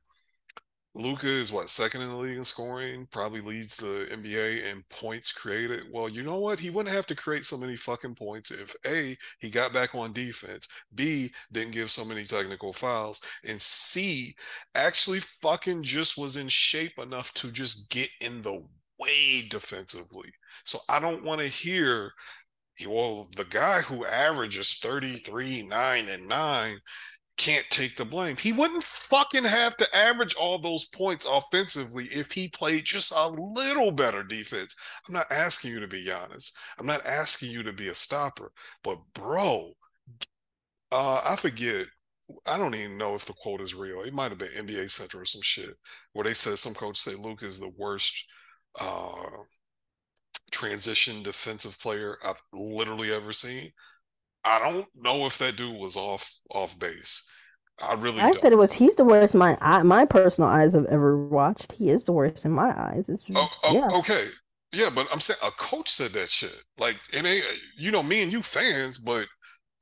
[0.98, 5.32] Luka is what second in the league in scoring, probably leads the NBA in points
[5.32, 5.84] created.
[5.92, 6.60] Well, you know what?
[6.60, 10.12] He wouldn't have to create so many fucking points if A, he got back on
[10.12, 14.36] defense, B, didn't give so many technical fouls, and C,
[14.74, 18.60] actually fucking just was in shape enough to just get in the
[19.00, 20.32] way defensively.
[20.64, 22.12] So I don't want to hear
[22.86, 26.80] well, the guy who averages 33, 9, and 9
[27.38, 28.36] can't take the blame.
[28.36, 33.28] He wouldn't fucking have to average all those points offensively if he played just a
[33.28, 34.76] little better defense.
[35.08, 36.52] I'm not asking you to be Giannis.
[36.80, 38.52] I'm not asking you to be a stopper.
[38.84, 39.74] But bro,
[40.92, 41.86] uh, I forget.
[42.46, 44.02] I don't even know if the quote is real.
[44.02, 45.70] It might have been NBA Central or some shit
[46.14, 48.26] where they said some coach say Luke is the worst
[48.82, 49.30] uh,
[50.52, 53.72] transition defensive player I've literally ever seen.
[54.48, 57.30] I don't know if that dude was off off base.
[57.80, 58.42] I really I don't.
[58.42, 61.72] said it was he's the worst my I, my personal eyes have ever watched.
[61.72, 63.10] He is the worst in my eyes.
[63.10, 63.88] It's Oh, just, oh, yeah.
[64.00, 64.28] okay.
[64.74, 66.56] Yeah, but I'm saying a coach said that shit.
[66.78, 67.46] Like, it ain't,
[67.78, 69.26] you know, me and you fans, but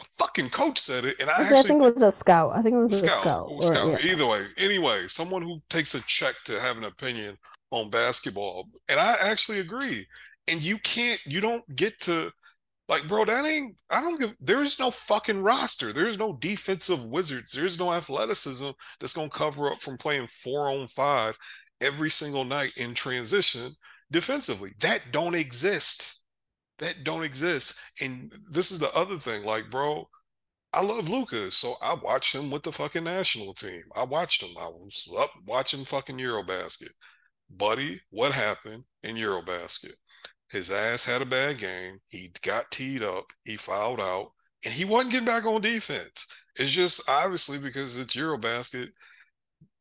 [0.01, 1.19] a fucking coach said it.
[1.19, 2.53] And I Actually, I think it was a scout.
[2.55, 3.47] I think it was a scout, scout.
[3.47, 3.97] or Or scout, yeah.
[4.03, 4.45] either way.
[4.57, 7.37] Anyway, someone who takes a check to have an opinion
[7.71, 8.69] on basketball.
[8.89, 10.05] And I actually agree.
[10.47, 12.31] And you can't, you don't get to,
[12.87, 15.91] like, bro, that ain't, I don't give, there is no fucking roster.
[15.93, 17.51] There's no defensive wizards.
[17.51, 21.37] There's no athleticism that's going to cover up from playing four on five
[21.81, 23.71] every single night in transition
[24.11, 24.73] defensively.
[24.81, 26.21] That don't exist.
[26.79, 27.79] that don't exist.
[28.01, 30.09] And this is the other thing, like, bro,
[30.73, 33.83] I love Lucas, so I watched him with the fucking national team.
[33.95, 34.51] I watched him.
[34.59, 36.91] I was up watching fucking Eurobasket.
[37.49, 39.93] Buddy, what happened in Eurobasket?
[40.55, 41.99] His ass had a bad game.
[42.07, 43.33] He got teed up.
[43.43, 44.31] He fouled out,
[44.63, 46.27] and he wasn't getting back on defense.
[46.55, 48.87] It's just obviously because it's Eurobasket.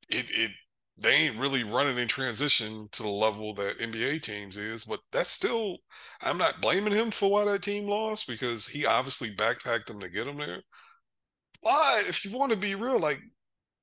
[0.09, 0.51] It it
[0.99, 5.31] they ain't really running in transition to the level that NBA teams is, but that's
[5.31, 5.79] still
[6.23, 10.09] I'm not blaming him for why that team lost because he obviously backpacked them to
[10.09, 10.61] get them there.
[11.63, 13.21] But if you want to be real, like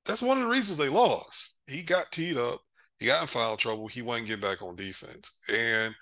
[0.06, 1.60] that's one of the reasons they lost.
[1.68, 2.60] He got teed up,
[3.00, 5.40] he got in foul trouble, he wasn't getting back on defense.
[5.50, 5.96] And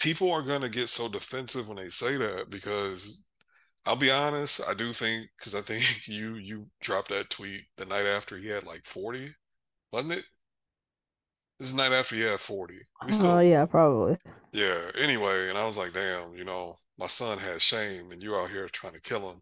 [0.00, 3.26] people are gonna get so defensive when they say that because
[3.86, 7.86] I'll be honest, I do think because I think you you dropped that tweet the
[7.86, 9.34] night after he had like 40
[9.92, 10.24] wasn't it?
[11.58, 12.74] This is night after he had 40.
[13.04, 14.16] We still, oh, yeah, probably.
[14.52, 14.78] Yeah.
[14.98, 18.50] Anyway, and I was like, damn, you know, my son has shame and you're out
[18.50, 19.40] here trying to kill him.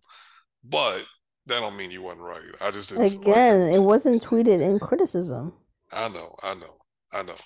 [0.64, 1.06] But
[1.47, 2.40] that don't mean you wasn't right.
[2.60, 3.22] I just didn't.
[3.22, 5.52] Again, like it wasn't tweeted in criticism.
[5.93, 6.76] I know, I know,
[7.12, 7.36] I know.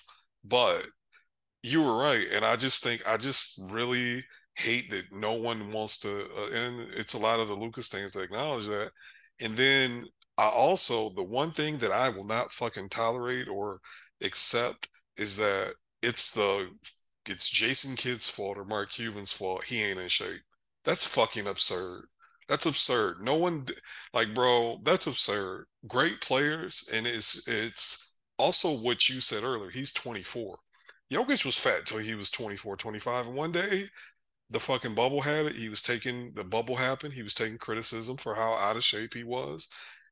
[0.44, 0.86] But
[1.62, 2.26] you were right.
[2.34, 4.24] And I just think, I just really
[4.56, 8.12] hate that no one wants to, uh, and it's a lot of the Lucas things
[8.12, 8.90] that acknowledge that.
[9.40, 10.06] And then
[10.38, 13.80] I also the one thing that I will not fucking tolerate or
[14.22, 16.70] accept is that it's the
[17.28, 19.64] it's Jason Kidd's fault or Mark Cuban's fault.
[19.64, 20.40] He ain't in shape.
[20.84, 22.06] That's fucking absurd.
[22.48, 23.22] That's absurd.
[23.22, 23.66] No one
[24.12, 25.66] like bro, that's absurd.
[25.86, 29.70] Great players and it's it's also what you said earlier.
[29.70, 30.58] He's 24.
[31.12, 33.84] Jokic was fat till he was 24, 25 and one day
[34.50, 35.52] the fucking bubble had it.
[35.54, 37.14] He was taking the bubble happened.
[37.14, 39.68] He was taking criticism for how out of shape he was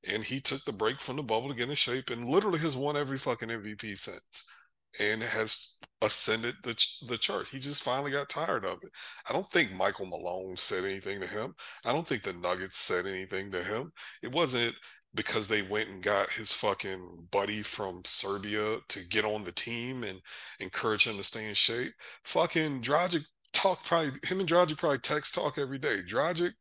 [0.09, 2.77] and he took the break from the bubble to get in shape and literally has
[2.77, 4.51] won every fucking MVP since
[4.99, 6.75] and has ascended the
[7.09, 7.49] the chart.
[7.49, 8.91] He just finally got tired of it.
[9.29, 11.55] I don't think Michael Malone said anything to him.
[11.85, 13.93] I don't think the Nuggets said anything to him.
[14.23, 14.75] It wasn't
[15.15, 20.05] because they went and got his fucking buddy from Serbia to get on the team
[20.05, 20.21] and
[20.61, 21.93] encourage him to stay in shape.
[22.25, 25.99] Fucking Dragic talk probably him and Dragic probably text talk every day.
[26.09, 26.53] Dragic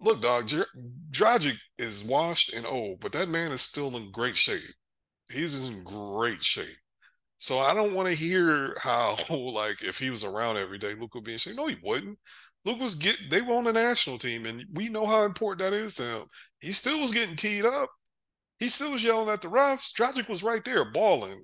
[0.00, 0.48] look, dog,
[1.10, 4.74] Dragic is washed and old, but that man is still in great shape.
[5.30, 6.76] He's in great shape.
[7.38, 11.14] So I don't want to hear how, like, if he was around every day, Luke
[11.14, 11.56] would be in shape.
[11.56, 12.18] No, he wouldn't.
[12.64, 15.76] Luke was get they were on the national team, and we know how important that
[15.76, 16.24] is to him.
[16.60, 17.88] He still was getting teed up.
[18.58, 19.92] He still was yelling at the refs.
[19.92, 21.42] Dragic was right there balling.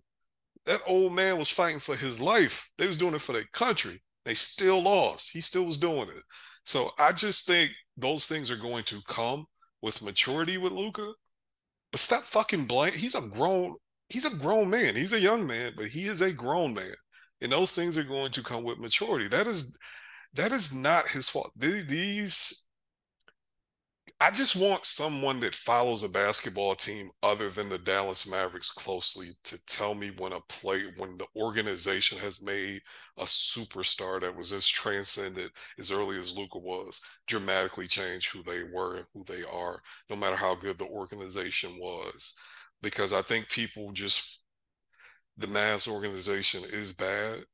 [0.66, 2.70] That old man was fighting for his life.
[2.76, 4.02] They was doing it for their country.
[4.24, 5.30] They still lost.
[5.32, 6.22] He still was doing it.
[6.64, 9.46] So I just think those things are going to come
[9.80, 11.12] with maturity with Luka.
[11.92, 12.92] But stop fucking blame.
[12.92, 13.76] He's a grown.
[14.08, 14.96] He's a grown man.
[14.96, 16.94] He's a young man, but he is a grown man,
[17.40, 19.28] and those things are going to come with maturity.
[19.28, 19.76] That is,
[20.36, 21.52] that is not his fault.
[21.56, 22.66] These
[24.18, 29.26] I just want someone that follows a basketball team other than the Dallas Mavericks closely
[29.44, 32.80] to tell me when a play, when the organization has made
[33.18, 38.62] a superstar that was as transcendent as early as Luka was, dramatically change who they
[38.72, 42.38] were and who they are, no matter how good the organization was.
[42.80, 44.44] Because I think people just,
[45.36, 47.44] the Mavs organization is bad,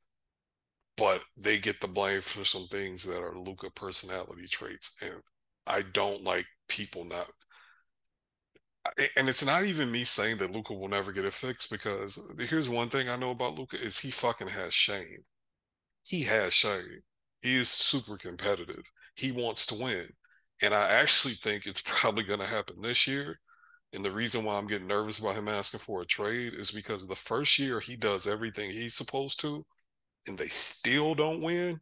[0.97, 4.97] but they get the blame for some things that are Luka personality traits.
[5.01, 5.21] And
[5.67, 7.27] I don't like people not
[9.17, 12.69] and it's not even me saying that Luka will never get it fixed because here's
[12.69, 15.23] one thing I know about Luka is he fucking has shame.
[16.03, 17.01] He has shame.
[17.41, 18.83] He is super competitive.
[19.15, 20.09] He wants to win.
[20.61, 23.39] And I actually think it's probably going to happen this year.
[23.93, 27.07] And the reason why I'm getting nervous about him asking for a trade is because
[27.07, 29.65] the first year he does everything he's supposed to
[30.27, 31.79] and they still don't win,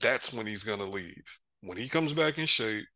[0.00, 1.24] that's when he's going to leave.
[1.60, 2.86] When he comes back in shape,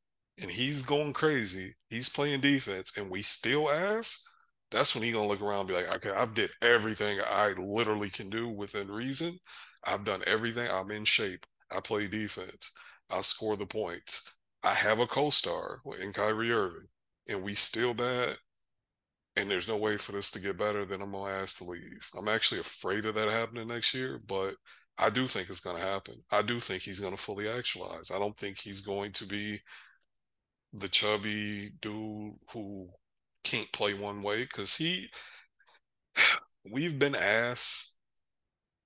[0.41, 4.25] and he's going crazy, he's playing defense, and we still ask,
[4.71, 8.11] that's when he gonna look around and be like, okay, I've did everything I literally
[8.11, 9.39] can do within reason.
[9.85, 10.69] I've done everything.
[10.71, 11.47] I'm in shape.
[11.73, 12.73] I play defense.
[13.11, 14.37] I score the points.
[14.63, 16.89] I have a co-star in Kyrie Irving,
[17.29, 18.37] and we still bad.
[19.39, 20.85] And there's no way for this to get better.
[20.85, 22.09] Then I'm gonna ask to leave.
[22.17, 24.57] I'm actually afraid of that happening next year, but
[24.99, 26.17] I do think it's gonna happen.
[26.31, 28.11] I do think he's gonna fully actualize.
[28.11, 29.61] I don't think he's going to be
[30.73, 32.89] the chubby dude who
[33.45, 35.09] can't play one way because he
[36.71, 37.97] we've been asked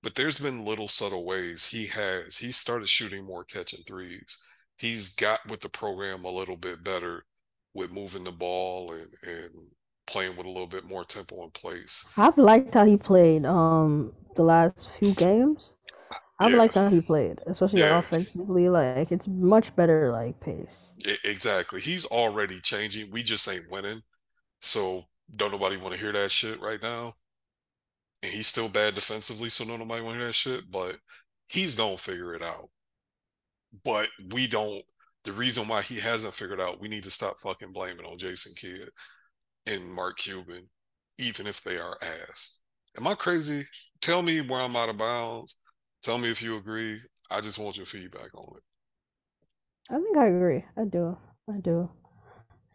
[0.01, 4.45] but there's been little subtle ways he has he started shooting more catching threes
[4.77, 7.25] he's got with the program a little bit better
[7.73, 9.51] with moving the ball and and
[10.07, 14.11] playing with a little bit more tempo in place i've liked how he played um
[14.35, 15.75] the last few games
[16.39, 18.69] I Yeah, liked how he played, especially yeah, offensively.
[18.69, 20.95] Like it's much better like pace.
[21.23, 21.81] exactly.
[21.81, 23.11] He's already changing.
[23.11, 24.01] We just ain't winning.
[24.61, 25.05] So
[25.35, 27.15] don't nobody want to hear that shit right now.
[28.23, 30.71] And he's still bad defensively, so don't nobody want to hear that shit.
[30.71, 30.99] But
[31.47, 32.69] he's gonna figure it out.
[33.83, 34.83] But we don't.
[35.23, 38.53] The reason why he hasn't figured out, we need to stop fucking blaming on Jason
[38.57, 38.89] Kidd
[39.65, 40.69] and Mark Cuban,
[41.19, 42.59] even if they are ass.
[42.97, 43.65] Am I crazy?
[44.01, 45.57] Tell me where I'm out of bounds.
[46.03, 47.01] Tell me if you agree.
[47.31, 48.63] I just want your feedback on it.
[49.89, 50.65] I think I agree.
[50.77, 51.17] I do.
[51.49, 51.89] I do.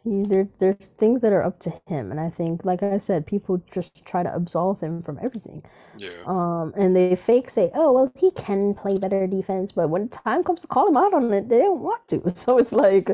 [0.05, 0.49] He's there.
[0.61, 4.05] There's things that are up to him, and I think, like I said, people just
[4.07, 5.63] try to absolve him from everything.
[5.93, 6.27] Yeah.
[6.27, 10.45] Um, and they fake say, "Oh, well, he can play better defense," but when time
[10.45, 12.23] comes to call him out on it, they don't want to.
[12.37, 13.11] So it's like,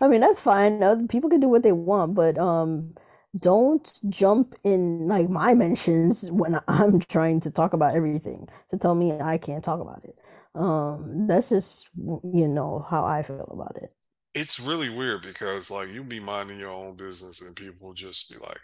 [0.00, 0.82] I mean, that's fine.
[0.82, 2.94] Other people can do what they want, but um,
[3.40, 8.94] don't jump in like my mentions when I'm trying to talk about everything to tell
[8.94, 10.20] me I can't talk about it.
[10.54, 13.92] Um, that's just you know how I feel about it.
[14.34, 18.38] It's really weird because like you be minding your own business and people just be
[18.38, 18.60] like,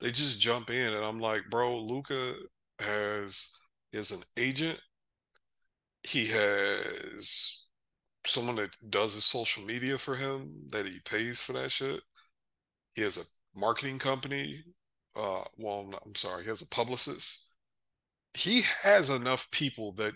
[0.00, 2.34] they just jump in and I'm like, bro, Luka
[2.80, 3.52] has
[3.92, 4.80] is an agent.
[6.02, 7.68] He has
[8.24, 12.00] someone that does his social media for him that he pays for that shit.
[12.94, 13.24] He has a
[13.56, 14.62] marketing company.
[15.16, 17.52] Uh, well, I'm sorry, he has a publicist.
[18.34, 20.14] He has enough people that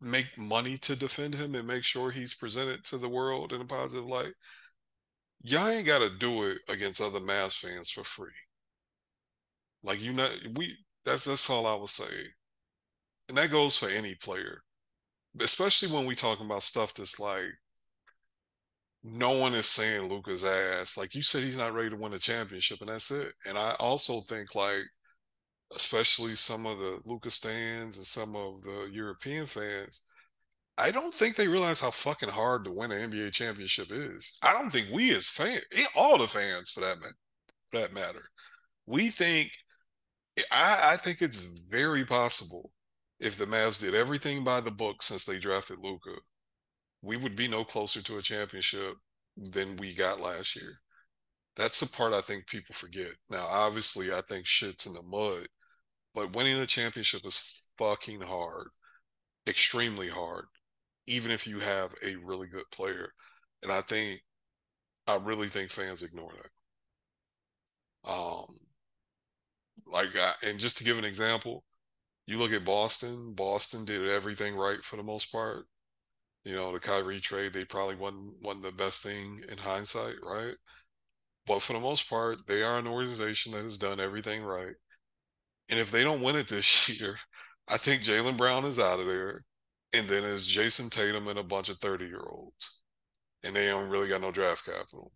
[0.00, 3.64] make money to defend him and make sure he's presented to the world in a
[3.66, 4.34] positive light.
[5.42, 8.32] Y'all ain't got to do it against other Mavs fans for free.
[9.82, 10.74] Like you know, we
[11.04, 12.32] that's that's all I would say,
[13.28, 14.62] and that goes for any player,
[15.40, 17.52] especially when we talking about stuff that's like
[19.02, 20.96] no one is saying Luka's ass.
[20.96, 23.32] Like you said, he's not ready to win a championship, and that's it.
[23.46, 24.84] And I also think like,
[25.74, 30.02] especially some of the Luka stands and some of the European fans,
[30.76, 34.38] I don't think they realize how fucking hard to win an NBA championship is.
[34.42, 36.98] I don't think we as fans, eh, all the fans for that
[37.70, 38.24] for that matter,
[38.86, 39.50] we think.
[40.36, 42.70] Eh, I, I think it's very possible
[43.18, 46.16] if the Mavs did everything by the book since they drafted Luka,
[47.02, 48.94] we would be no closer to a championship
[49.36, 50.80] than we got last year.
[51.56, 53.10] That's the part I think people forget.
[53.28, 55.46] Now, obviously, I think shit's in the mud,
[56.14, 58.68] but winning a championship is fucking hard,
[59.46, 60.46] extremely hard,
[61.06, 63.12] even if you have a really good player.
[63.62, 64.20] And I think,
[65.06, 66.32] I really think fans ignore
[68.04, 68.10] that.
[68.10, 68.46] Um,
[69.86, 71.64] like, I, and just to give an example,
[72.26, 73.34] you look at Boston.
[73.34, 75.66] Boston did everything right for the most part.
[76.44, 80.54] You know, the Kyrie trade, they probably wasn't, wasn't the best thing in hindsight, right?
[81.46, 84.74] But for the most part, they are an organization that has done everything right.
[85.68, 87.18] And if they don't win it this year,
[87.68, 89.44] I think Jaylen Brown is out of there.
[89.92, 92.80] And then it's Jayson Tatum and a bunch of 30 year olds.
[93.42, 95.12] And they don't really got no draft capital.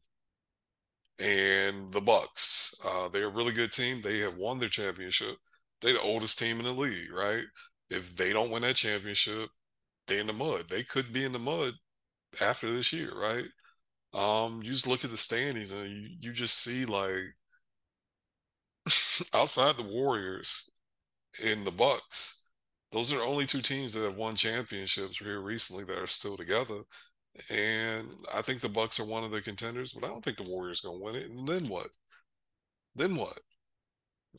[1.19, 4.01] And the Bucks, uh, they're a really good team.
[4.01, 5.37] They have won their championship.
[5.81, 7.45] They're the oldest team in the league, right?
[7.91, 9.49] If they don't win that championship,
[10.07, 10.69] they in the mud.
[10.69, 11.75] They could be in the mud
[12.41, 13.47] after this year, right?
[14.15, 17.25] Um, you just look at the standings and you, you just see like
[19.35, 20.71] outside the Warriors
[21.45, 22.51] and the Bucks,
[22.93, 26.83] those are only two teams that have won championships here recently that are still together.
[27.51, 30.45] And I think the Bucks are one of the contenders, but I don't think the
[30.45, 31.31] Warriors gonna win it.
[31.31, 31.89] And then what?
[32.95, 33.39] Then what?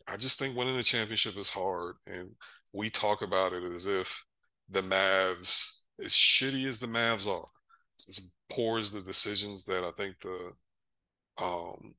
[0.08, 2.36] I just think winning the championship is hard, and
[2.74, 4.24] we talk about it as if
[4.70, 7.48] the Mavs, as shitty as the Mavs are,
[8.10, 10.52] as poor as the decisions that I think the
[11.44, 11.94] um,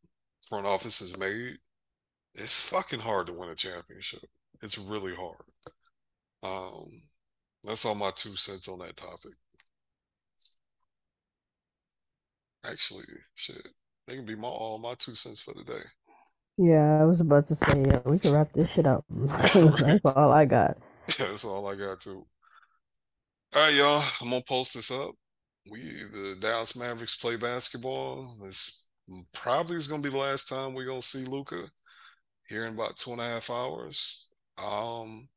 [0.48, 1.58] front office has made,
[2.34, 4.24] it's fucking hard to win a championship.
[4.62, 5.42] It's really hard.
[6.42, 7.02] Um,
[7.64, 9.32] that's all my two cents on that topic.
[12.64, 13.68] Actually, shit,
[14.06, 15.82] they can be my all my two cents for the day.
[16.58, 19.04] Yeah, I was about to say, yeah, we can wrap this shit up.
[19.10, 20.78] That's all I got.
[21.08, 22.26] Yeah, that's all I got too.
[23.54, 24.02] All right, y'all.
[24.20, 25.12] I'm gonna post this up.
[25.70, 25.78] We
[26.12, 28.36] the Dallas Mavericks play basketball.
[28.42, 28.88] This
[29.32, 31.64] probably is gonna be the last time we're gonna see Luka
[32.48, 34.30] here in about two and a half hours.
[34.58, 35.28] Um,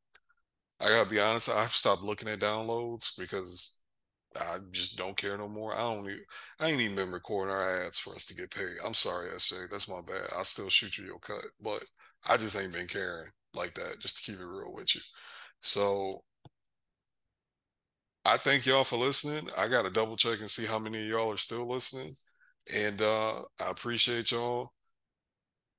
[0.81, 3.81] I gotta be honest, I've stopped looking at downloads because
[4.37, 5.73] I just don't care no more.
[5.75, 6.23] I don't even,
[6.59, 8.77] I ain't even been recording our ads for us to get paid.
[8.85, 9.67] I'm sorry, SJ.
[9.71, 10.29] That's my bad.
[10.35, 11.83] I'll still shoot you your cut, but
[12.27, 15.01] I just ain't been caring like that, just to keep it real with you.
[15.61, 16.23] So
[18.29, 19.49] I thank y'all for listening.
[19.57, 22.13] I got to double check and see how many of y'all are still listening.
[22.73, 24.71] And uh, I appreciate y'all.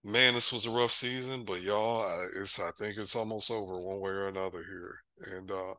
[0.04, 4.00] Man, this was a rough season, but y'all, it's I think it's almost over one
[4.00, 4.96] way or another here.
[5.36, 5.74] And uh,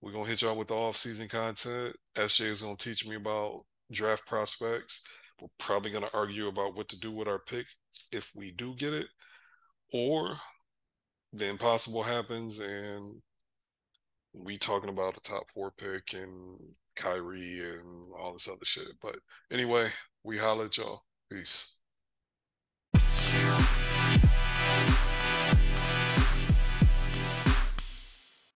[0.00, 1.96] We're gonna hit y'all with the off-season content.
[2.16, 5.04] SJ is gonna teach me about draft prospects.
[5.40, 7.66] We're probably gonna argue about what to do with our pick
[8.12, 9.08] if we do get it,
[9.92, 10.38] or
[11.32, 13.22] the impossible happens and
[14.36, 16.58] we talking about a top four pick and
[16.94, 18.88] Kyrie and all this other shit.
[19.00, 19.16] But
[19.50, 19.88] anyway,
[20.24, 21.02] we holla at y'all.
[21.30, 21.78] Peace.